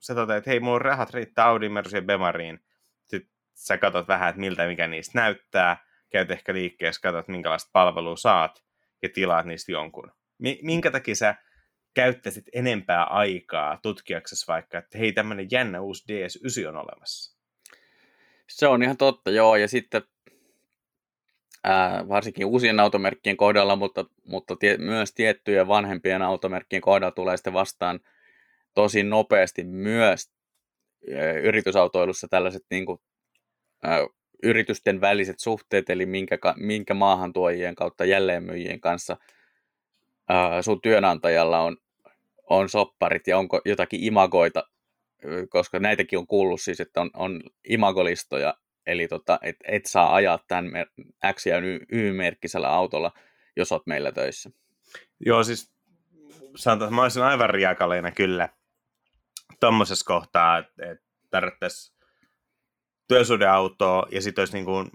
sä 0.00 0.14
toteat, 0.14 0.38
että 0.38 0.50
hei, 0.50 0.60
mulla 0.60 0.78
rahat 0.78 1.14
riittää 1.14 1.46
Audi, 1.46 1.68
Mersu 1.68 1.96
ja 1.96 2.02
Bemariin. 2.02 2.60
Sitten 3.04 3.30
sä 3.54 3.78
katsot 3.78 4.08
vähän, 4.08 4.28
että 4.28 4.40
miltä 4.40 4.66
mikä 4.66 4.86
niistä 4.86 5.18
näyttää, 5.18 5.76
käyt 6.10 6.30
ehkä 6.30 6.54
liikkeessä, 6.54 7.00
katsot 7.00 7.28
minkälaista 7.28 7.70
palvelua 7.72 8.16
saat 8.16 8.64
ja 9.02 9.08
tilaat 9.14 9.46
niistä 9.46 9.72
jonkun. 9.72 10.12
Minkä 10.62 10.90
takia 10.90 11.14
sä 11.14 11.34
käyttäisit 11.94 12.44
enempää 12.52 13.04
aikaa 13.04 13.78
tutkijaksesi 13.82 14.46
vaikka, 14.46 14.78
että 14.78 14.98
hei, 14.98 15.12
tämmöinen 15.12 15.48
jännä 15.50 15.80
uusi 15.80 16.04
DS9 16.12 16.68
on 16.68 16.76
olemassa? 16.76 17.36
Se 18.48 18.66
on 18.66 18.82
ihan 18.82 18.96
totta, 18.96 19.30
joo, 19.30 19.56
ja 19.56 19.68
sitten 19.68 20.02
ää, 21.66 22.08
varsinkin 22.08 22.46
uusien 22.46 22.80
automerkkien 22.80 23.36
kohdalla, 23.36 23.76
mutta, 23.76 24.04
mutta 24.24 24.56
tie, 24.56 24.76
myös 24.76 25.14
tiettyjen 25.14 25.68
vanhempien 25.68 26.22
automerkkien 26.22 26.82
kohdalla 26.82 27.12
tulee 27.12 27.36
sitten 27.36 27.52
vastaan 27.52 28.00
tosi 28.74 29.02
nopeasti 29.02 29.64
myös 29.64 30.30
ää, 31.14 31.32
yritysautoilussa 31.32 32.28
tällaiset 32.30 32.62
niin 32.70 32.86
kuin, 32.86 32.98
ää, 33.82 34.00
yritysten 34.42 35.00
väliset 35.00 35.38
suhteet, 35.38 35.90
eli 35.90 36.06
minkä, 36.06 36.38
minkä 36.56 36.94
maahantuojien 36.94 37.74
kautta 37.74 38.04
jälleenmyyjien 38.04 38.80
kanssa 38.80 39.16
ää, 40.28 40.62
sun 40.62 40.80
työnantajalla 40.80 41.60
on 41.60 41.76
on 42.50 42.68
sopparit 42.68 43.26
ja 43.26 43.38
onko 43.38 43.60
jotakin 43.64 44.04
imagoita, 44.04 44.62
koska 45.48 45.78
näitäkin 45.78 46.18
on 46.18 46.26
kuullut 46.26 46.60
siis, 46.60 46.80
että 46.80 47.00
on, 47.00 47.10
on 47.14 47.40
imagolistoja, 47.68 48.54
eli 48.86 49.08
tota, 49.08 49.38
et, 49.42 49.56
et 49.64 49.86
saa 49.86 50.14
ajaa 50.14 50.38
tämän 50.48 50.70
X- 51.32 51.46
ja 51.46 51.56
Y-merkkisellä 51.92 52.68
autolla, 52.68 53.12
jos 53.56 53.72
olet 53.72 53.86
meillä 53.86 54.12
töissä. 54.12 54.50
Joo, 55.26 55.44
siis 55.44 55.72
sanotaan, 56.56 56.88
että 56.88 56.94
mä 56.94 57.02
olisin 57.02 57.22
aivan 57.22 57.50
riakaleina 57.50 58.10
kyllä 58.10 58.48
tuommoisessa 59.60 60.04
kohtaa, 60.06 60.58
että, 60.58 60.90
että 60.90 61.04
tarvittaisiin 61.30 61.96
työsuhdeautoa 63.08 64.06
ja 64.10 64.22
sitten 64.22 64.42
olisi 64.42 64.54
niin 64.54 64.64
kuin, 64.64 64.90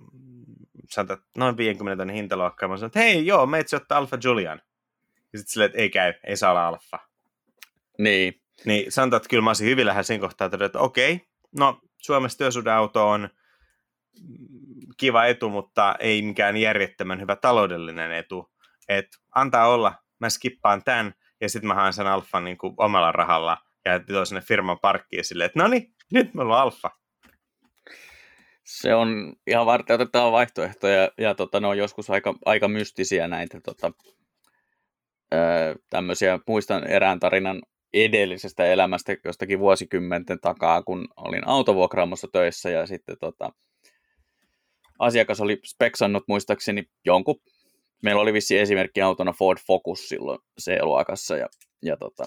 sanotaan, 0.89 1.19
noin 1.37 1.57
50 1.57 2.01
tonnin 2.01 2.15
hintaluokkaa. 2.15 2.69
Mä 2.69 2.77
sanoin, 2.77 2.87
että 2.87 2.99
hei, 2.99 3.25
joo, 3.25 3.45
meitsi 3.45 3.75
ottaa 3.75 3.97
Alfa 3.97 4.17
Julian. 4.23 4.61
Ja 5.33 5.39
sitten 5.39 5.51
silleen, 5.51 5.69
että 5.69 5.81
ei 5.81 5.89
käy, 5.89 6.13
ei 6.23 6.37
saa 6.37 6.51
olla 6.51 6.67
Alfa. 6.67 6.99
Niin. 7.97 8.41
Niin 8.65 8.91
sanotaan, 8.91 9.17
että 9.17 9.29
kyllä 9.29 9.43
mä 9.43 9.49
olisin 9.49 9.67
hyvin 9.67 9.85
lähellä 9.85 10.03
siinä 10.03 10.21
kohtaa 10.21 10.49
että 10.65 10.79
okei, 10.79 11.27
no 11.57 11.81
Suomessa 11.97 12.37
työsuhdeauto 12.37 13.09
on 13.09 13.29
kiva 14.97 15.25
etu, 15.25 15.49
mutta 15.49 15.95
ei 15.99 16.21
mikään 16.21 16.57
järjettömän 16.57 17.21
hyvä 17.21 17.35
taloudellinen 17.35 18.11
etu. 18.11 18.51
Et 18.87 19.07
antaa 19.35 19.67
olla, 19.67 19.93
mä 20.19 20.29
skippaan 20.29 20.83
tämän, 20.83 21.13
ja 21.41 21.49
sitten 21.49 21.67
mä 21.67 21.73
haen 21.73 21.93
sen 21.93 22.07
alfan 22.07 22.43
niin 22.43 22.57
kuin 22.57 22.73
omalla 22.77 23.11
rahalla, 23.11 23.57
ja 23.85 23.99
tuo 23.99 24.25
sinne 24.25 24.41
firman 24.41 24.79
parkkiin 24.79 25.25
silleen, 25.25 25.45
että 25.45 25.59
no 25.59 25.67
niin, 25.67 25.93
nyt 26.13 26.33
me 26.33 26.41
ollaan 26.41 26.61
alfa. 26.61 26.91
Se 28.65 28.95
on 28.95 29.33
ihan 29.47 29.65
varten 29.65 29.93
otetaan 29.93 30.31
vaihtoehtoja, 30.31 31.11
ja 31.17 31.35
tota, 31.35 31.59
ne 31.59 31.67
on 31.67 31.77
joskus 31.77 32.09
aika, 32.09 32.35
aika 32.45 32.67
mystisiä 32.67 33.27
näitä 33.27 33.61
tota, 33.61 33.91
tämmöisiä. 35.89 36.39
Muistan 36.47 36.87
erään 36.87 37.19
tarinan 37.19 37.61
edellisestä 37.93 38.65
elämästä 38.65 39.15
jostakin 39.25 39.59
vuosikymmenten 39.59 40.39
takaa, 40.39 40.83
kun 40.83 41.07
olin 41.17 41.47
autovuokraamossa 41.47 42.27
töissä, 42.31 42.69
ja 42.69 42.85
sitten 42.85 43.17
tota, 43.19 43.49
asiakas 45.01 45.41
oli 45.41 45.59
speksannut 45.65 46.23
muistaakseni 46.27 46.83
jonkun, 47.05 47.41
meillä 48.01 48.21
oli 48.21 48.33
vissi 48.33 48.55
autona 49.05 49.33
Ford 49.33 49.59
Focus 49.67 50.09
silloin 50.09 50.39
C-luokassa, 50.61 51.37
ja, 51.37 51.47
ja 51.81 51.97
tota, 51.97 52.25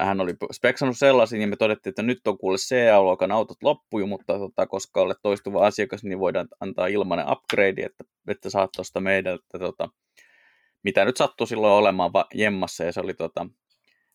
hän 0.00 0.20
oli 0.20 0.34
speksannut 0.52 0.98
sellaisin, 0.98 1.40
ja 1.40 1.46
me 1.46 1.56
todettiin, 1.56 1.90
että 1.90 2.02
nyt 2.02 2.26
on 2.26 2.38
kuule 2.38 2.56
CA-luokan 2.56 3.32
autot 3.32 3.62
loppuju, 3.62 4.06
mutta 4.06 4.38
tota, 4.38 4.66
koska 4.66 5.00
olet 5.00 5.18
toistuva 5.22 5.66
asiakas, 5.66 6.04
niin 6.04 6.18
voidaan 6.18 6.48
antaa 6.60 6.86
ilmainen 6.86 7.26
upgrade, 7.32 7.82
että, 7.82 8.04
että 8.28 8.50
saat 8.50 8.70
tuosta 8.76 9.00
meidältä, 9.00 9.58
tota, 9.58 9.88
mitä 10.82 11.04
nyt 11.04 11.16
sattui 11.16 11.46
silloin 11.46 11.72
olemaan 11.72 12.12
va- 12.12 12.26
jemmassa, 12.34 12.84
ja 12.84 12.92
se 12.92 13.00
oli 13.00 13.14
tota, 13.14 13.46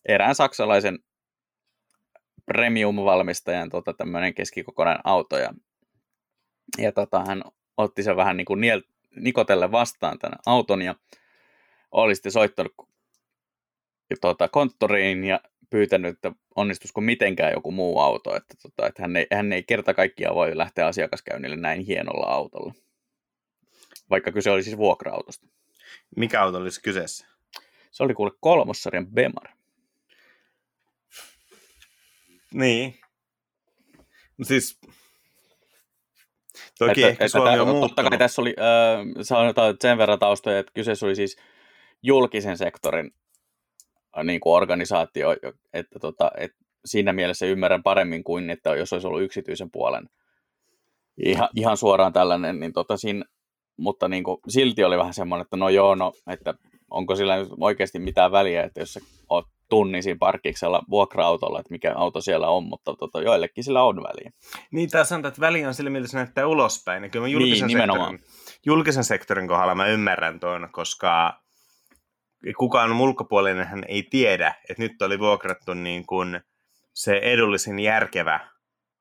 erään 0.08 0.34
saksalaisen 0.34 0.98
premium-valmistajan 2.46 3.70
tota, 3.70 3.94
tämmöinen 3.94 4.34
keskikokoinen 4.34 4.98
auto, 5.04 5.38
ja, 5.38 5.54
ja 6.78 6.92
tota, 6.92 7.24
hän 7.26 7.42
otti 7.76 8.02
sen 8.02 8.16
vähän 8.16 8.36
niin 8.36 8.44
kuin 8.44 8.60
niel, 8.60 8.82
nikotelle 9.16 9.72
vastaan 9.72 10.18
tämän 10.18 10.38
auton, 10.46 10.82
ja 10.82 10.94
oli 11.90 12.14
sitten 12.14 12.32
soittanut 12.32 12.74
tuota, 14.20 14.48
konttoriin 14.48 15.24
ja 15.24 15.40
pyytänyt, 15.70 16.14
että 16.14 16.32
onnistuisiko 16.56 17.00
mitenkään 17.00 17.52
joku 17.52 17.70
muu 17.70 18.00
auto, 18.00 18.36
että, 18.36 18.54
tota, 18.62 18.86
että 18.86 19.02
hän, 19.02 19.16
ei, 19.16 19.26
hän 19.32 19.52
ei 19.52 19.62
kerta 19.62 19.94
kaikkiaan 19.94 20.34
voi 20.34 20.56
lähteä 20.56 20.86
asiakaskäynnille 20.86 21.56
näin 21.56 21.80
hienolla 21.80 22.26
autolla, 22.26 22.74
vaikka 24.10 24.32
kyse 24.32 24.50
oli 24.50 24.62
siis 24.62 24.76
vuokra-autosta. 24.76 25.46
Mikä 26.16 26.42
auto 26.42 26.58
olisi 26.58 26.82
kyseessä? 26.82 27.26
Se 27.90 28.02
oli 28.02 28.14
kuule 28.14 28.32
kolmossarjan 28.40 29.06
Bemar. 29.06 29.48
Niin. 32.54 33.00
No 34.38 34.44
siis, 34.44 34.80
toki 36.86 37.02
että, 37.02 37.10
ehkä 37.10 37.24
että, 37.24 37.38
Suomi 37.38 37.58
on 37.58 37.68
muuttunut. 37.68 37.90
Totta 37.90 38.10
kai 38.10 38.18
tässä 38.18 38.42
oli, 38.42 38.54
äh, 38.58 39.06
sanotaan 39.22 39.76
sen 39.80 39.98
verran 39.98 40.18
taustoja, 40.18 40.58
että 40.58 40.72
kyseessä 40.74 41.06
oli 41.06 41.16
siis 41.16 41.36
julkisen 42.02 42.58
sektorin 42.58 43.10
niin 44.24 44.40
kuin 44.40 44.54
organisaatio, 44.54 45.32
että, 45.72 45.98
tota, 46.00 46.30
että 46.36 46.56
siinä 46.84 47.12
mielessä 47.12 47.46
ymmärrän 47.46 47.82
paremmin 47.82 48.24
kuin, 48.24 48.50
että 48.50 48.76
jos 48.76 48.92
olisi 48.92 49.06
ollut 49.06 49.22
yksityisen 49.22 49.70
puolen 49.70 50.08
ihan, 51.24 51.48
ihan 51.56 51.76
suoraan 51.76 52.12
tällainen, 52.12 52.60
niin 52.60 52.72
tota 52.72 52.96
siinä, 52.96 53.24
mutta 53.76 54.08
niin 54.08 54.24
kuin, 54.24 54.38
silti 54.48 54.84
oli 54.84 54.98
vähän 54.98 55.14
semmoinen, 55.14 55.42
että 55.42 55.56
no 55.56 55.68
joo, 55.68 55.94
no, 55.94 56.12
että 56.30 56.54
onko 56.90 57.16
sillä 57.16 57.36
nyt 57.36 57.48
oikeasti 57.60 57.98
mitään 57.98 58.32
väliä, 58.32 58.62
että 58.62 58.80
jos 58.80 58.92
sä 58.92 59.00
oot 59.28 59.46
tunnin 59.70 60.02
siinä 60.02 60.18
parkiksella 60.18 60.82
vuokra-autolla, 60.90 61.60
että 61.60 61.72
mikä 61.72 61.92
auto 61.96 62.20
siellä 62.20 62.48
on, 62.48 62.64
mutta 62.64 62.94
tota, 62.94 63.22
joillekin 63.22 63.64
sillä 63.64 63.82
on 63.82 63.96
väliä. 63.96 64.30
Niin, 64.70 64.90
tämä 64.90 65.04
sanotaan, 65.04 65.30
että 65.30 65.40
väli 65.40 65.66
on 65.66 65.74
sillä, 65.74 65.90
miltä 65.90 66.08
se 66.08 66.16
näyttää 66.16 66.46
ulospäin. 66.46 67.02
Ja 67.02 67.08
kyllä 67.08 67.24
mä 67.24 67.28
julkisen, 67.28 67.68
niin, 67.68 67.78
sektorin, 67.78 68.24
julkisen 68.66 69.04
sektorin 69.04 69.48
kohdalla 69.48 69.74
mä 69.74 69.86
ymmärrän 69.86 70.40
tuon, 70.40 70.68
koska 70.72 71.40
kukaan 72.58 73.00
ulkopuolinen 73.00 73.66
hän 73.66 73.84
ei 73.88 74.02
tiedä, 74.02 74.54
että 74.68 74.82
nyt 74.82 75.02
oli 75.02 75.18
vuokrattu 75.18 75.74
niin 75.74 76.06
kuin 76.06 76.40
se 76.94 77.16
edullisin 77.16 77.78
järkevä 77.78 78.40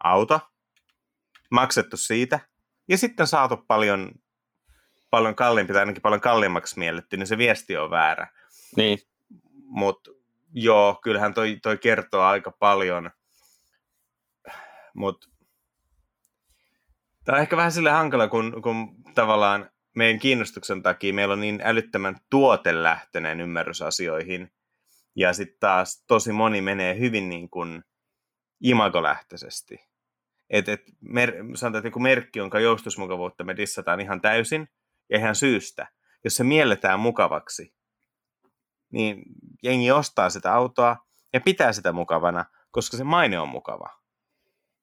auto, 0.03 0.39
maksettu 1.51 1.97
siitä, 1.97 2.39
ja 2.89 2.97
sitten 2.97 3.27
saatu 3.27 3.57
paljon, 3.67 4.11
paljon 5.09 5.35
kalliimpi, 5.35 5.73
tai 5.73 5.79
ainakin 5.79 6.01
paljon 6.01 6.21
kalliimmaksi 6.21 6.79
mielletty, 6.79 7.17
niin 7.17 7.27
se 7.27 7.37
viesti 7.37 7.77
on 7.77 7.89
väärä. 7.89 8.27
Niin. 8.75 8.99
Mutta 9.63 10.11
joo, 10.53 10.99
kyllähän 11.03 11.33
toi, 11.33 11.59
toi 11.63 11.77
kertoo 11.77 12.21
aika 12.21 12.51
paljon, 12.51 13.11
mutta 14.93 15.27
tämä 17.25 17.35
on 17.35 17.41
ehkä 17.41 17.57
vähän 17.57 17.71
sille 17.71 17.91
hankala, 17.91 18.27
kun, 18.27 18.61
kun 18.61 18.95
tavallaan 19.15 19.69
meidän 19.95 20.19
kiinnostuksen 20.19 20.83
takia 20.83 21.13
meillä 21.13 21.33
on 21.33 21.39
niin 21.39 21.61
älyttömän 21.63 22.15
tuotelähtöinen 22.29 23.41
ymmärrys 23.41 23.81
asioihin, 23.81 24.51
ja 25.15 25.33
sitten 25.33 25.59
taas 25.59 26.03
tosi 26.07 26.31
moni 26.31 26.61
menee 26.61 26.99
hyvin 26.99 27.29
niin 27.29 27.49
kuin 27.49 27.83
imagolähtöisesti. 28.61 29.89
Et, 30.49 30.69
et 30.69 30.81
mer, 31.01 31.33
sanotaan, 31.55 31.79
että 31.79 31.87
joku 31.87 31.99
merkki, 31.99 32.39
jonka 32.39 32.59
joustusmukavuutta 32.59 33.43
me 33.43 33.57
dissataan 33.57 33.99
ihan 33.99 34.21
täysin, 34.21 34.69
ja 35.09 35.17
ihan 35.17 35.35
syystä. 35.35 35.87
Jos 36.23 36.35
se 36.35 36.43
mielletään 36.43 36.99
mukavaksi, 36.99 37.73
niin 38.91 39.23
jengi 39.63 39.91
ostaa 39.91 40.29
sitä 40.29 40.53
autoa 40.53 40.97
ja 41.33 41.41
pitää 41.41 41.73
sitä 41.73 41.91
mukavana, 41.91 42.45
koska 42.71 42.97
se 42.97 43.03
maine 43.03 43.39
on 43.39 43.49
mukava. 43.49 43.89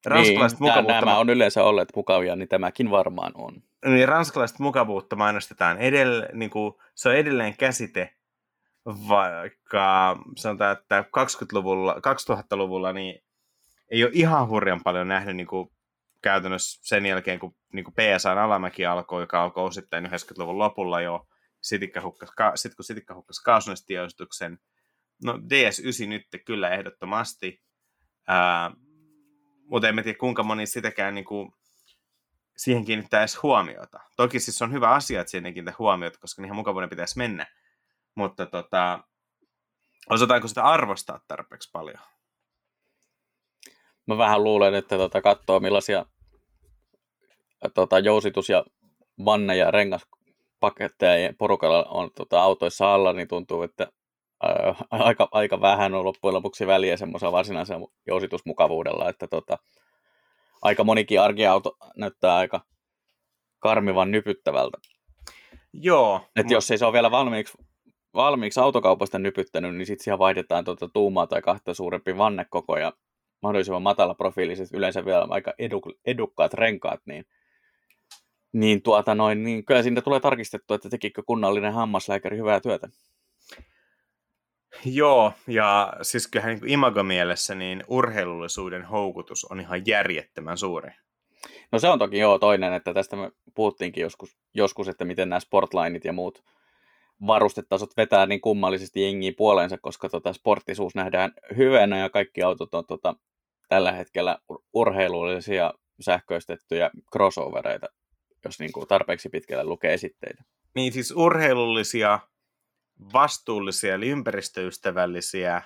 Ranskalaiset 0.05 0.59
niin, 0.59 0.69
mukavuutta... 0.69 1.05
nämä 1.05 1.17
on 1.17 1.29
yleensä 1.29 1.63
olleet 1.63 1.89
mukavia, 1.95 2.35
niin 2.35 2.49
tämäkin 2.49 2.91
varmaan 2.91 3.31
on 3.35 3.63
niin 3.85 4.07
ranskalaiset 4.07 4.59
mukavuutta 4.59 5.15
mainostetaan 5.15 5.77
edelleen, 5.77 6.39
niin 6.39 6.49
kuin, 6.49 6.73
se 6.95 7.09
on 7.09 7.15
edelleen 7.15 7.57
käsite, 7.57 8.13
vaikka 8.85 10.17
sanotaan, 10.37 10.77
että 10.77 11.01
20-luvulla, 11.01 11.93
2000-luvulla 11.93 12.93
niin 12.93 13.23
ei 13.91 14.03
ole 14.03 14.11
ihan 14.13 14.47
hurjan 14.47 14.83
paljon 14.83 15.07
nähnyt 15.07 15.35
niin 15.35 15.47
kuin, 15.47 15.71
käytännössä 16.21 16.79
sen 16.83 17.05
jälkeen, 17.05 17.39
kun 17.39 17.55
niin 17.73 17.83
kuin 17.85 17.93
PSAn 17.93 18.37
alamäki 18.37 18.85
alkoi, 18.85 19.23
joka 19.23 19.43
alkoi 19.43 19.65
osittain 19.65 20.05
90-luvun 20.05 20.59
lopulla 20.59 21.01
jo, 21.01 21.27
sitten 21.67 22.75
kun 22.75 22.83
Sitikka 22.85 23.15
hukkasi 23.15 23.43
kaasunestionistuksen, 23.43 24.59
no 25.23 25.33
DS9 25.33 26.07
nyt 26.07 26.27
kyllä 26.45 26.69
ehdottomasti, 26.69 27.61
ää, 28.27 28.71
mutta 29.65 29.87
en 29.87 29.95
tiedä 30.03 30.17
kuinka 30.17 30.43
moni 30.43 30.65
sitäkään 30.65 31.15
niin 31.15 31.25
kuin, 31.25 31.53
siihen 32.57 32.85
kiinnittää 32.85 33.21
edes 33.21 33.43
huomiota. 33.43 33.99
Toki 34.15 34.39
siis 34.39 34.61
on 34.61 34.71
hyvä 34.71 34.89
asia, 34.89 35.21
että 35.21 35.31
siihen 35.31 35.53
kiinnittää 35.53 35.75
huomiota, 35.79 36.19
koska 36.19 36.41
niihin 36.41 36.55
mukavuuden 36.55 36.89
pitäisi 36.89 37.17
mennä. 37.17 37.47
Mutta 38.15 38.45
tota, 38.45 39.03
osataanko 40.09 40.47
sitä 40.47 40.63
arvostaa 40.63 41.19
tarpeeksi 41.27 41.69
paljon? 41.73 41.99
Mä 44.05 44.17
vähän 44.17 44.43
luulen, 44.43 44.75
että 44.75 44.97
tota, 44.97 45.21
katsoo 45.21 45.59
millaisia 45.59 46.05
tota, 47.73 47.99
jousitus- 47.99 48.49
ja 48.49 48.65
vanne- 49.25 49.57
ja 49.57 49.71
rengaspaketteja 50.61 51.33
porukalla 51.37 51.83
on 51.83 52.09
tota, 52.15 52.41
autoissa 52.41 52.93
alla, 52.93 53.13
niin 53.13 53.27
tuntuu, 53.27 53.61
että 53.63 53.87
ää, 54.43 54.75
aika, 54.91 55.27
aika 55.31 55.61
vähän 55.61 55.93
on 55.93 56.05
loppujen 56.05 56.33
lopuksi 56.33 56.67
väliä 56.67 56.97
semmoisella 56.97 57.31
varsinaisella 57.31 57.87
jousitusmukavuudella, 58.07 59.09
että 59.09 59.27
tota, 59.27 59.57
aika 60.61 60.83
monikin 60.83 61.21
arkiauto 61.21 61.77
näyttää 61.97 62.35
aika 62.35 62.61
karmivan 63.59 64.11
nypyttävältä. 64.11 64.77
Joo. 65.73 66.21
Että 66.35 66.53
jos 66.53 66.71
ei 66.71 66.77
se 66.77 66.85
ole 66.85 66.93
vielä 66.93 67.11
valmiiksi, 67.11 67.57
valmiiksi 68.13 68.59
autokaupasta 68.59 69.19
nypyttänyt, 69.19 69.75
niin 69.75 69.85
sitten 69.85 70.03
siihen 70.03 70.19
vaihdetaan 70.19 70.65
tuota 70.65 70.89
tuumaa 70.89 71.27
tai 71.27 71.41
kahta 71.41 71.73
suurempi 71.73 72.17
vannekoko 72.17 72.77
ja 72.77 72.93
mahdollisimman 73.41 73.81
matala 73.81 74.15
profiiliset, 74.15 74.73
yleensä 74.73 75.05
vielä 75.05 75.27
aika 75.29 75.53
eduk, 75.59 75.83
edukkaat 76.05 76.53
renkaat, 76.53 76.99
niin, 77.05 77.25
niin, 78.59 78.81
tuota 78.81 79.15
noin, 79.15 79.43
niin 79.43 79.65
kyllä 79.65 79.83
siitä 79.83 80.01
tulee 80.01 80.19
tarkistettu, 80.19 80.73
että 80.73 80.89
tekikö 80.89 81.23
kunnallinen 81.23 81.73
hammaslääkäri 81.73 82.37
hyvää 82.37 82.59
työtä. 82.59 82.89
Joo, 84.85 85.33
ja 85.47 85.93
siis 86.01 86.27
kyllähän 86.27 86.59
niin 86.59 86.69
imagomielessä 86.69 87.55
niin 87.55 87.83
urheilullisuuden 87.87 88.85
houkutus 88.85 89.45
on 89.45 89.59
ihan 89.59 89.81
järjettömän 89.87 90.57
suuri. 90.57 90.91
No 91.71 91.79
se 91.79 91.89
on 91.89 91.99
toki 91.99 92.17
joo 92.19 92.39
toinen, 92.39 92.73
että 92.73 92.93
tästä 92.93 93.15
me 93.15 93.31
puhuttiinkin 93.55 94.01
joskus, 94.01 94.37
joskus 94.53 94.87
että 94.87 95.05
miten 95.05 95.29
nämä 95.29 95.39
sportlineit 95.39 96.05
ja 96.05 96.13
muut 96.13 96.43
varustetasot 97.27 97.97
vetää 97.97 98.25
niin 98.25 98.41
kummallisesti 98.41 99.01
jengiin 99.01 99.35
puoleensa, 99.35 99.77
koska 99.77 100.09
tota 100.09 100.33
sporttisuus 100.33 100.95
nähdään 100.95 101.31
hyvänä 101.57 101.97
ja 101.97 102.09
kaikki 102.09 102.43
autot 102.43 102.75
on 102.75 102.85
tota, 102.85 103.15
tällä 103.69 103.91
hetkellä 103.91 104.37
urheilullisia 104.73 105.73
sähköistettyjä 105.99 106.89
crossovereita, 107.13 107.87
jos 108.45 108.59
niin 108.59 108.71
kuin 108.71 108.87
tarpeeksi 108.87 109.29
pitkälle 109.29 109.63
lukee 109.63 109.93
esitteitä. 109.93 110.43
Niin 110.75 110.93
siis 110.93 111.11
urheilullisia 111.11 112.19
vastuullisia 113.13 113.93
eli 113.93 114.09
ympäristöystävällisiä 114.09 115.61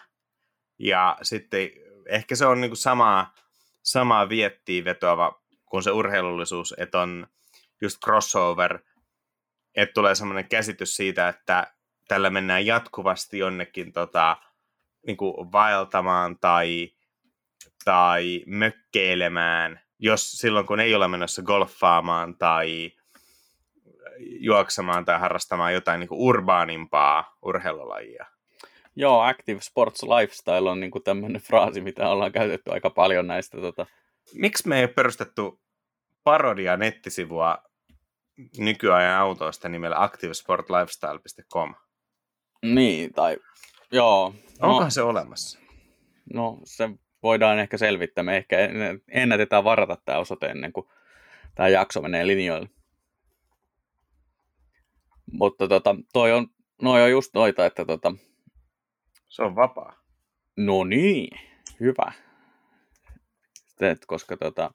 Ja 0.80 1.18
sitten 1.22 1.70
ehkä 2.10 2.36
se 2.36 2.46
on 2.46 2.62
niin 2.62 2.70
kuin 2.70 2.78
samaa, 2.78 3.34
samaa 3.84 4.30
viettiin 4.30 4.86
vetoava 4.86 5.42
kuin 5.66 5.84
se 5.84 5.92
urheilullisuus, 5.92 6.76
että 6.78 7.00
on 7.00 7.28
just 7.82 7.98
crossover, 8.06 8.80
että 9.76 9.94
tulee 9.94 10.16
semmoinen 10.16 10.50
käsitys 10.50 10.96
siitä, 10.96 11.28
että 11.28 11.74
tällä 12.08 12.30
mennään 12.30 12.66
jatkuvasti 12.66 13.38
jonnekin 13.38 13.94
tota, 13.94 14.38
niin 15.08 15.18
kuin 15.18 15.52
vaeltamaan 15.52 16.40
tai, 16.40 16.92
tai 17.86 18.44
mökkeilemään, 18.48 19.80
jos 20.02 20.32
silloin 20.32 20.68
kun 20.68 20.80
ei 20.80 20.96
ole 20.96 21.08
menossa 21.08 21.42
golfaamaan 21.42 22.38
tai 22.38 22.92
juoksemaan 24.20 25.06
tai 25.06 25.20
harrastamaan 25.20 25.74
jotain 25.74 26.00
niin 26.00 26.08
kuin 26.08 26.22
urbaanimpaa 26.22 27.38
urheilulajia. 27.42 28.26
Joo, 28.96 29.22
Active 29.22 29.62
Sports 29.62 30.04
Lifestyle 30.04 30.70
on 30.70 30.80
niin 30.80 30.92
tämmöinen 31.04 31.42
fraasi, 31.42 31.82
mitä 31.82 32.10
ollaan 32.10 32.32
käytetty 32.32 32.72
aika 32.72 32.90
paljon 32.90 33.28
näistä. 33.28 33.62
Tota... 33.62 33.86
Miksi 34.34 34.68
me 34.68 34.78
ei 34.78 34.84
ole 34.84 34.94
perustettu 34.94 35.62
parodia 36.24 36.78
nettisivua 36.78 37.58
nykyajan 38.58 39.20
autoista 39.20 39.70
nimellä 39.70 40.04
activesportlifestyle.com? 40.04 41.76
Niin, 42.62 43.14
tai 43.14 43.38
joo. 43.92 44.34
Onkohan 44.62 44.84
no, 44.84 44.90
se 44.90 45.02
olemassa? 45.02 45.60
No, 46.34 46.60
se 46.64 46.90
voidaan 47.24 47.60
ehkä 47.60 47.78
selvittää. 47.78 48.24
Me 48.24 48.38
ehkä 48.38 48.58
ennätetään 49.08 49.64
varata 49.64 49.98
tämä 50.06 50.18
osoite 50.18 50.46
ennen 50.46 50.74
kuin 50.74 50.88
tämä 51.56 51.70
jakso 51.70 52.02
menee 52.02 52.28
linjoille. 52.28 52.70
Mutta 55.32 55.68
tota, 55.68 55.96
toi 56.14 56.32
on, 56.32 56.48
noi 56.82 57.04
on 57.04 57.12
just 57.12 57.34
noita, 57.34 57.66
että 57.66 57.86
tota... 57.86 58.14
Se 59.30 59.44
on 59.44 59.56
vapaa. 59.56 60.02
No 60.58 60.84
niin, 60.84 61.40
hyvä. 61.80 62.12
Sitten, 63.68 63.98
koska 64.08 64.38
tota, 64.38 64.72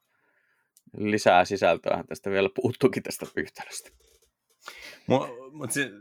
lisää 0.97 1.45
sisältöä 1.45 2.03
tästä 2.07 2.29
vielä 2.29 2.49
puuttuukin 2.55 3.03
tästä 3.03 3.25
yhtälöstä. 3.35 3.89
Mut, 5.07 5.21
mut 5.51 5.71
se, 5.71 5.91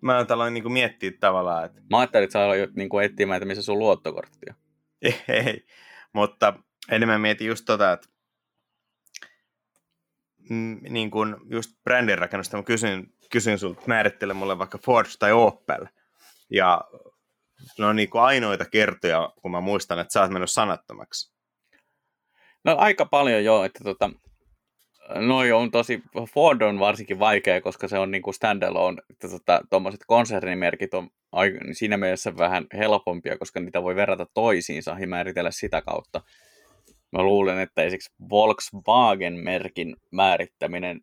mä 0.00 0.26
aloin 0.28 0.54
niinku 0.54 0.68
miettiä 0.68 1.12
tavallaan, 1.20 1.64
että... 1.64 1.80
Mä 1.90 1.98
ajattelin, 1.98 2.24
että 2.24 2.32
sä 2.32 2.44
aloit 2.44 2.74
niinku 2.74 2.98
etsimään, 2.98 3.36
että 3.36 3.46
missä 3.46 3.62
sun 3.62 3.78
luottokortti 3.78 4.46
on. 4.50 4.56
Ei, 5.02 5.22
ei, 5.28 5.66
mutta 6.12 6.54
enemmän 6.90 7.20
mietin 7.20 7.46
just 7.46 7.64
tota, 7.64 7.92
että 7.92 8.08
niin 10.88 11.10
kuin 11.10 11.36
just 11.50 11.70
brändin 11.84 12.18
rakennusta, 12.18 12.56
mä 12.56 12.62
kysyn, 12.62 13.06
kysyn 13.30 13.58
sulta, 13.58 13.82
määrittele 13.86 14.34
mulle 14.34 14.58
vaikka 14.58 14.78
Ford 14.78 15.06
tai 15.18 15.32
Opel. 15.32 15.86
Ja 16.50 16.80
ne 17.78 17.86
on 17.86 17.96
niin 17.96 18.10
kuin 18.10 18.22
ainoita 18.22 18.64
kertoja, 18.64 19.32
kun 19.42 19.50
mä 19.50 19.60
muistan, 19.60 19.98
että 19.98 20.12
sä 20.12 20.20
oot 20.20 20.30
mennyt 20.30 20.50
sanattomaksi. 20.50 21.32
No 22.64 22.76
aika 22.78 23.06
paljon 23.06 23.44
joo, 23.44 23.64
että 23.64 23.84
tota, 23.84 24.10
noi 25.14 25.52
on 25.52 25.70
tosi, 25.70 26.02
Ford 26.34 26.62
on 26.62 26.78
varsinkin 26.78 27.18
vaikea, 27.18 27.60
koska 27.60 27.88
se 27.88 27.98
on 27.98 28.10
niin 28.10 28.22
kuin 28.22 28.34
standalone, 28.34 29.02
tota, 29.20 29.60
tuommoiset 29.70 30.00
konsernimerkit 30.06 30.94
on 30.94 31.10
siinä 31.72 31.96
mielessä 31.96 32.36
vähän 32.36 32.66
helpompia, 32.72 33.38
koska 33.38 33.60
niitä 33.60 33.82
voi 33.82 33.96
verrata 33.96 34.26
toisiinsa 34.34 34.96
ja 35.00 35.06
määritellä 35.06 35.50
sitä 35.50 35.82
kautta. 35.82 36.20
Mä 37.12 37.22
luulen, 37.22 37.58
että 37.58 37.82
esimerkiksi 37.82 38.12
Volkswagen-merkin 38.30 39.96
määrittäminen 40.10 41.00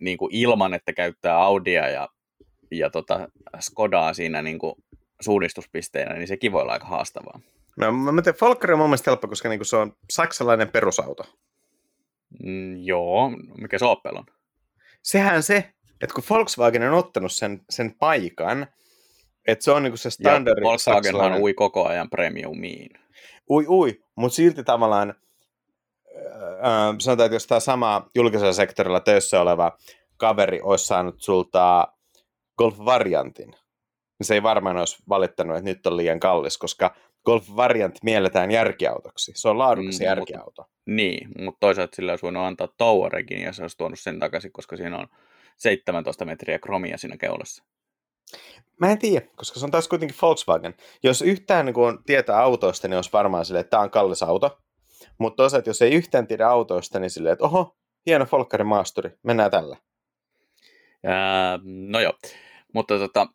niin 0.00 0.18
kuin 0.18 0.34
ilman, 0.34 0.74
että 0.74 0.92
käyttää 0.92 1.36
Audia 1.36 1.88
ja, 1.88 2.08
ja 2.70 2.90
tota 2.90 3.28
Skodaa 3.60 4.14
siinä 4.14 4.42
niin 4.42 4.58
kuin 4.58 4.74
suunnistuspisteenä, 5.20 6.14
niin 6.14 6.28
sekin 6.28 6.52
voi 6.52 6.62
olla 6.62 6.72
aika 6.72 6.86
haastavaa. 6.86 7.40
No, 7.76 7.92
mä 7.92 8.22
tiedän, 8.22 8.38
Volker 8.40 8.72
on 8.72 8.78
mun 8.78 8.88
mielestä 8.88 9.10
helppo, 9.10 9.28
koska 9.28 9.48
niin 9.48 9.58
kuin 9.58 9.66
se 9.66 9.76
on 9.76 9.92
saksalainen 10.10 10.68
perusauto. 10.68 11.24
Mm, 12.42 12.76
joo, 12.76 13.30
mikä 13.60 13.78
se 13.78 13.84
Opel 13.84 14.16
on? 14.16 14.26
Sehän 15.02 15.42
se, 15.42 15.74
että 16.00 16.14
kun 16.14 16.24
Volkswagen 16.30 16.82
on 16.82 16.98
ottanut 16.98 17.32
sen, 17.32 17.60
sen 17.70 17.94
paikan, 17.98 18.66
että 19.46 19.64
se 19.64 19.70
on 19.70 19.82
niin 19.82 19.98
se 19.98 20.10
standardi 20.10 20.62
Volkswagenhan 20.62 21.04
saksalainen... 21.04 21.42
ui 21.42 21.54
koko 21.54 21.86
ajan 21.86 22.10
premiumiin. 22.10 22.90
Ui, 23.50 23.66
ui, 23.68 24.02
mutta 24.16 24.36
silti 24.36 24.64
tavallaan 24.64 25.14
äh, 26.16 26.96
sanotaan, 26.98 27.26
että 27.26 27.36
jos 27.36 27.46
tämä 27.46 27.60
sama 27.60 28.10
julkisella 28.14 28.52
sektorilla 28.52 29.00
töissä 29.00 29.40
oleva 29.40 29.78
kaveri 30.16 30.60
olisi 30.62 30.86
saanut 30.86 31.22
sulta 31.22 31.88
Golf-variantin, 32.58 33.50
niin 34.18 34.26
se 34.26 34.34
ei 34.34 34.42
varmaan 34.42 34.76
olisi 34.76 34.96
valittanut, 35.08 35.56
että 35.56 35.70
nyt 35.70 35.86
on 35.86 35.96
liian 35.96 36.20
kallis, 36.20 36.58
koska 36.58 36.94
Golf-variant 37.24 37.98
mielletään 38.02 38.50
järkiautoksi. 38.50 39.32
Se 39.34 39.48
on 39.48 39.58
laadukas 39.58 39.98
mm, 39.98 40.04
järkiauto. 40.04 40.62
Mutta, 40.62 40.64
niin, 40.86 41.28
mutta 41.38 41.60
toisaalta 41.60 41.96
sillä 41.96 42.12
olisi 42.12 42.22
voinut 42.22 42.42
antaa 42.42 42.68
Touaregin 42.78 43.40
ja 43.40 43.52
se 43.52 43.62
olisi 43.62 43.76
tuonut 43.76 43.98
sen 43.98 44.18
takaisin, 44.18 44.52
koska 44.52 44.76
siinä 44.76 44.98
on 44.98 45.06
17 45.56 46.24
metriä 46.24 46.58
kromia 46.58 46.98
siinä 46.98 47.16
keulassa. 47.16 47.64
Mä 48.80 48.90
en 48.90 48.98
tiedä, 48.98 49.26
koska 49.36 49.60
se 49.60 49.64
on 49.64 49.70
taas 49.70 49.88
kuitenkin 49.88 50.16
Volkswagen. 50.22 50.74
Jos 51.02 51.22
yhtään 51.22 51.66
niin 51.66 51.74
kun 51.74 52.02
tietää 52.06 52.40
autoista, 52.40 52.88
niin 52.88 52.96
olisi 52.96 53.12
varmaan 53.12 53.44
silleen, 53.44 53.60
että 53.60 53.70
tämä 53.70 53.82
on 53.82 53.90
kallis 53.90 54.22
auto. 54.22 54.60
Mutta 55.18 55.36
toisaalta, 55.36 55.70
jos 55.70 55.82
ei 55.82 55.94
yhtään 55.94 56.26
tiedä 56.26 56.48
autoista, 56.48 56.98
niin 56.98 57.10
silleen, 57.10 57.32
että 57.32 57.44
oho, 57.44 57.76
hieno 58.06 58.26
Folkkarin 58.26 58.66
maasturi, 58.66 59.10
mennään 59.22 59.50
tällä. 59.50 59.76
Ää, 61.04 61.58
no 61.64 62.00
joo, 62.00 62.12
mutta 62.74 62.98
tota, 62.98 63.26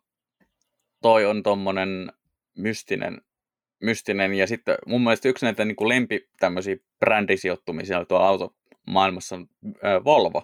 toi 1.02 1.26
on 1.26 1.42
tommonen 1.42 2.12
mystinen, 2.56 3.20
mystinen 3.80 4.34
ja 4.34 4.46
sitten 4.46 4.78
mun 4.86 5.00
mielestä 5.00 5.28
yksi 5.28 5.46
näitä 5.46 5.64
niin 5.64 5.76
kuin 5.76 5.88
lempi 5.88 6.28
tämmöisiä 6.38 6.76
brändisijoittumisia 6.98 8.04
tuolla 8.04 8.28
automaailmassa 8.28 9.36
on 9.36 9.46
Volvo 10.04 10.42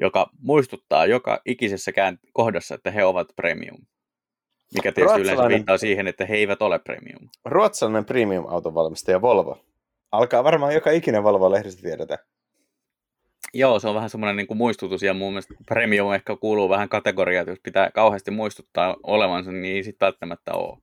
joka 0.00 0.30
muistuttaa 0.38 1.06
joka 1.06 1.40
ikisessä 1.44 1.92
kohdassa, 2.32 2.74
että 2.74 2.90
he 2.90 3.04
ovat 3.04 3.28
premium. 3.36 3.78
Mikä 4.74 4.92
tietysti 4.92 5.20
yleensä 5.20 5.48
viittaa 5.48 5.78
siihen, 5.78 6.06
että 6.06 6.26
he 6.26 6.36
eivät 6.36 6.62
ole 6.62 6.78
premium. 6.78 7.28
Ruotsalainen 7.44 8.04
premium-autonvalmistaja 8.04 9.22
Volvo. 9.22 9.64
Alkaa 10.12 10.44
varmaan 10.44 10.74
joka 10.74 10.90
ikinen 10.90 11.22
Volvo-lehdistä 11.22 11.82
tiedetä. 11.82 12.18
Joo, 13.54 13.78
se 13.78 13.88
on 13.88 13.94
vähän 13.94 14.10
semmoinen 14.10 14.36
niin 14.36 14.46
kuin 14.46 14.58
muistutus, 14.58 15.02
ja 15.02 15.14
mun 15.14 15.32
mielestä 15.32 15.54
premium 15.66 16.12
ehkä 16.12 16.36
kuuluu 16.36 16.68
vähän 16.68 16.88
kategoriaan, 16.88 17.42
että 17.42 17.50
jos 17.50 17.60
pitää 17.62 17.90
kauheasti 17.90 18.30
muistuttaa 18.30 18.96
olevansa, 19.02 19.52
niin 19.52 19.76
ei 19.76 19.82
sitten 19.82 20.06
välttämättä 20.06 20.52
ole. 20.54 20.78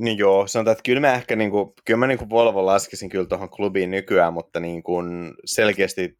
Niin 0.00 0.18
joo, 0.18 0.46
sanotaan, 0.46 0.72
että 0.72 0.82
kyllä 0.82 1.00
mä 1.00 1.14
ehkä 1.14 1.36
niin 1.36 1.50
kuin, 1.50 1.72
kyllä 1.84 1.98
mä 1.98 2.06
niin 2.06 2.18
kuin 2.18 2.30
Volvo 2.30 2.66
laskisin 2.66 3.08
kyllä 3.08 3.26
tuohon 3.26 3.50
klubiin 3.50 3.90
nykyään, 3.90 4.32
mutta 4.32 4.60
niin 4.60 4.82
kuin 4.82 5.34
selkeästi 5.44 6.18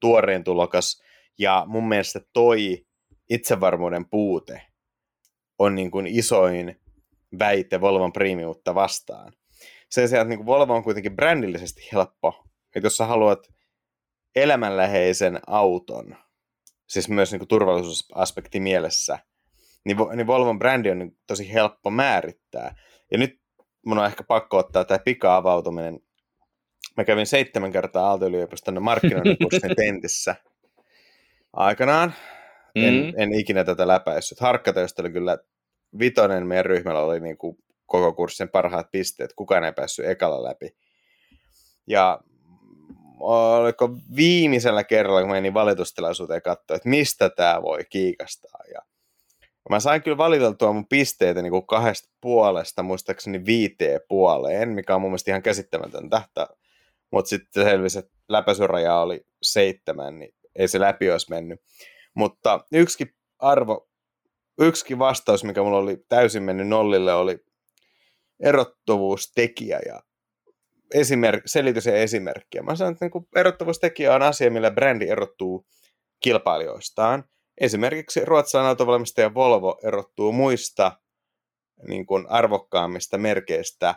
tuoreen 0.00 0.44
tulokas 0.44 1.02
ja 1.38 1.64
mun 1.68 1.88
mielestä 1.88 2.20
toi 2.32 2.86
itsevarmuuden 3.30 4.10
puute 4.10 4.62
on 5.58 5.74
niin 5.74 5.90
kuin 5.90 6.06
isoin 6.06 6.80
väite 7.38 7.80
Volvon 7.80 8.12
premiutta 8.12 8.74
vastaan. 8.74 9.32
Sen 9.90 10.08
sijaan, 10.08 10.22
että 10.22 10.28
niin 10.28 10.38
kuin 10.38 10.46
Volvo 10.46 10.74
on 10.74 10.84
kuitenkin 10.84 11.16
brändillisesti 11.16 11.88
helppo. 11.92 12.44
Että 12.76 12.86
jos 12.86 12.96
sä 12.96 13.06
haluat 13.06 13.48
elämänläheisen 14.36 15.40
auton, 15.46 16.16
siis 16.88 17.08
myös 17.08 17.32
niin 17.32 17.40
kuin 17.40 17.48
turvallisuusaspekti 17.48 18.60
mielessä, 18.60 19.18
niin, 19.84 19.96
niin 20.16 20.26
Volvon 20.26 20.58
brändi 20.58 20.90
on 20.90 20.98
niin 20.98 21.18
tosi 21.26 21.52
helppo 21.52 21.90
määrittää. 21.90 22.74
Ja 23.10 23.18
nyt 23.18 23.40
mun 23.86 23.98
on 23.98 24.06
ehkä 24.06 24.24
pakko 24.24 24.56
ottaa 24.56 24.84
tämä 24.84 24.98
pika-avautuminen. 24.98 26.00
Mä 26.96 27.04
kävin 27.04 27.26
seitsemän 27.26 27.72
kertaa 27.72 28.08
Aalto-yliopiston 28.08 28.82
markkinoinnin 28.82 29.36
tentissä 29.76 30.36
aikanaan. 31.52 32.14
Mm. 32.74 32.84
En, 32.84 33.14
en 33.16 33.32
ikinä 33.32 33.64
tätä 33.64 33.88
läpäissyt. 33.88 34.40
Harkkatöistä 34.40 35.02
oli 35.02 35.10
kyllä 35.10 35.38
vitonen 35.98 36.46
meidän 36.46 36.66
ryhmällä 36.66 37.00
oli 37.00 37.20
niin 37.20 37.38
kuin 37.38 37.56
koko 37.86 38.12
kurssin 38.12 38.48
parhaat 38.48 38.90
pisteet. 38.90 39.32
Kukaan 39.36 39.64
ei 39.64 39.72
päässyt 39.72 40.06
ekalla 40.06 40.44
läpi. 40.44 40.76
Ja 41.86 42.20
oliko 43.20 43.96
viimeisellä 44.16 44.84
kerralla, 44.84 45.20
kun 45.20 45.30
menin 45.30 45.54
valitustilaisuuteen 45.54 46.42
katsoa, 46.42 46.76
että 46.76 46.88
mistä 46.88 47.30
tämä 47.30 47.62
voi 47.62 47.84
kiikastaa. 47.90 48.60
Ja 48.74 48.80
mä 49.70 49.80
sain 49.80 50.02
kyllä 50.02 50.16
valiteltua 50.16 50.72
mun 50.72 50.88
pisteitä 50.88 51.42
niin 51.42 51.50
kuin 51.50 51.66
kahdesta 51.66 52.08
puolesta, 52.20 52.82
muistaakseni 52.82 53.44
viiteen 53.44 54.00
puoleen, 54.08 54.68
mikä 54.68 54.94
on 54.94 55.00
mun 55.00 55.10
mielestä 55.10 55.30
ihan 55.30 55.42
käsittämätöntä. 55.42 56.22
Mutta 57.10 57.28
sitten 57.28 57.64
selvisi, 57.64 57.98
että 57.98 58.12
läpäisyraja 58.28 58.96
oli 58.96 59.26
seitsemän, 59.42 60.18
niin 60.18 60.34
ei 60.56 60.68
se 60.68 60.80
läpi 60.80 61.10
olisi 61.10 61.30
mennyt. 61.30 61.60
Mutta 62.14 62.60
yksi 62.72 63.14
arvo, 63.38 63.88
yksi 64.60 64.98
vastaus, 64.98 65.44
mikä 65.44 65.62
mulla 65.62 65.78
oli 65.78 66.04
täysin 66.08 66.42
mennyt 66.42 66.68
nollille, 66.68 67.14
oli 67.14 67.38
erottuvuustekijä 68.40 69.80
ja 69.86 70.02
esimerk, 70.94 71.42
selitys 71.46 71.86
ja 71.86 71.96
esimerkki. 71.96 72.62
mä 72.62 72.76
sanon, 72.76 72.92
että 72.92 73.04
niin 73.04 73.26
erottuvuustekijä 73.36 74.14
on 74.14 74.22
asia, 74.22 74.50
millä 74.50 74.70
brändi 74.70 75.08
erottuu 75.08 75.66
kilpailijoistaan. 76.20 77.24
Esimerkiksi 77.60 78.24
ruotsalainen 78.24 78.68
autovalmistaja 78.68 79.34
Volvo 79.34 79.80
erottuu 79.84 80.32
muista 80.32 81.00
niin 81.88 82.06
kuin 82.06 82.26
arvokkaammista 82.28 83.18
merkeistä 83.18 83.94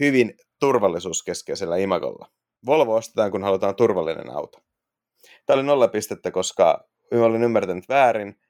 hyvin 0.00 0.34
turvallisuuskeskeisellä 0.60 1.76
imagolla. 1.76 2.30
Volvo 2.66 2.94
ostetaan, 2.94 3.30
kun 3.30 3.42
halutaan 3.42 3.76
turvallinen 3.76 4.30
auto. 4.30 4.58
Tämä 5.46 5.54
oli 5.54 5.66
nolla 5.66 5.88
pistettä, 5.88 6.30
koska 6.30 6.88
olin 7.12 7.42
ymmärtänyt 7.42 7.88
väärin, 7.88 8.40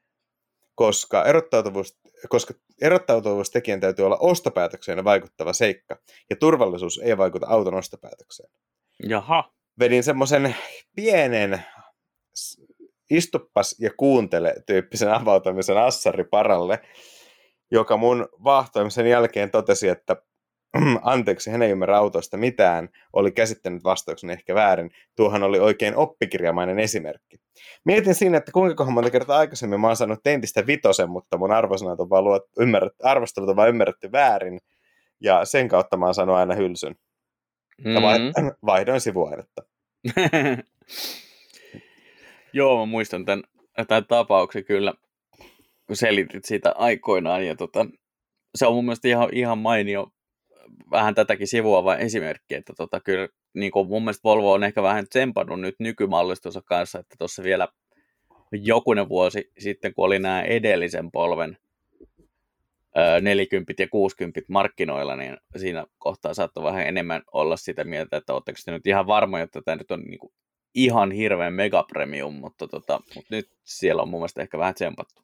koska 0.74 1.24
erottautuvuus, 1.24 1.98
koska 2.28 2.54
erottautuvuustekijän 2.82 3.80
täytyy 3.80 4.04
olla 4.04 4.18
ostopäätökseen 4.20 5.04
vaikuttava 5.04 5.52
seikka, 5.52 5.96
ja 6.30 6.36
turvallisuus 6.36 6.98
ei 6.98 7.18
vaikuta 7.18 7.46
auton 7.46 7.74
ostopäätökseen. 7.74 8.50
Jaha. 9.02 9.52
Vedin 9.78 10.04
semmoisen 10.04 10.56
pienen 10.96 11.64
istuppas 13.11 13.76
ja 13.80 13.90
kuuntele 13.96 14.54
tyyppisen 14.66 15.12
avautumisen 15.12 15.78
assari 15.78 16.24
paralle, 16.24 16.80
joka 17.70 17.96
mun 17.96 18.28
vahtoimisen 18.44 19.06
jälkeen 19.06 19.50
totesi, 19.50 19.88
että 19.88 20.16
anteeksi, 21.02 21.50
hän 21.50 21.62
ei 21.62 21.70
ymmärrä 21.70 21.96
autosta 21.96 22.36
mitään, 22.36 22.88
oli 23.12 23.32
käsittänyt 23.32 23.84
vastauksen 23.84 24.30
ehkä 24.30 24.54
väärin. 24.54 24.90
Tuohan 25.16 25.42
oli 25.42 25.59
oikein 25.59 25.96
oppikirjamainen 25.96 26.78
esimerkki. 26.78 27.36
Mietin 27.84 28.14
siinä, 28.14 28.38
että 28.38 28.52
kuinka 28.52 28.84
monta 28.84 29.11
kertaa 29.11 29.38
aikaisemmin 29.38 29.80
mä 29.80 29.86
oon 29.86 29.96
saanut 29.96 30.22
tentistä 30.22 30.66
vitosen, 30.66 31.11
mutta 31.11 31.38
mun 31.38 31.52
arvosanat 31.52 32.00
on 32.00 32.11
vaan 32.11 32.24
luot, 32.24 32.42
ymmärretty, 32.59 33.02
arvostelut 33.02 33.50
on 33.50 33.56
vaan 33.56 33.68
ymmärretty 33.68 34.12
väärin, 34.12 34.59
ja 35.20 35.44
sen 35.44 35.68
kautta 35.68 35.96
mä 35.96 36.04
oon 36.04 36.14
saanut 36.14 36.36
aina 36.36 36.54
hylsyn. 36.54 36.94
Mm-hmm. 37.84 38.50
vaihdoin 38.66 39.00
sivuainetta. 39.00 39.62
Joo, 42.53 42.78
mä 42.78 42.90
muistan 42.90 43.24
tämän, 43.24 43.42
tämän 43.88 44.07
tapauksen 44.07 44.64
kyllä, 44.64 44.94
kun 45.86 45.96
selitit 45.96 46.44
siitä 46.44 46.72
aikoinaan, 46.76 47.46
ja 47.46 47.57
tota, 47.57 47.86
se 48.55 48.66
on 48.66 48.74
mun 48.74 48.84
mielestä 48.84 49.09
ihan, 49.09 49.28
ihan 49.32 49.59
mainio 49.59 50.09
vähän 50.90 51.14
tätäkin 51.14 51.46
sivuava 51.46 51.96
esimerkki, 51.96 52.55
että 52.55 52.72
tota, 52.76 53.01
kyllä 53.01 53.28
niin 53.55 53.72
kuin 53.72 53.88
mun 53.88 54.03
mielestä 54.03 54.24
Volvo 54.24 54.53
on 54.53 54.64
ehkä 54.64 54.82
vähän 54.82 55.09
tsempannut 55.09 55.61
nyt 55.61 55.74
nykymallistonsa 55.78 56.62
kanssa, 56.62 56.99
että 56.99 57.14
tuossa 57.18 57.42
vielä 57.42 57.68
jokunen 58.53 59.09
vuosi 59.09 59.51
sitten, 59.59 59.94
kun 59.94 60.05
oli 60.05 60.18
nämä 60.18 60.42
edellisen 60.42 61.11
polven 61.11 61.59
40 63.20 63.82
ja 63.82 63.88
60 63.88 64.40
markkinoilla, 64.49 65.16
niin 65.16 65.36
siinä 65.57 65.86
kohtaa 65.99 66.34
saattoi 66.34 66.64
vähän 66.64 66.86
enemmän 66.86 67.22
olla 67.32 67.57
sitä 67.57 67.84
mieltä, 67.84 68.16
että 68.16 68.34
oletteko 68.34 68.59
te 68.64 68.70
nyt 68.70 68.86
ihan 68.86 69.07
varma, 69.07 69.40
että 69.40 69.62
tämä 69.64 69.76
nyt 69.76 69.90
on 69.90 70.01
niin 70.01 70.18
kuin 70.18 70.32
ihan 70.74 71.10
hirveän 71.12 71.52
megapremium, 71.52 72.34
mutta, 72.34 72.68
tota, 72.68 73.00
mutta 73.14 73.34
nyt 73.34 73.48
siellä 73.64 74.02
on 74.02 74.08
mun 74.08 74.20
mielestä 74.20 74.42
ehkä 74.42 74.58
vähän 74.58 74.74
tsempattu. 74.74 75.22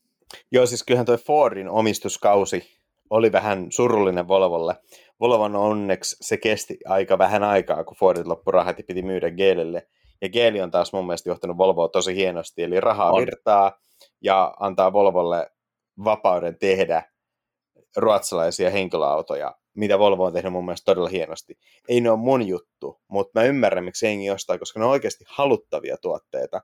Joo, 0.52 0.66
siis 0.66 0.82
kyllähän 0.82 1.06
toi 1.06 1.18
Fordin 1.18 1.68
omistuskausi 1.68 2.62
oli 3.10 3.32
vähän 3.32 3.66
surullinen 3.70 4.28
Volvolle. 4.28 4.76
Volvon 5.20 5.56
onneksi 5.56 6.16
se 6.20 6.36
kesti 6.36 6.78
aika 6.88 7.18
vähän 7.18 7.42
aikaa, 7.42 7.84
kun 7.84 7.96
Fordit 7.96 8.26
loppu 8.26 8.50
rahat 8.50 8.78
ja 8.78 8.84
piti 8.86 9.02
myydä 9.02 9.30
Geelille. 9.30 9.88
Ja 10.22 10.28
Geeli 10.28 10.60
on 10.60 10.70
taas 10.70 10.92
mun 10.92 11.06
mielestä 11.06 11.30
johtanut 11.30 11.58
Volvoa 11.58 11.88
tosi 11.88 12.14
hienosti, 12.14 12.62
eli 12.62 12.80
rahaa 12.80 13.12
on. 13.12 13.20
virtaa 13.20 13.72
ja 14.22 14.54
antaa 14.60 14.92
Volvolle 14.92 15.50
vapauden 16.04 16.58
tehdä 16.58 17.02
ruotsalaisia 17.96 18.70
henkilöautoja, 18.70 19.54
mitä 19.74 19.98
Volvo 19.98 20.24
on 20.24 20.32
tehnyt 20.32 20.52
mun 20.52 20.64
mielestä 20.64 20.84
todella 20.84 21.08
hienosti. 21.08 21.58
Ei 21.88 22.00
ne 22.00 22.10
ole 22.10 22.18
mun 22.18 22.48
juttu, 22.48 23.00
mutta 23.08 23.40
mä 23.40 23.46
ymmärrän, 23.46 23.84
miksi 23.84 24.06
jengi 24.06 24.30
ostaa, 24.30 24.58
koska 24.58 24.80
ne 24.80 24.84
on 24.84 24.90
oikeasti 24.90 25.24
haluttavia 25.28 25.96
tuotteita. 25.96 26.60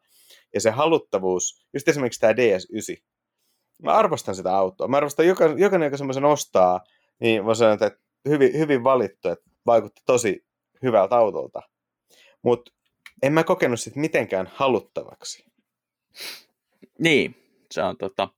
Ja 0.54 0.61
se 0.61 0.70
haluttavuus, 0.70 1.66
just 1.72 1.88
esimerkiksi 1.88 2.20
tämä 2.20 2.32
DS9, 2.32 3.02
mä 3.82 3.92
arvostan 3.92 4.34
sitä 4.34 4.56
autoa. 4.56 4.88
Mä 4.88 4.96
arvostan 4.96 5.26
joka, 5.26 5.44
jokainen, 5.44 5.86
joka 5.86 5.96
semmoisen 5.96 6.24
ostaa, 6.24 6.80
niin 7.20 7.44
mä 7.44 7.54
sanon, 7.54 7.74
että 7.74 7.90
hyvin, 8.28 8.58
hyvin 8.58 8.84
valittu, 8.84 9.28
että 9.28 9.50
vaikutti 9.66 10.02
tosi 10.06 10.46
hyvältä 10.82 11.16
autolta. 11.16 11.62
Mutta 12.42 12.72
en 13.22 13.32
mä 13.32 13.44
kokenut 13.44 13.80
sitä 13.80 14.00
mitenkään 14.00 14.50
haluttavaksi. 14.54 15.44
Niin, 16.98 17.34
se 17.70 17.82
on 17.82 17.96
tota, 17.96 18.28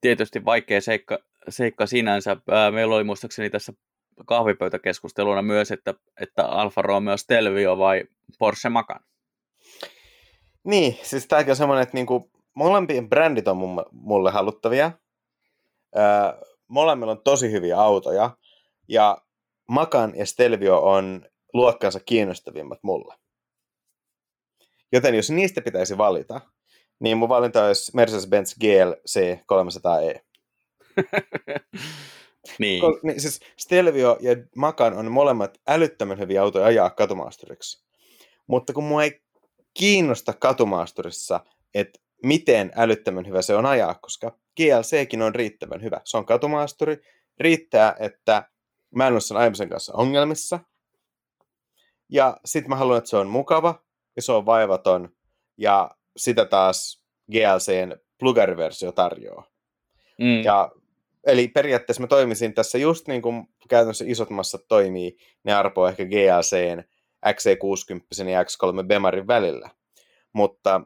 tietysti 0.00 0.44
vaikea 0.44 0.80
seikka, 0.80 1.18
seikka 1.50 1.86
sinänsä. 1.86 2.36
Meillä 2.72 2.94
oli 2.94 3.04
muistaakseni 3.04 3.50
tässä 3.50 3.72
kahvipöytäkeskusteluna 4.26 5.42
myös, 5.42 5.70
että, 5.70 5.94
että 6.20 6.46
Alfa 6.46 6.82
Romeo 6.82 7.16
Stelvio 7.16 7.78
vai 7.78 8.04
Porsche 8.38 8.68
Macan. 8.68 9.00
Niin, 10.64 10.98
siis 11.02 11.26
tämäkin 11.26 11.50
on 11.50 11.56
semmoinen, 11.56 11.82
että 11.82 11.96
niinku, 11.96 12.30
molempien 12.54 13.08
brändit 13.08 13.48
on 13.48 13.58
mulle 13.92 14.30
haluttavia. 14.30 14.92
Öö, 15.96 16.02
molemmilla 16.68 17.12
on 17.12 17.22
tosi 17.24 17.52
hyviä 17.52 17.80
autoja. 17.80 18.30
Ja 18.88 19.18
Makan 19.68 20.12
ja 20.16 20.26
Stelvio 20.26 20.78
on 20.78 21.26
luokkansa 21.52 22.00
kiinnostavimmat 22.00 22.78
mulle. 22.82 23.14
Joten 24.92 25.14
jos 25.14 25.30
niistä 25.30 25.60
pitäisi 25.60 25.98
valita, 25.98 26.40
niin 27.00 27.16
mun 27.16 27.28
valinta 27.28 27.66
olisi 27.66 27.92
Mercedes-Benz 27.96 28.56
GLC 28.60 29.38
300e. 29.38 30.27
niin. 32.58 32.80
Ko, 32.80 33.00
niin. 33.02 33.20
Siis 33.20 33.40
Stelvio 33.56 34.18
ja 34.20 34.36
Makan 34.56 34.94
on 34.94 35.12
molemmat 35.12 35.58
älyttömän 35.68 36.18
hyviä 36.18 36.42
autoja 36.42 36.66
ajaa 36.66 36.90
katumaasturiksi. 36.90 37.84
Mutta 38.46 38.72
kun 38.72 38.84
mua 38.84 39.02
ei 39.02 39.22
kiinnosta 39.74 40.32
katumaasturissa, 40.32 41.40
että 41.74 41.98
miten 42.22 42.72
älyttömän 42.76 43.26
hyvä 43.26 43.42
se 43.42 43.54
on 43.54 43.66
ajaa, 43.66 43.94
koska 43.94 44.38
GLCkin 44.56 45.22
on 45.22 45.34
riittävän 45.34 45.82
hyvä. 45.82 46.00
Se 46.04 46.16
on 46.16 46.26
katumaasturi. 46.26 46.96
Riittää, 47.40 47.96
että 48.00 48.50
mä 48.94 49.06
en 49.06 49.12
ole 49.12 49.20
sen 49.20 49.36
aiemmin 49.36 49.68
kanssa 49.68 49.92
ongelmissa. 49.94 50.60
Ja 52.08 52.36
sitten 52.44 52.70
mä 52.70 52.76
haluan, 52.76 52.98
että 52.98 53.10
se 53.10 53.16
on 53.16 53.28
mukava 53.28 53.84
ja 54.16 54.22
se 54.22 54.32
on 54.32 54.46
vaivaton. 54.46 55.08
Ja 55.56 55.90
sitä 56.16 56.44
taas 56.44 57.04
GLCn 57.32 57.96
plugariversio 58.18 58.92
tarjoaa. 58.92 59.44
Mm. 60.18 60.42
Ja, 60.44 60.72
eli 61.26 61.48
periaatteessa 61.48 62.00
mä 62.00 62.06
toimisin 62.06 62.54
tässä 62.54 62.78
just 62.78 63.08
niin 63.08 63.22
kuin 63.22 63.46
käytännössä 63.68 64.04
isot 64.08 64.30
massat 64.30 64.60
toimii, 64.68 65.16
ne 65.44 65.54
arpoo 65.54 65.88
ehkä 65.88 66.04
GLCn 66.04 66.82
XC60 67.26 68.28
ja 68.28 68.42
X3 68.42 68.86
Bemarin 68.86 69.26
välillä. 69.26 69.70
Mutta 70.32 70.80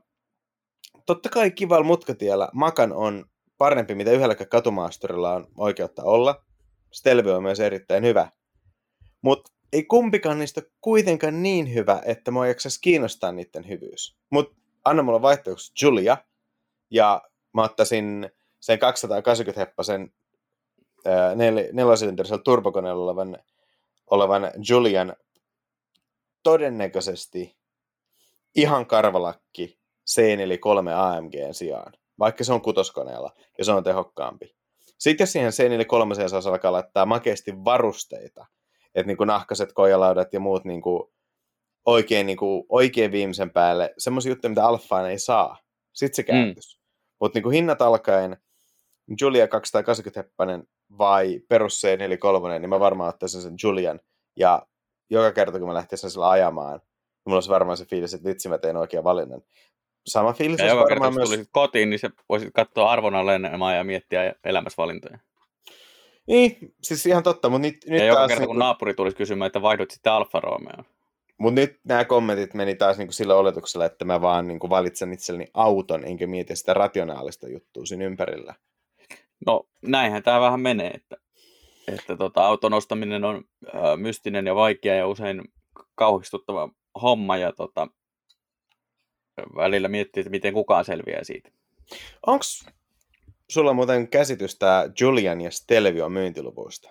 totta 1.07 1.29
kai 1.29 1.51
kivalla 1.51 1.85
mutkatiellä 1.85 2.49
Makan 2.53 2.93
on 2.93 3.25
parempi, 3.59 3.95
mitä 3.95 4.11
yhdelläkään 4.11 4.49
katumaasturilla 4.51 5.35
on 5.35 5.47
oikeutta 5.57 6.03
olla. 6.03 6.45
Stelvio 6.93 7.37
on 7.37 7.43
myös 7.43 7.61
erittäin 7.61 8.05
hyvä. 8.05 8.31
Mutta 9.23 9.53
ei 9.73 9.85
kumpikaan 9.85 10.39
niistä 10.39 10.63
kuitenkaan 10.81 11.43
niin 11.43 11.75
hyvä, 11.75 12.03
että 12.05 12.31
mua 12.31 12.47
jaksaisi 12.47 12.81
kiinnostaa 12.81 13.33
niiden 13.33 13.69
hyvyys. 13.69 14.17
Mutta 14.31 14.57
anna 14.85 15.03
mulla 15.03 15.23
vaihtoehtoksi 15.23 15.73
Julia, 15.83 16.17
ja 16.91 17.23
mä 17.55 17.63
ottaisin 17.63 18.31
sen 18.61 18.79
280 18.79 19.61
heppasen 19.61 20.13
nel- 21.35 21.73
nelosylinterisellä 21.73 22.43
turbokoneella 22.43 23.05
olevan, 23.05 23.39
olevan 24.11 24.51
Julian 24.69 25.17
todennäköisesti 26.43 27.57
ihan 28.57 28.87
karvalakki 28.87 29.79
C43 30.11 30.89
AMG 30.95 31.35
sijaan, 31.53 31.93
vaikka 32.19 32.45
se 32.45 32.53
on 32.53 32.63
kutoskoneella 32.63 33.31
ja 33.59 33.65
se 33.65 33.73
on 33.73 33.85
tehokkaampi. 33.85 34.55
Sitten 34.99 35.23
jos 35.25 35.33
siihen 35.33 35.53
C43 35.53 36.29
saisi 36.29 36.49
alkaa 36.49 36.73
laittaa 36.73 37.07
makeasti 37.07 37.65
varusteita, 37.65 38.47
että 38.95 39.07
niin 39.07 39.17
kuin 39.17 39.27
nahkaset 39.27 39.73
kojalaudat 39.73 40.33
ja 40.33 40.41
muut 40.41 40.65
niin 40.65 40.83
kuin 40.83 41.13
oikein, 41.87 42.27
niin 42.27 42.39
kuin, 42.39 42.65
oikein 42.69 43.13
viimeisen 43.13 43.51
päälle, 43.51 43.95
semmoisia 43.99 44.33
juttuja, 44.33 44.49
mitä 44.49 44.65
Alfaan 44.65 45.11
ei 45.11 45.19
saa. 45.19 45.59
Sitten 45.93 46.17
se 46.17 46.23
kääntys. 46.23 46.79
Mm. 46.79 46.83
Mutta 47.21 47.39
niin 47.39 47.53
hinnat 47.53 47.83
alkaen, 47.83 48.37
Julia 49.21 49.49
280 49.49 50.21
heppanen 50.21 50.69
vai 50.99 51.41
perus 51.49 51.83
C43, 51.85 52.59
niin 52.59 52.69
mä 52.69 52.81
varmaan 52.81 53.09
ottaisin 53.09 53.43
sen 53.43 53.55
Julian. 53.63 54.01
Ja 54.37 54.63
joka 55.11 55.33
kerta, 55.33 55.59
kun 55.59 55.69
mä 55.69 55.75
lähtisin 55.75 56.11
sillä 56.11 56.31
ajamaan, 56.31 56.79
niin 56.79 56.83
mulla 57.27 57.37
olisi 57.37 57.51
varmaan 57.51 57.77
se 57.77 57.85
fiilis, 57.85 58.15
että 58.15 58.29
vitsi 58.29 58.49
mä 58.49 58.59
tein 58.59 58.77
oikean 58.77 59.05
valinnan 59.05 59.43
sama 60.07 60.33
fiilis 60.33 60.61
ja 60.61 60.67
joka 60.67 60.87
kerta, 60.87 61.11
myös... 61.11 61.29
tulisit 61.29 61.49
kotiin, 61.53 61.91
niin 61.91 62.01
se 62.01 62.11
voisit 62.29 62.51
katsoa 62.55 62.91
arvonallenemaa 62.91 63.75
ja 63.75 63.85
miettiä 63.85 64.35
elämäsvalintoja. 64.45 65.19
Niin, 66.27 66.75
siis 66.83 67.07
ihan 67.07 67.23
totta, 67.23 67.49
mutta 67.49 67.69
nyt, 67.69 67.77
nyt 67.87 67.99
ja 68.01 68.07
joka 68.07 68.17
taas 68.17 68.29
kerta, 68.29 68.47
kun 68.47 68.59
naapuri 68.59 68.95
tulisi 68.95 69.17
kysymään, 69.17 69.47
että 69.47 69.63
vaihdot 69.63 69.91
sitten 69.91 70.13
Alfa 70.13 70.41
Romeo. 70.41 70.85
Mutta 71.39 71.61
nyt 71.61 71.81
nämä 71.85 72.05
kommentit 72.05 72.55
meni 72.55 72.75
taas 72.75 72.99
niinku 72.99 73.13
sillä 73.13 73.35
oletuksella, 73.35 73.85
että 73.85 74.05
mä 74.05 74.21
vaan 74.21 74.49
niinku 74.49 74.71
valitsen 74.71 75.13
itselleni 75.13 75.47
auton, 75.55 76.05
enkä 76.05 76.27
mieti 76.27 76.57
sitä 76.57 76.75
rationaalista 76.75 77.49
juttua 77.49 77.87
siinä 77.87 78.05
ympärillä. 78.05 78.55
No, 79.47 79.69
näinhän 79.83 80.23
tämä 80.23 80.41
vähän 80.41 80.61
menee, 80.61 80.91
että, 80.91 81.17
että 81.89 82.17
tota, 82.17 82.47
auton 82.47 82.73
ostaminen 82.73 83.25
on 83.25 83.45
ö, 83.67 83.97
mystinen 83.97 84.47
ja 84.47 84.55
vaikea 84.55 84.95
ja 84.95 85.07
usein 85.07 85.43
kauhistuttava 85.95 86.69
homma, 87.03 87.37
ja 87.37 87.53
tota, 87.53 87.89
välillä 89.57 89.89
miettii, 89.89 90.21
että 90.21 90.31
miten 90.31 90.55
kukaan 90.55 90.85
selviää 90.85 91.25
siitä. 91.25 91.51
Onko 92.27 92.45
sulla 93.51 93.73
muuten 93.73 94.09
käsitystä 94.09 94.91
Julian 95.01 95.41
ja 95.41 95.51
Stelvion 95.51 96.13
myyntiluvuista? 96.13 96.91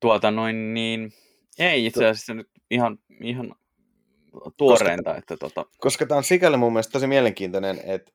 Tuota 0.00 0.30
noin 0.30 0.74
niin, 0.74 1.12
ei 1.58 1.86
itse 1.86 2.06
asiassa 2.06 2.34
nyt 2.34 2.48
ihan, 2.70 2.98
ihan 3.20 3.54
tuoreinta. 4.56 5.10
Koska, 5.10 5.18
että 5.18 5.36
tota... 5.36 5.64
koska 5.78 6.06
tämä 6.06 6.18
on 6.18 6.24
sikäli 6.24 6.56
mun 6.56 6.72
mielestä 6.72 6.92
tosi 6.92 7.06
mielenkiintoinen, 7.06 7.80
että 7.84 8.12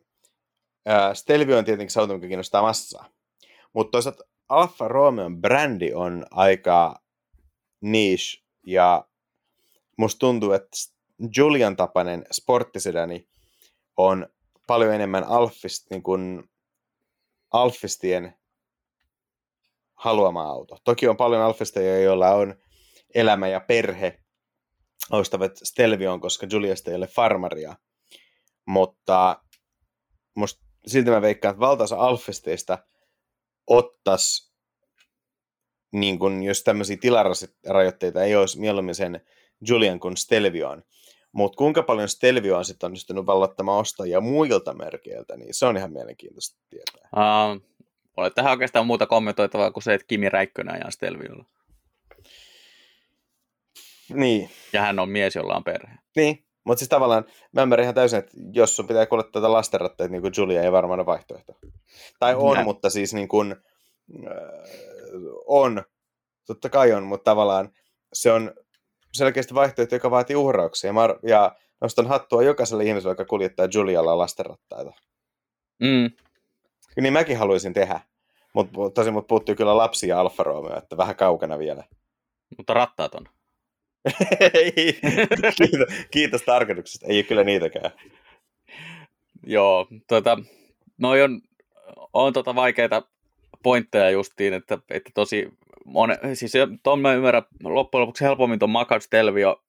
Stelvio 1.13 1.57
on 1.57 1.65
tietenkin 1.65 1.91
se 1.91 1.99
auto, 1.99 2.13
mikä 2.13 2.27
kiinnostaa 2.27 2.61
massaa. 2.61 3.09
Mutta 3.73 3.91
toisaalta 3.91 4.23
Alfa 4.49 4.87
Romeon 4.87 5.41
brändi 5.41 5.93
on 5.93 6.25
aika 6.31 7.01
niche 7.81 8.43
ja 8.67 9.07
musta 9.97 10.19
tuntuu, 10.19 10.51
että 10.51 10.77
Julian 11.37 11.75
tapainen 11.75 12.25
sporttisedani 12.31 13.29
on 13.97 14.27
paljon 14.67 14.93
enemmän 14.93 15.23
Alfist, 15.23 15.89
niin 15.89 16.03
kuin 16.03 16.49
Alfistien 17.51 18.37
haluama 19.95 20.43
auto. 20.43 20.77
Toki 20.83 21.07
on 21.07 21.17
paljon 21.17 21.41
Alfisteja, 21.41 22.01
joilla 22.01 22.29
on 22.29 22.55
elämä 23.15 23.47
ja 23.47 23.59
perhe, 23.59 24.19
ostavat 25.11 25.51
Stelvion, 25.63 26.21
koska 26.21 26.47
Juliasta 26.51 26.91
ei 26.91 26.97
ole 26.97 27.07
farmaria. 27.07 27.75
Mutta 28.65 29.43
musta 30.35 30.70
silti 30.87 31.09
mä 31.09 31.21
veikkaan, 31.21 31.51
että 31.51 31.59
valtaosa 31.59 31.95
Alfisteista 31.95 32.77
ottas, 33.67 34.53
niin 35.91 36.19
kun, 36.19 36.43
jos 36.43 36.63
tämmöisiä 36.63 36.97
tilarajoitteita 37.01 38.23
ei 38.23 38.35
olisi 38.35 38.59
mieluummin 38.59 38.95
sen 38.95 39.21
Julian 39.67 39.99
kuin 39.99 40.17
Stelvioon. 40.17 40.83
Mutta 41.31 41.57
kuinka 41.57 41.83
paljon 41.83 42.09
Stelvio 42.09 42.57
on 42.57 42.65
sitten 42.65 42.87
onnistunut 42.87 43.25
vallottamaan 43.25 43.79
ostajia 43.79 44.21
muilta 44.21 44.73
merkeiltä, 44.73 45.37
niin 45.37 45.53
se 45.53 45.65
on 45.65 45.77
ihan 45.77 45.91
mielenkiintoista 45.91 46.59
tietää. 46.69 47.09
Uh, 47.15 47.61
olet 48.17 48.35
tähän 48.35 48.51
oikeastaan 48.51 48.85
muuta 48.85 49.07
kommentoitavaa 49.07 49.71
kuin 49.71 49.83
se, 49.83 49.93
että 49.93 50.07
Kimi 50.07 50.29
Räikkönen 50.29 50.75
ajaa 50.75 50.91
Stelviolla. 50.91 51.45
Niin. 54.13 54.49
Ja 54.73 54.81
hän 54.81 54.99
on 54.99 55.09
mies, 55.09 55.35
jolla 55.35 55.55
on 55.55 55.63
perhe. 55.63 55.93
Niin, 56.15 56.45
mutta 56.63 56.79
siis 56.79 56.89
tavallaan 56.89 57.25
mä 57.51 57.61
ymmärrän 57.61 57.83
ihan 57.83 57.95
täysin, 57.95 58.19
että 58.19 58.37
jos 58.53 58.75
sun 58.75 58.87
pitää 58.87 59.05
kuljettaa 59.05 59.41
tätä 59.41 59.51
lastenratteita, 59.51 60.11
niin 60.11 60.21
kuin 60.21 60.33
Julia 60.37 60.61
ei 60.61 60.71
varmaan 60.71 60.99
ole 60.99 61.05
vaihtoehto. 61.05 61.53
Tai 62.19 62.35
on, 62.35 62.57
Nä. 62.57 62.63
mutta 62.63 62.89
siis 62.89 63.13
niin 63.13 63.27
kuin, 63.27 63.55
äh, 64.27 64.33
on, 65.45 65.83
totta 66.47 66.69
kai 66.69 66.93
on, 66.93 67.03
mutta 67.03 67.31
tavallaan 67.31 67.69
se 68.13 68.31
on 68.31 68.53
selkeästi 69.13 69.53
vaihtoehto, 69.53 69.95
joka 69.95 70.11
vaatii 70.11 70.35
uhrauksia. 70.35 70.93
Ja, 70.93 71.19
ja 71.23 71.55
nostan 71.81 72.07
hattua 72.07 72.43
jokaiselle 72.43 72.83
ihmiselle, 72.83 73.11
joka 73.11 73.25
kuljettaa 73.25 73.67
Julialla 73.73 74.17
lastenrattaita. 74.17 74.91
Mm. 75.79 76.11
Niin 77.01 77.13
mäkin 77.13 77.37
haluaisin 77.37 77.73
tehdä. 77.73 77.99
Mutta 78.53 78.79
tosi 78.93 79.11
mut 79.11 79.27
puuttuu 79.27 79.55
kyllä 79.55 79.77
lapsi 79.77 80.07
ja 80.07 80.19
Alfa 80.19 80.43
Romeo, 80.43 80.77
että 80.77 80.97
vähän 80.97 81.15
kaukana 81.15 81.59
vielä. 81.59 81.83
Mutta 82.57 82.73
rattaat 82.73 83.15
on. 83.15 83.25
Kiitos, 85.57 85.87
kiitos 86.11 86.41
tarkoituksesta. 86.41 87.05
Ei 87.09 87.17
ole 87.17 87.23
kyllä 87.23 87.43
niitäkään. 87.43 87.91
Joo, 89.43 89.87
tuota, 90.07 90.37
noi 90.97 91.21
on, 91.21 91.41
on 92.13 92.33
tota 92.33 92.55
vaikeita 92.55 93.03
pointteja 93.63 94.09
justiin, 94.09 94.53
että, 94.53 94.77
että 94.89 95.11
tosi 95.13 95.49
mone, 95.85 96.19
siis 96.33 96.53
tuon 96.83 96.99
mä 96.99 97.13
ymmärrän 97.13 97.43
loppujen 97.63 98.01
lopuksi 98.01 98.23
helpommin 98.23 98.59
tuon 98.59 98.69
Macaus 98.69 99.07
Telvio 99.09 99.63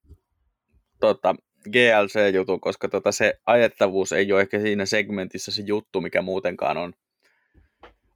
tota, 1.00 1.34
GLC-jutun, 1.70 2.60
koska 2.60 2.88
tota, 2.88 3.12
se 3.12 3.40
ajettavuus 3.46 4.12
ei 4.12 4.32
ole 4.32 4.40
ehkä 4.40 4.60
siinä 4.60 4.86
segmentissä 4.86 5.52
se 5.52 5.62
juttu, 5.66 6.00
mikä 6.00 6.22
muutenkaan 6.22 6.76
on, 6.76 6.92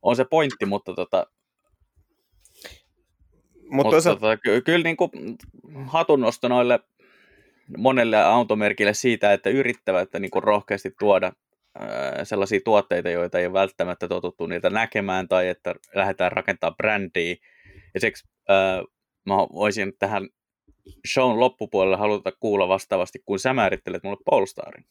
on 0.02 0.16
se 0.16 0.24
pointti, 0.24 0.66
mutta 0.66 0.94
tota, 0.94 1.26
mutta, 3.70 3.96
Mutta 3.96 4.10
tota, 4.10 4.36
ky- 4.36 4.60
kyllä 4.60 4.84
niin 4.84 4.96
kuin 4.96 5.10
hatunnosto 5.86 6.48
noille 6.48 6.80
monelle 7.78 8.22
automerkille 8.22 8.94
siitä, 8.94 9.32
että 9.32 9.50
yrittävät 9.50 10.08
niin 10.18 10.30
kuin 10.30 10.42
rohkeasti 10.42 10.94
tuoda 10.98 11.32
sellaisia 12.22 12.60
tuotteita, 12.64 13.10
joita 13.10 13.38
ei 13.38 13.46
ole 13.46 13.52
välttämättä 13.52 14.08
totuttu 14.08 14.46
niitä 14.46 14.70
näkemään, 14.70 15.28
tai 15.28 15.48
että 15.48 15.74
lähdetään 15.94 16.32
rakentamaan 16.32 16.76
brändiä. 16.76 17.36
Ja 17.94 18.00
siksi 18.00 18.28
äh, 18.50 18.84
mä 19.26 19.34
voisin 19.36 19.92
tähän 19.98 20.28
shown 21.12 21.40
loppupuolelle 21.40 21.96
haluta 21.96 22.32
kuulla 22.40 22.68
vastaavasti, 22.68 23.22
kun 23.24 23.38
sä 23.38 23.52
määrittelet 23.52 24.02
mulle 24.02 24.22
Polestarin. 24.24 24.84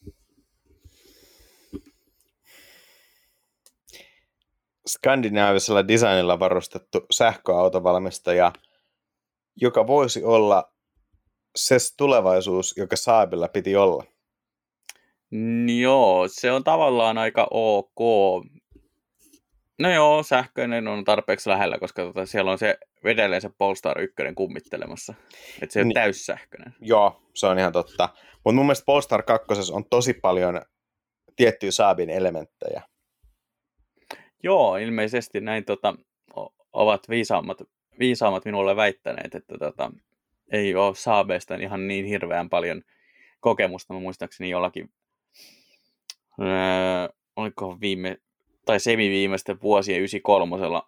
Skandinaavisella 4.90 5.88
designilla 5.88 6.40
varustettu 6.40 7.06
sähköautovalmistaja, 7.12 8.52
joka 9.56 9.88
voisi 9.88 10.24
olla 10.24 10.72
se 11.56 11.78
tulevaisuus, 11.98 12.78
joka 12.78 12.96
Saabilla 12.96 13.48
piti 13.48 13.76
olla. 13.76 14.04
Joo, 15.82 16.28
se 16.28 16.52
on 16.52 16.64
tavallaan 16.64 17.18
aika 17.18 17.48
ok. 17.52 18.00
No 19.80 19.94
joo, 19.94 20.24
sähköinen 20.24 20.88
on 20.88 21.04
tarpeeksi 21.04 21.50
lähellä, 21.50 21.80
koska 21.80 22.04
tota, 22.04 22.26
siellä 22.26 22.52
on 22.52 22.58
se 22.58 22.78
edelleen 23.04 23.42
se 23.42 23.50
Polestar 23.58 24.02
1 24.02 24.16
kummittelemassa. 24.36 25.14
Että 25.62 25.74
se 25.74 25.80
on 25.82 25.88
niin, 25.88 25.94
täyssähköinen. 25.94 26.76
Joo, 26.82 27.22
se 27.34 27.48
on 27.48 27.60
ihan 27.60 27.74
totta. 27.74 28.10
Mutta 28.34 28.56
mun 28.56 28.66
mielestä 28.66 28.86
Polestar 28.86 29.24
2 29.24 29.48
on 29.74 29.86
tosi 29.90 30.14
paljon 30.14 30.62
tiettyjä 31.36 31.72
Saabin 31.72 32.10
elementtejä. 32.10 32.82
Joo, 34.46 34.78
ilmeisesti 34.78 35.42
näin 35.42 35.66
tota, 35.66 35.96
ovat 36.74 37.10
viisaammat, 37.10 37.58
viisaammat 38.00 38.46
minulle 38.46 38.76
väittäneet, 38.76 39.36
että 39.36 39.58
tota, 39.58 39.92
ei 40.52 40.76
ole 40.76 40.96
Saabeista 40.96 41.56
ihan 41.56 41.88
niin 41.88 42.06
hirveän 42.06 42.50
paljon 42.50 42.82
kokemusta. 43.40 43.94
Mä 43.94 44.00
muistaakseni 44.00 44.50
jollakin, 44.50 44.90
öö, 46.42 46.48
oliko 47.36 47.78
viime, 47.82 48.18
tai 48.66 48.80
semi-viimeisten 48.80 49.62
vuosien 49.62 49.98
93 49.98 50.82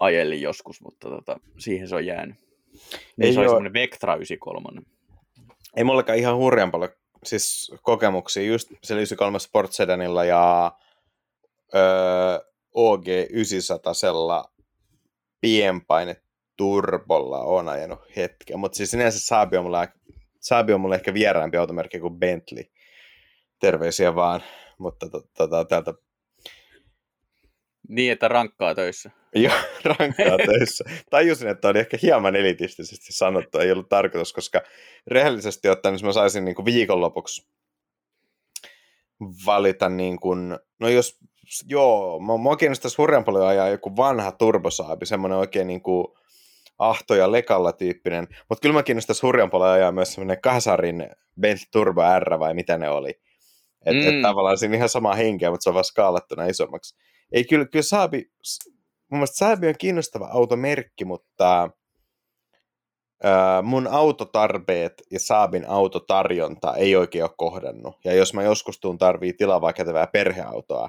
ajelin 0.00 0.42
joskus, 0.42 0.80
mutta 0.80 1.08
tota, 1.08 1.40
siihen 1.58 1.88
se 1.88 1.94
on 1.94 2.06
jäänyt. 2.06 2.36
Niin 3.16 3.26
ei 3.26 3.32
se 3.32 3.40
ole 3.40 3.48
semmoinen 3.48 3.72
Vectra 3.72 4.14
93. 4.14 4.82
Ei 5.76 5.84
mullakaan 5.84 6.18
ihan 6.18 6.36
hurjan 6.36 6.70
paljon 6.70 6.90
siis 7.24 7.72
kokemuksia 7.82 8.42
just 8.42 8.68
siellä 8.82 9.00
93 9.00 9.38
Sportsedanilla 9.38 10.24
ja 10.24 10.72
öö, 11.74 12.38
OG 12.76 13.06
900 13.30 14.44
pienpaine 15.40 16.16
turbolla 16.56 17.38
on 17.40 17.68
ajanut 17.68 17.98
hetken, 18.16 18.58
mutta 18.58 18.76
siis 18.76 18.90
sinänsä 18.90 19.20
Saabi 19.20 19.56
on 19.56 19.64
mulle, 19.64 19.88
Saabi 20.40 20.72
on 20.72 20.80
mulle 20.80 20.94
ehkä 20.94 21.14
vieraampi 21.14 21.56
automerkki 21.56 22.00
kuin 22.00 22.18
Bentley. 22.18 22.64
Terveisiä 23.60 24.14
vaan, 24.14 24.42
mutta 24.78 25.08
to, 25.08 25.22
to, 25.36 25.64
täältä... 25.64 25.94
Niin, 27.88 28.12
että 28.12 28.28
rankkaa 28.28 28.74
töissä. 28.74 29.10
Joo, 29.34 29.54
rankkaa 29.84 30.36
töissä. 30.46 30.84
Tajusin, 31.10 31.48
että 31.48 31.68
oli 31.68 31.78
ehkä 31.78 31.98
hieman 32.02 32.36
elitistisesti 32.36 33.12
sanottu, 33.12 33.58
ei 33.58 33.72
ollut 33.72 33.88
tarkoitus, 33.88 34.32
koska 34.32 34.62
rehellisesti 35.06 35.68
ottaen, 35.68 35.94
jos 35.94 36.02
mä 36.02 36.12
saisin 36.12 36.44
niin 36.44 36.54
kuin 36.54 36.64
viikonlopuksi 36.64 37.48
valita, 39.46 39.88
niin 39.88 40.20
kuin, 40.20 40.58
no 40.80 40.88
jos 40.88 41.18
joo, 41.68 42.20
mä, 42.20 42.50
mä 42.50 42.56
kiinnostaisi 42.56 42.96
hurjan 42.96 43.24
paljon 43.24 43.46
ajaa 43.46 43.68
joku 43.68 43.96
vanha 43.96 44.32
turbosaabi, 44.32 45.06
semmoinen 45.06 45.38
oikein 45.38 45.66
niin 45.66 45.82
kuin 45.82 46.06
ahto 46.78 47.14
ja 47.14 47.32
lekalla 47.32 47.72
tyyppinen, 47.72 48.28
mutta 48.48 48.62
kyllä 48.62 48.72
mä 48.72 48.82
kiinnostaisi 48.82 49.22
hurjan 49.22 49.50
paljon 49.50 49.70
ajaa 49.70 49.92
myös 49.92 50.14
semmoinen 50.14 50.40
kasarin 50.40 51.10
Bentley 51.40 51.68
Turbo 51.72 52.02
R 52.18 52.38
vai 52.38 52.54
mitä 52.54 52.78
ne 52.78 52.88
oli. 52.88 53.10
Että 53.86 54.02
mm. 54.02 54.16
et 54.16 54.22
tavallaan 54.22 54.58
siinä 54.58 54.76
ihan 54.76 54.88
sama 54.88 55.14
henkeä, 55.14 55.50
mutta 55.50 55.62
se 55.62 55.70
on 55.70 55.74
vaan 55.74 55.84
skaalattuna 55.84 56.46
isommaksi. 56.46 56.96
Ei 57.32 57.44
kyllä, 57.44 57.66
kyllä 57.66 57.82
Saabi, 57.82 58.30
mun 59.10 59.18
mielestä 59.18 59.36
Saabi 59.36 59.68
on 59.68 59.74
kiinnostava 59.78 60.28
automerkki, 60.32 61.04
mutta 61.04 61.70
ää, 63.22 63.62
mun 63.62 63.86
autotarpeet 63.86 64.92
ja 65.10 65.20
Saabin 65.20 65.68
autotarjonta 65.68 66.74
ei 66.74 66.96
oikein 66.96 67.24
ole 67.24 67.30
kohdannut. 67.36 67.96
Ja 68.04 68.14
jos 68.14 68.34
mä 68.34 68.42
joskus 68.42 68.80
tuun 68.80 68.98
tarvii 68.98 69.32
tilaa 69.32 69.72
kätevää 69.72 70.06
perheautoa, 70.06 70.88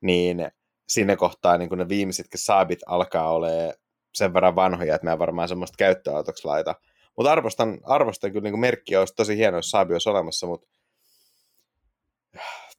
niin 0.00 0.50
siinä 0.88 1.16
kohtaa 1.16 1.58
niin 1.58 1.68
kun 1.68 1.78
ne 1.78 1.88
viimeisetkin 1.88 2.40
saabit 2.40 2.80
alkaa 2.86 3.30
olemaan 3.30 3.74
sen 4.14 4.34
verran 4.34 4.56
vanhoja, 4.56 4.94
että 4.94 5.06
mä 5.06 5.18
varmaan 5.18 5.48
semmoista 5.48 5.76
käyttöautoksi 5.76 6.44
laita. 6.44 6.74
Mutta 7.16 7.32
arvostan, 7.32 7.78
arvostan 7.84 8.32
kyllä 8.32 8.50
niin 8.50 8.60
merkkiä, 8.60 9.00
olisi 9.00 9.14
tosi 9.14 9.36
hienoa, 9.36 9.58
jos 9.58 9.70
saabi 9.70 9.94
olisi 9.94 10.08
olemassa, 10.08 10.46
mutta 10.46 10.68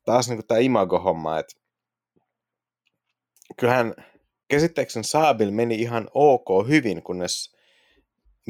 taas 0.05 0.29
niin 0.29 0.47
tämä 0.47 0.59
imago-homma, 0.59 1.39
että 1.39 1.55
kyllähän 3.57 3.93
käsittääkseni 4.47 5.03
Saabil 5.03 5.51
meni 5.51 5.75
ihan 5.75 6.07
ok 6.13 6.67
hyvin, 6.67 7.03
kunnes 7.03 7.55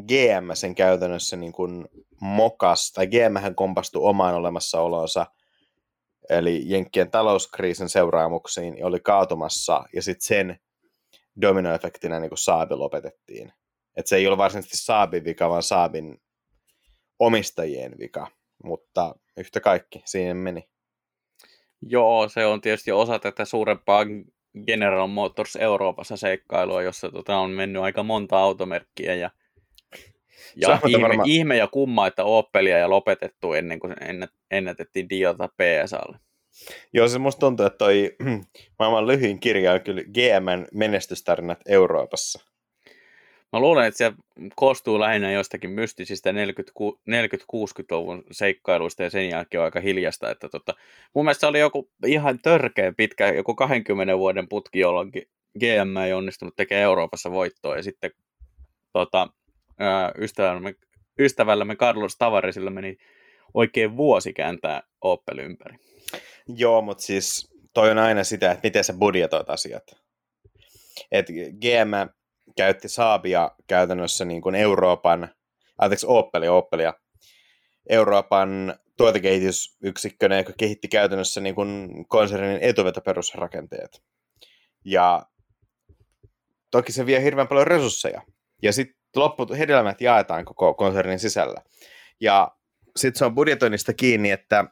GM 0.01 0.53
sen 0.53 0.75
käytännössä 0.75 1.37
niin 1.37 1.51
kuin 1.51 1.87
mokas, 2.21 2.91
tai 2.91 3.07
GM 3.07 3.37
hän 3.41 3.55
kompastui 3.55 4.01
omaan 4.03 4.35
olemassaolonsa 4.35 5.25
eli 6.29 6.61
Jenkkien 6.65 7.11
talouskriisin 7.11 7.89
seuraamuksiin, 7.89 8.85
oli 8.85 8.99
kaatumassa, 8.99 9.83
ja 9.93 10.01
sitten 10.01 10.27
sen 10.27 10.59
dominoefektinä 11.41 12.19
niin 12.19 12.29
kuin 12.29 12.37
Saabi 12.37 12.75
lopetettiin. 12.75 13.53
Et 13.95 14.07
se 14.07 14.15
ei 14.15 14.27
ole 14.27 14.37
varsinaisesti 14.37 14.77
Saabin 14.77 15.23
vika, 15.23 15.49
vaan 15.49 15.63
Saabin 15.63 16.21
omistajien 17.19 17.95
vika, 17.99 18.27
mutta 18.63 19.15
yhtä 19.37 19.59
kaikki, 19.59 20.01
siihen 20.05 20.37
meni. 20.37 20.69
Joo, 21.81 22.29
se 22.29 22.45
on 22.45 22.61
tietysti 22.61 22.91
osa 22.91 23.19
tätä 23.19 23.45
suurempaa 23.45 24.05
General 24.65 25.07
Motors 25.07 25.55
Euroopassa 25.55 26.17
seikkailua, 26.17 26.81
jossa 26.81 27.11
tota, 27.11 27.37
on 27.37 27.51
mennyt 27.51 27.83
aika 27.83 28.03
monta 28.03 28.39
automerkkiä 28.39 29.15
ja, 29.15 29.31
ja 30.55 30.79
ihme, 30.87 31.01
varmaan... 31.01 31.29
ihme, 31.29 31.57
ja 31.57 31.67
kumma, 31.67 32.07
että 32.07 32.23
Opelia 32.23 32.77
ja 32.77 32.89
lopetettu 32.89 33.53
ennen 33.53 33.79
kuin 33.79 33.95
ennätettiin 34.51 35.09
Diota 35.09 35.47
PSAlle. 35.47 36.19
Joo, 36.93 37.07
se 37.07 37.19
musta 37.19 37.39
tuntuu, 37.39 37.65
että 37.65 37.77
toi 37.77 38.15
maailman 38.79 39.07
lyhyin 39.07 39.39
kirja 39.39 39.73
on 39.73 39.81
kyllä 39.81 40.01
GMn 40.03 40.67
menestystarinat 40.73 41.59
Euroopassa. 41.67 42.49
Mä 43.53 43.59
luulen, 43.59 43.87
että 43.87 43.97
se 43.97 44.13
koostuu 44.55 44.99
lähinnä 44.99 45.31
jostakin 45.31 45.69
mystisistä 45.69 46.31
40-60-luvun 46.31 48.23
seikkailuista 48.31 49.03
ja 49.03 49.09
sen 49.09 49.29
jälkeen 49.29 49.61
on 49.61 49.65
aika 49.65 49.79
hiljasta. 49.79 50.31
Että 50.31 50.49
tota, 50.49 50.73
mun 51.15 51.25
mielestä 51.25 51.39
se 51.39 51.47
oli 51.47 51.59
joku 51.59 51.89
ihan 52.05 52.39
törkeä 52.39 52.93
pitkä, 52.97 53.27
joku 53.27 53.55
20 53.55 54.17
vuoden 54.17 54.47
putki, 54.49 54.79
jolloin 54.79 55.11
GM 55.59 55.97
ei 56.05 56.13
onnistunut 56.13 56.55
tekemään 56.55 56.83
Euroopassa 56.83 57.31
voittoa 57.31 57.75
ja 57.75 57.83
sitten 57.83 58.11
tota, 58.93 59.27
ystävällämme, 60.17 60.75
ystävällämme 61.19 61.75
Carlos 61.75 62.15
Tavaresilla 62.17 62.69
meni 62.69 62.97
oikein 63.53 63.97
vuosi 63.97 64.33
kääntää 64.33 64.83
Opel 65.01 65.37
ympäri. 65.37 65.75
Joo, 66.47 66.81
mutta 66.81 67.03
siis 67.03 67.53
toi 67.73 67.91
on 67.91 67.97
aina 67.97 68.23
sitä, 68.23 68.51
että 68.51 68.67
miten 68.67 68.83
sä 68.83 68.93
budjetoit 68.93 69.49
asiat. 69.49 69.83
Et 71.11 71.27
GM 71.61 72.09
käytti 72.57 72.89
Saabia 72.89 73.51
käytännössä 73.67 74.25
niin 74.25 74.41
kuin 74.41 74.55
Euroopan, 74.55 75.29
anteeksi 75.77 76.05
Opelia, 76.09 76.53
Opelia, 76.53 76.93
Euroopan 77.89 78.79
tuotekehitysyksikkönä, 78.97 80.37
joka 80.37 80.53
kehitti 80.57 80.87
käytännössä 80.87 81.41
niin 81.41 81.55
kuin 81.55 81.89
konsernin 82.07 82.59
etuvetoperusrakenteet. 82.61 84.03
Ja 84.85 85.25
toki 86.71 86.91
se 86.91 87.05
vie 87.05 87.23
hirveän 87.23 87.47
paljon 87.47 87.67
resursseja. 87.67 88.21
Ja 88.61 88.73
sitten 88.73 88.98
lopput 89.15 89.57
hedelmät 89.57 90.01
jaetaan 90.01 90.45
koko 90.45 90.73
konsernin 90.73 91.19
sisällä. 91.19 91.61
Ja 92.21 92.51
sitten 92.97 93.19
se 93.19 93.25
on 93.25 93.35
budjetoinnista 93.35 93.93
kiinni, 93.93 94.31
että 94.31 94.65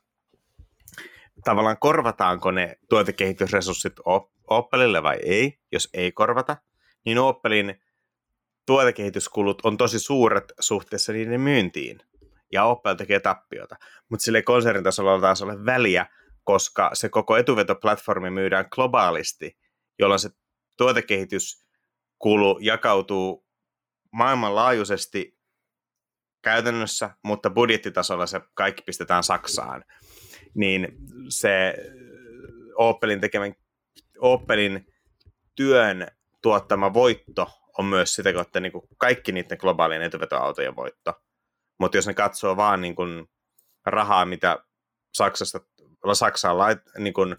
tavallaan 1.44 1.78
korvataanko 1.80 2.52
ne 2.52 2.76
tuotekehitysresurssit 2.90 3.94
Opelille 4.50 5.04
vai 5.04 5.18
ei. 5.24 5.60
Jos 5.72 5.90
ei 5.94 6.12
korvata, 6.12 6.58
niin 7.06 7.20
Opelin 7.20 7.82
tuotekehityskulut 8.66 9.62
on 9.64 9.78
tosi 9.78 10.00
suuret 10.00 10.54
suhteessa 10.60 11.14
niiden 11.14 11.42
myyntiin. 11.42 12.00
Ja 12.52 12.64
Opel 12.64 12.96
tekee 12.96 13.20
tappiota. 13.20 13.76
Mutta 14.10 14.24
sille 14.24 14.42
konsernin 14.42 14.84
tasolla 14.84 15.22
taas 15.22 15.42
ole 15.42 15.66
väliä, 15.66 16.06
koska 16.44 16.90
se 16.94 17.10
koko 17.10 17.38
etuvetoplatformi 17.38 18.30
myydään 18.30 18.66
globaalisti, 18.72 19.58
jolloin 20.00 20.20
se 20.20 20.30
tuotekehityskulu 20.78 22.60
jakautuu 22.62 23.47
maailmanlaajuisesti 24.12 25.38
käytännössä, 26.42 27.10
mutta 27.24 27.50
budjettitasolla 27.50 28.26
se 28.26 28.42
kaikki 28.54 28.82
pistetään 28.82 29.24
Saksaan. 29.24 29.84
Niin 30.54 30.88
se 31.30 31.74
Opelin 32.76 33.22
tekemän 33.22 33.54
Opelin 34.20 34.88
työn 35.56 36.08
tuottama 36.42 36.94
voitto 36.94 37.48
on 37.78 37.86
myös 37.86 38.16
sitä 38.16 38.34
kautta 38.34 38.60
niin 38.60 38.72
kuin 38.72 38.88
kaikki 38.98 39.32
niiden 39.32 39.58
globaalien 39.62 40.02
etuvetoautojen 40.02 40.76
voitto. 40.76 41.14
Mutta 41.80 41.98
jos 41.98 42.08
ne 42.08 42.14
katsoo 42.14 42.58
vaan 42.58 42.82
niin 42.82 42.96
kuin 42.96 43.30
rahaa, 43.86 44.26
mitä 44.26 44.58
Saksasta, 45.14 45.60
Saksaan 46.14 46.58
lait, 46.58 46.80
niin 46.98 47.14
kuin, 47.14 47.36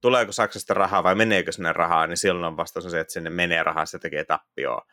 tuleeko 0.00 0.32
Saksasta 0.32 0.74
rahaa 0.74 1.02
vai 1.02 1.14
meneekö 1.14 1.52
sinne 1.52 1.72
rahaa, 1.72 2.06
niin 2.06 2.16
silloin 2.16 2.44
on 2.44 2.56
vastaus 2.56 2.90
se, 2.90 3.00
että 3.00 3.12
sinne 3.12 3.30
menee 3.30 3.62
rahaa, 3.62 3.86
se 3.86 3.98
tekee 3.98 4.24
tappioa. 4.24 4.86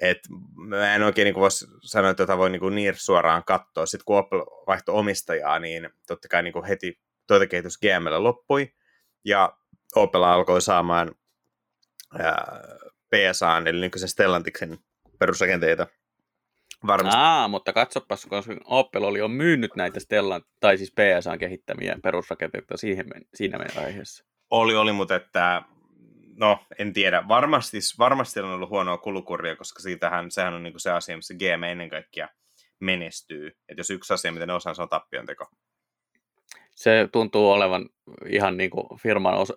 Et 0.00 0.18
mä 0.56 0.94
en 0.94 1.02
oikein 1.02 1.24
niin 1.24 1.34
voisi 1.34 1.66
sanoa, 1.82 2.10
että 2.10 2.26
tätä 2.26 2.38
voi 2.38 2.50
niin, 2.50 2.74
niin 2.74 2.94
suoraan 2.96 3.44
katsoa. 3.44 3.86
Sitten 3.86 4.04
kun 4.04 4.18
Opel 4.18 4.40
vaihtoi 4.66 4.94
omistajaa, 4.94 5.58
niin 5.58 5.90
totta 6.06 6.28
kai 6.28 6.42
niin 6.42 6.64
heti 6.68 7.00
tuotekehitys 7.26 7.78
GML 7.78 8.24
loppui, 8.24 8.72
ja 9.24 9.56
Opel 9.96 10.22
alkoi 10.22 10.62
saamaan 10.62 11.14
PSA, 13.10 13.62
eli 13.66 13.80
nykyisen 13.80 14.08
Stellantiksen 14.08 14.78
perusrakenteita. 15.18 15.86
Varmasti. 16.86 17.18
Aa, 17.20 17.48
mutta 17.48 17.72
katsopas, 17.72 18.26
koska 18.26 18.56
Opel 18.64 19.04
oli 19.04 19.18
jo 19.18 19.28
myynyt 19.28 19.76
näitä 19.76 20.00
Stellan, 20.00 20.42
tai 20.60 20.78
siis 20.78 20.92
PSAn 20.92 21.38
kehittämiä 21.38 21.96
perusrakenteita 22.02 22.76
siihen, 22.76 23.06
siinä 23.34 23.58
meidän 23.58 23.84
aiheessa. 23.84 24.24
Oli, 24.50 24.76
oli, 24.76 24.92
mutta 24.92 25.16
että, 25.16 25.62
no, 26.40 26.58
en 26.78 26.92
tiedä. 26.92 27.28
Varmasti, 27.28 27.78
varmasti 27.98 28.40
on 28.40 28.50
ollut 28.50 28.70
huonoa 28.70 28.98
kulukuria, 28.98 29.56
koska 29.56 29.80
siitähän, 29.82 30.30
sehän 30.30 30.54
on 30.54 30.62
niin 30.62 30.72
kuin 30.72 30.80
se 30.80 30.90
asia, 30.90 31.16
missä 31.16 31.34
GM 31.34 31.62
ennen 31.62 31.90
kaikkea 31.90 32.28
menestyy. 32.80 33.46
Että 33.46 33.80
jos 33.80 33.90
yksi 33.90 34.14
asia, 34.14 34.32
mitä 34.32 34.46
ne 34.46 34.52
osaa, 34.52 34.74
se 34.74 34.82
on 34.82 34.88
tappion 34.88 35.26
teko 35.26 35.46
se 36.80 37.08
tuntuu 37.12 37.50
olevan 37.50 37.88
ihan 38.26 38.56
niin 38.56 38.70
kuin 38.70 38.86
firman 39.02 39.34
osa, 39.34 39.54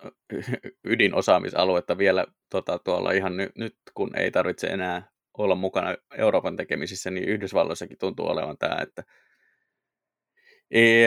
ydinosaamisaluetta 0.83 1.97
vielä 1.97 2.25
tota, 2.49 2.79
tuolla 2.79 3.11
ihan 3.11 3.37
ny, 3.37 3.49
nyt, 3.55 3.75
kun 3.93 4.17
ei 4.17 4.31
tarvitse 4.31 4.67
enää 4.67 5.11
olla 5.37 5.55
mukana 5.55 5.95
Euroopan 6.17 6.57
tekemisissä, 6.57 7.11
niin 7.11 7.29
Yhdysvalloissakin 7.29 7.97
tuntuu 7.97 8.27
olevan 8.27 8.57
tämä, 8.57 8.81
että 8.81 9.03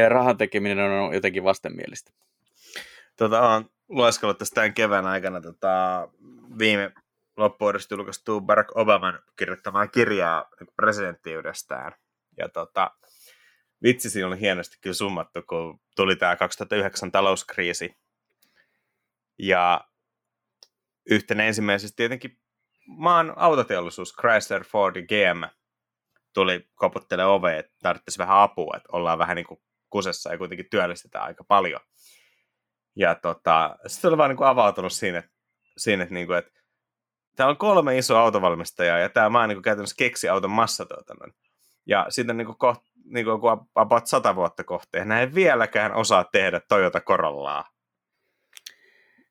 rahan 0.09 0.37
tekeminen 0.37 0.79
on 0.79 1.14
jotenkin 1.14 1.45
vastenmielistä. 1.45 2.12
Tota, 3.16 3.62
lueskellut 3.89 4.39
tästä 4.39 4.55
tämän 4.55 4.74
kevään 4.74 5.07
aikana 5.07 5.41
tota, 5.41 6.09
viime 6.59 6.93
loppuudesta 7.37 7.95
julkaistuu 7.95 8.41
Barack 8.41 8.76
Obaman 8.76 9.22
kirjoittamaa 9.39 9.87
kirjaa 9.87 10.51
presidenttiydestään. 10.76 11.93
Ja 12.39 12.49
tota, 12.49 12.91
vitsi 13.82 14.11
siinä 14.11 14.28
oli 14.28 14.41
hienosti 14.41 14.76
kyllä 14.80 14.95
summattu, 14.95 15.43
kun 15.43 15.80
tuli 15.97 16.16
tämä 16.16 16.37
2009 16.37 17.12
talouskriisi. 17.12 17.97
Ja 19.39 19.80
yhtenä 21.11 21.45
ensimmäisestä 21.45 21.97
tietenkin 21.97 22.39
maan 22.87 23.32
autoteollisuus, 23.37 24.14
Chrysler, 24.20 24.64
Ford 24.64 24.97
GM, 25.03 25.43
tuli 26.34 26.68
koputtele 26.74 27.24
oveen, 27.24 27.59
että 27.59 27.72
tarvitsisi 27.82 28.18
vähän 28.18 28.39
apua, 28.39 28.76
että 28.76 28.89
ollaan 28.93 29.18
vähän 29.18 29.37
niin 29.37 29.47
kuin 29.47 29.61
kusessa 29.91 30.32
ja 30.32 30.39
kuitenkin 30.39 30.70
työllistetään 30.70 31.24
aika 31.24 31.45
paljon. 31.45 31.80
Ja 32.97 33.14
tota, 33.14 33.76
sitten 33.86 34.09
oli 34.09 34.18
vaan 34.18 34.30
niin 34.30 34.36
kuin 34.36 34.49
avautunut 34.49 34.92
siinä, 34.92 35.18
että, 35.18 35.30
siinä, 35.76 36.03
että, 36.03 36.14
niin 36.14 36.26
kuin, 36.26 36.38
että 36.38 36.61
täällä 37.36 37.51
on 37.51 37.57
kolme 37.57 37.99
isoa 37.99 38.20
autovalmistajaa 38.20 38.99
ja 38.99 39.09
tämä 39.09 39.28
maa 39.28 39.47
niin 39.47 39.57
kuin 39.57 39.62
käytännössä 39.62 39.97
keksi 39.99 40.28
auton 40.28 40.51
massatuotannon. 40.51 41.32
Ja 41.86 42.07
sitten 42.09 42.36
niin 42.36 42.47
kuin 42.47 42.59
koht, 42.59 42.82
niin 43.05 43.26
kuin 43.26 43.40
about 43.74 44.07
sata 44.07 44.36
vuotta 44.36 44.64
kohteen. 44.64 45.12
Ei 45.12 45.34
vieläkään 45.34 45.94
osaa 45.94 46.24
tehdä 46.24 46.61
Toyota 46.61 47.01
Corollaa. 47.01 47.64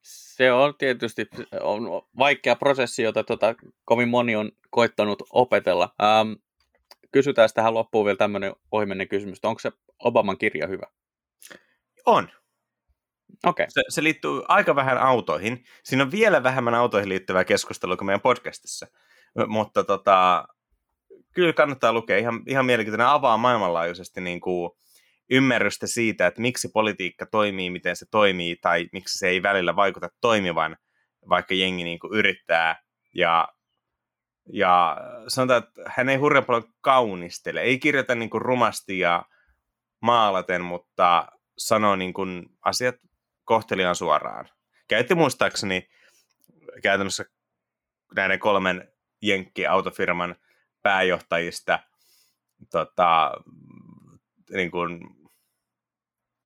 Se 0.01 0.51
on 0.51 0.73
tietysti 0.77 1.29
on 1.61 1.83
vaikea 2.17 2.55
prosessi, 2.55 3.03
jota 3.03 3.23
tota, 3.23 3.55
kovin 3.85 4.09
moni 4.09 4.35
on 4.35 4.51
koittanut 4.69 5.23
opetella. 5.29 5.95
Ähm, 6.03 6.31
kysytään 7.11 7.49
tähän 7.53 7.73
loppuun 7.73 8.05
vielä 8.05 8.17
tämmöinen 8.17 8.55
ohimennen 8.71 9.07
kysymys. 9.07 9.39
Onko 9.43 9.59
se 9.59 9.71
Obaman 9.99 10.37
kirja 10.37 10.67
hyvä? 10.67 10.87
On. 12.05 12.29
Okay. 13.45 13.65
Se, 13.69 13.81
se 13.89 14.03
liittyy 14.03 14.41
aika 14.47 14.75
vähän 14.75 14.97
autoihin. 14.97 15.63
Siinä 15.83 16.03
on 16.03 16.11
vielä 16.11 16.43
vähemmän 16.43 16.75
autoihin 16.75 17.09
liittyvää 17.09 17.43
keskustelua 17.43 17.97
kuin 17.97 18.05
meidän 18.05 18.21
podcastissa. 18.21 18.87
Mutta 19.47 19.83
tota, 19.83 20.45
kyllä 21.33 21.53
kannattaa 21.53 21.93
lukea. 21.93 22.17
Ihan, 22.17 22.41
ihan 22.47 22.65
mielenkiintoinen 22.65 23.07
avaa 23.07 23.37
maailmanlaajuisesti 23.37 24.21
niin 24.21 24.41
kuin 24.41 24.71
ymmärrystä 25.31 25.87
siitä, 25.87 26.27
että 26.27 26.41
miksi 26.41 26.67
politiikka 26.73 27.25
toimii, 27.25 27.69
miten 27.69 27.95
se 27.95 28.05
toimii, 28.11 28.55
tai 28.55 28.87
miksi 28.93 29.17
se 29.17 29.27
ei 29.27 29.43
välillä 29.43 29.75
vaikuta 29.75 30.09
toimivan, 30.21 30.77
vaikka 31.29 31.53
jengi 31.53 31.83
niin 31.83 31.99
kuin 31.99 32.13
yrittää. 32.13 32.81
Ja, 33.15 33.47
ja 34.53 34.97
sanotaan, 35.27 35.63
että 35.63 35.81
hän 35.87 36.09
ei 36.09 36.17
hurjan 36.17 36.45
paljon 36.45 36.73
kaunistele, 36.81 37.61
ei 37.61 37.79
kirjoita 37.79 38.15
niin 38.15 38.29
kuin 38.29 38.41
rumasti 38.41 38.99
ja 38.99 39.25
maalaten, 40.01 40.61
mutta 40.61 41.27
sanoo 41.57 41.95
niin 41.95 42.13
kuin 42.13 42.45
asiat 42.65 42.95
kohteliaan 43.45 43.95
suoraan. 43.95 44.49
Käytti 44.87 45.15
muistaakseni 45.15 45.89
käytännössä 46.83 47.25
näiden 48.15 48.39
kolmen 48.39 48.91
jenkki-autofirman 49.21 50.35
pääjohtajista 50.81 51.79
tota, 52.71 53.31
niin 54.49 54.71
kuin 54.71 54.99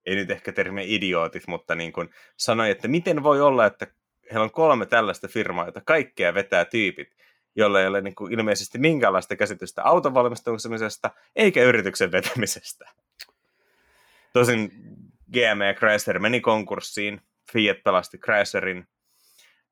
ei 0.05 0.15
nyt 0.15 0.31
ehkä 0.31 0.51
termiä 0.51 0.83
idiootit, 0.87 1.47
mutta 1.47 1.75
niin 1.75 1.93
kuin 1.93 2.09
sanoi, 2.37 2.69
että 2.69 2.87
miten 2.87 3.23
voi 3.23 3.41
olla, 3.41 3.65
että 3.65 3.87
heillä 4.31 4.43
on 4.43 4.51
kolme 4.51 4.85
tällaista 4.85 5.27
firmaa, 5.27 5.65
jota 5.65 5.81
kaikkea 5.81 6.33
vetää 6.33 6.65
tyypit, 6.65 7.15
jolle 7.55 7.81
ei 7.81 7.87
ole 7.87 8.01
niin 8.01 8.15
kuin 8.15 8.33
ilmeisesti 8.33 8.77
minkäänlaista 8.77 9.35
käsitystä 9.35 9.83
auton 9.83 10.13
valmistamisesta 10.13 11.11
eikä 11.35 11.63
yrityksen 11.63 12.11
vetämisestä. 12.11 12.89
Tosin 14.33 14.71
GM 15.33 15.61
ja 15.61 15.73
Chrysler 15.73 16.19
meni 16.19 16.41
konkurssiin, 16.41 17.21
Fiat 17.51 17.77
pelasti 17.83 18.17
Chryslerin, 18.17 18.87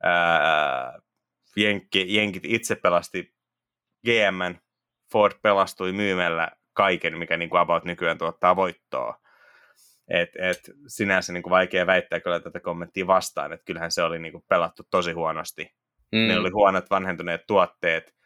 ää, 0.04 1.00
Jenkki, 1.56 2.16
Jenkit 2.16 2.44
itse 2.46 2.76
pelasti 2.76 3.34
GM, 4.06 4.56
Ford 5.12 5.34
pelastui 5.42 5.92
myymällä 5.92 6.52
kaiken, 6.74 7.18
mikä 7.18 7.38
niin 7.38 7.50
kuin 7.50 7.62
about 7.62 7.86
nykyään 7.86 8.18
tuottaa 8.18 8.56
voittoa. 8.56 9.20
Et, 10.08 10.30
et, 10.40 10.60
sinänsä 10.88 11.34
niin 11.34 11.44
kuin 11.44 11.52
vaikea 11.52 11.88
väittää 11.88 12.20
kyllä 12.20 12.40
tätä 12.40 12.60
kommenttia 12.60 13.08
vastaan, 13.08 13.54
että 13.54 13.66
kyllähän 13.66 13.92
se 13.92 14.04
oli 14.04 14.20
niin 14.20 14.32
kuin 14.32 14.44
pelattu 14.50 14.84
tosi 14.92 15.12
huonosti. 15.12 15.72
Mm. 16.12 16.28
Ne 16.28 16.40
oli 16.40 16.50
huonot 16.50 16.90
vanhentuneet 16.90 17.42
tuotteet, 17.48 18.18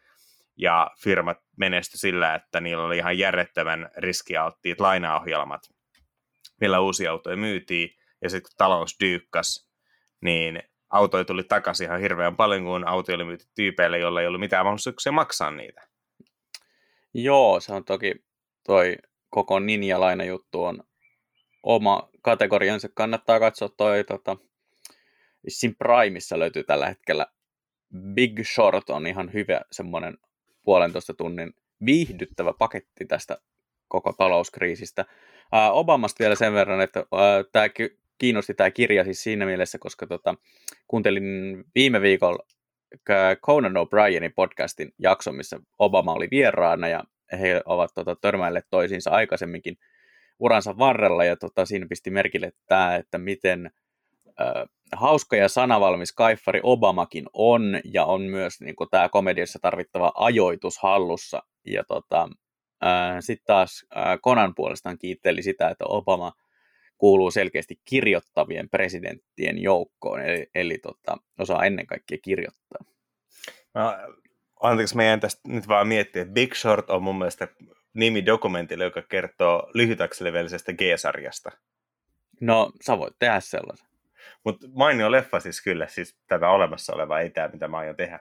ja 0.56 0.90
firmat 1.02 1.38
menesty 1.56 1.98
sillä, 1.98 2.34
että 2.34 2.60
niillä 2.60 2.84
oli 2.84 2.96
ihan 2.96 3.18
järjettömän 3.18 3.90
riskialttiit 3.96 4.80
lainaohjelmat, 4.80 5.60
millä 6.62 6.80
uusia 6.80 7.10
autoja 7.10 7.36
myytiin, 7.36 7.90
ja 8.22 8.30
sitten 8.30 8.50
kun 8.50 8.56
talous 8.56 8.96
dyykkas, 9.00 9.70
niin 10.20 10.62
autoja 10.90 11.24
tuli 11.24 11.44
takaisin 11.44 11.84
ihan 11.84 12.00
hirveän 12.00 12.36
paljon, 12.36 12.64
kun 12.64 12.88
auto 12.88 13.12
oli 13.12 13.24
myyty 13.24 13.44
tyypeille, 13.54 13.98
joilla 13.98 14.20
ei 14.20 14.26
ollut 14.26 14.40
mitään 14.40 14.64
mahdollisuuksia 14.64 15.12
maksaa 15.12 15.50
niitä. 15.50 15.82
Joo, 17.14 17.60
se 17.60 17.72
on 17.72 17.84
toki 17.84 18.14
toi 18.66 18.96
koko 19.30 19.58
Ninja-lainajuttu 19.58 20.64
on 20.64 20.82
oma 21.62 22.08
kategoriansa. 22.22 22.88
Kannattaa 22.94 23.40
katsoa 23.40 23.68
toi 23.68 24.04
tota, 24.04 24.36
Sim 25.48 25.74
Primeissa 25.78 26.38
löytyy 26.38 26.64
tällä 26.64 26.88
hetkellä 26.88 27.26
Big 28.14 28.40
Short 28.54 28.90
on 28.90 29.06
ihan 29.06 29.32
hyvä 29.32 29.60
semmoinen 29.72 30.18
puolentoista 30.64 31.14
tunnin 31.14 31.54
viihdyttävä 31.84 32.52
paketti 32.58 33.04
tästä 33.04 33.38
koko 33.88 34.12
talouskriisistä. 34.12 35.04
Obamasta 35.72 36.18
vielä 36.18 36.34
sen 36.34 36.52
verran, 36.52 36.80
että 36.80 37.04
tämä 37.52 37.66
kiinnosti 38.18 38.54
tämä 38.54 38.70
kirja 38.70 39.04
siis 39.04 39.22
siinä 39.22 39.46
mielessä, 39.46 39.78
koska 39.78 40.06
tota, 40.06 40.34
kuuntelin 40.88 41.24
viime 41.74 42.00
viikolla 42.00 42.46
Conan 43.46 43.72
O'Brienin 43.76 44.32
podcastin 44.34 44.94
jakson, 44.98 45.34
missä 45.34 45.60
Obama 45.78 46.12
oli 46.12 46.28
vieraana 46.30 46.88
ja 46.88 47.04
he 47.40 47.62
ovat 47.64 47.90
tota, 47.94 48.16
törmäilleet 48.16 48.66
toisiinsa 48.70 49.10
aikaisemminkin 49.10 49.76
uransa 50.38 50.78
varrella 50.78 51.24
ja 51.24 51.36
tota, 51.36 51.66
siinä 51.66 51.86
pisti 51.88 52.10
merkille 52.10 52.52
tämä, 52.66 52.96
että 52.96 53.18
miten 53.18 53.70
äh, 54.40 54.68
hauska 54.92 55.36
ja 55.36 55.48
sanavalmis 55.48 56.12
kaiffari 56.12 56.60
Obamakin 56.62 57.24
on 57.32 57.80
ja 57.84 58.04
on 58.04 58.22
myös 58.22 58.60
niin 58.60 58.74
tämä 58.90 59.08
komediassa 59.08 59.58
tarvittava 59.62 60.12
ajoitus 60.14 60.78
hallussa 60.78 61.42
ja 61.66 61.84
tota, 61.84 62.28
sitten 63.20 63.46
taas 63.46 63.86
Konan 64.20 64.54
puolestaan 64.54 64.98
kiitteli 64.98 65.42
sitä, 65.42 65.68
että 65.68 65.84
Obama 65.88 66.32
kuuluu 66.98 67.30
selkeästi 67.30 67.80
kirjoittavien 67.84 68.68
presidenttien 68.68 69.62
joukkoon, 69.62 70.20
eli, 70.20 70.46
eli 70.54 70.78
tota, 70.78 71.16
osaa 71.38 71.64
ennen 71.64 71.86
kaikkea 71.86 72.18
kirjoittaa. 72.22 72.84
No, 73.74 73.94
anteeksi, 74.62 74.96
meidän 74.96 75.20
tästä 75.20 75.40
nyt 75.48 75.68
vaan 75.68 75.88
miettiä, 75.88 76.22
että 76.22 76.34
Big 76.34 76.54
Short 76.54 76.90
on 76.90 77.02
mun 77.02 77.18
mielestä 77.18 77.48
nimi 77.94 78.26
dokumentille, 78.26 78.84
joka 78.84 79.02
kertoo 79.02 79.70
lyhytakselevellisestä 79.74 80.72
G-sarjasta. 80.72 81.50
No, 82.40 82.72
sä 82.86 82.98
voit 82.98 83.14
tehdä 83.18 83.40
sellaisen. 83.40 83.88
Mutta 84.44 84.66
mainio 84.74 85.10
leffa 85.10 85.40
siis 85.40 85.62
kyllä, 85.62 85.86
siis 85.86 86.16
tätä 86.26 86.48
olemassa 86.48 86.94
olevaa, 86.94 87.20
ei 87.20 87.30
tämä, 87.30 87.48
mitä 87.48 87.68
mä 87.68 87.78
aion 87.78 87.96
tehdä. 87.96 88.20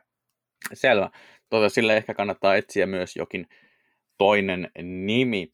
Selvä. 0.73 1.09
Tuota, 1.49 1.69
sille 1.69 1.97
ehkä 1.97 2.13
kannattaa 2.13 2.55
etsiä 2.55 2.85
myös 2.85 3.15
jokin 3.15 3.47
toinen 4.21 4.71
nimi. 4.81 5.51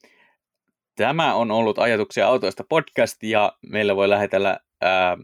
Tämä 0.96 1.36
on 1.36 1.52
ollut 1.52 1.80
Ajatuksia 1.80 2.28
autoista 2.28 2.64
podcast 2.70 3.24
ja 3.24 3.58
meillä 3.62 3.96
voi 3.96 4.10
lähetellä 4.10 4.60
ää, 4.82 5.18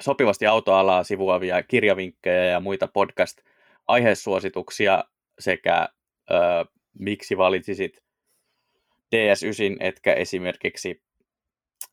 sopivasti 0.00 0.46
autoalaa 0.46 1.04
sivuavia 1.04 1.62
kirjavinkkejä 1.62 2.44
ja 2.44 2.60
muita 2.60 2.88
podcast-aihesuosituksia 2.88 5.04
sekä 5.38 5.88
ää, 6.30 6.64
miksi 6.98 7.36
valitsisit 7.36 7.98
DS9 9.16 9.76
etkä 9.80 10.14
esimerkiksi 10.14 11.02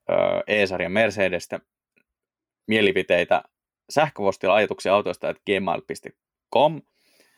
ää, 0.09 0.43
E-sarjan 0.47 0.91
Mercedestä 0.91 1.59
mielipiteitä 2.67 3.43
sähköpostilla 3.89 4.55
ajatuksia 4.55 4.93
autoista 4.93 5.29
at 5.29 5.37
gmail.com 5.45 6.81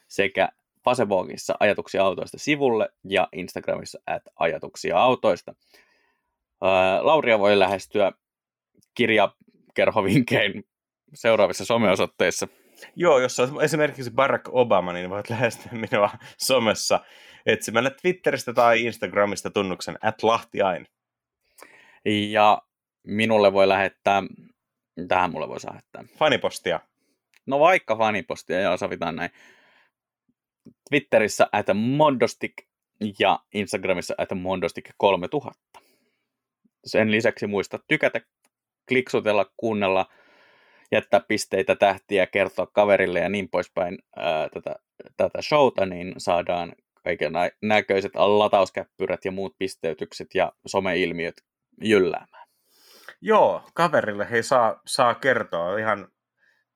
sekä 0.07 0.49
Facebookissa 0.85 1.55
ajatuksia 1.59 2.03
autoista 2.03 2.37
sivulle 2.37 2.89
ja 3.03 3.27
Instagramissa 3.31 3.99
at 4.07 4.23
ajatuksia 4.35 4.97
autoista. 4.97 5.55
Lauria 7.01 7.39
voi 7.39 7.59
lähestyä 7.59 8.11
kirjakerhovinkein 8.93 10.63
seuraavissa 11.13 11.65
someosoitteissa. 11.65 12.47
Joo, 12.95 13.19
jos 13.19 13.39
on 13.39 13.63
esimerkiksi 13.63 14.11
Barack 14.11 14.49
Obama, 14.51 14.93
niin 14.93 15.09
voit 15.09 15.29
lähestyä 15.35 15.71
minua 15.71 16.09
somessa 16.37 16.99
etsimällä 17.45 17.89
Twitteristä 17.89 18.53
tai 18.53 18.81
Instagramista 18.81 19.49
tunnuksen 19.49 19.97
at 20.01 20.23
lahtiain. 20.23 20.87
Ja 22.05 22.61
minulle 23.03 23.53
voi 23.53 23.67
lähettää, 23.67 24.23
tähän 25.07 25.31
mulle 25.31 25.47
voi 25.47 25.57
lähettää. 25.65 26.03
Fanipostia. 26.17 26.79
No 27.45 27.59
vaikka 27.59 27.95
fanipostia, 27.95 28.61
joo, 28.61 28.77
sovitaan 28.77 29.15
näin. 29.15 29.31
Twitterissä 30.89 31.47
at 31.51 31.65
mondostik 31.73 32.53
ja 33.19 33.39
Instagramissa 33.53 34.15
at 34.17 34.29
mondostik3000. 34.31 35.81
Sen 36.85 37.11
lisäksi 37.11 37.47
muista 37.47 37.79
tykätä, 37.87 38.21
kliksutella, 38.87 39.45
kuunnella, 39.57 40.05
jättää 40.91 41.19
pisteitä, 41.27 41.75
tähtiä, 41.75 42.25
kertoa 42.25 42.67
kaverille 42.67 43.19
ja 43.19 43.29
niin 43.29 43.49
poispäin 43.49 43.97
ää, 44.15 44.49
tätä, 44.49 44.75
tätä 45.17 45.41
showta, 45.41 45.85
niin 45.85 46.13
saadaan 46.17 46.73
kaiken 47.03 47.33
näköiset 47.61 48.11
latauskäppyrät 48.15 49.25
ja 49.25 49.31
muut 49.31 49.55
pisteytykset 49.59 50.27
ja 50.35 50.51
someilmiöt 50.65 51.35
jylläämään. 51.81 52.47
Joo, 53.21 53.63
kaverille 53.73 54.31
hei 54.31 54.43
saa, 54.43 54.81
saa 54.85 55.15
kertoa 55.15 55.77
ihan, 55.77 56.07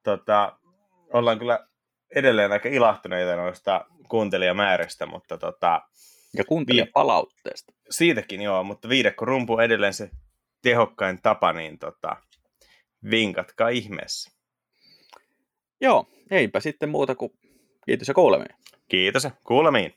tota, 0.03 0.59
ollaan 1.13 1.39
kyllä 1.39 1.66
edelleen 2.15 2.51
aika 2.51 2.69
ilahtuneita 2.69 3.35
noista 3.35 3.85
kuuntelijamääristä, 4.09 5.05
mutta 5.05 5.37
tota... 5.37 5.81
Ja 6.37 6.43
kuuntelijapalautteesta. 6.43 7.73
Siitäkin 7.89 8.41
joo, 8.41 8.63
mutta 8.63 8.89
viidekko 8.89 9.25
rumpu 9.25 9.53
on 9.53 9.63
edelleen 9.63 9.93
se 9.93 10.09
tehokkain 10.61 11.21
tapa, 11.21 11.53
niin 11.53 11.79
tota, 11.79 12.17
vinkatkaa 13.11 13.69
ihmeessä. 13.69 14.31
Joo, 15.81 16.05
eipä 16.31 16.59
sitten 16.59 16.89
muuta 16.89 17.15
kuin 17.15 17.31
kiitos 17.85 18.07
ja 18.07 18.13
kuulemiin. 18.13 18.55
Kiitos 18.87 19.23
ja 19.23 19.31
kuulemiin. 19.43 19.93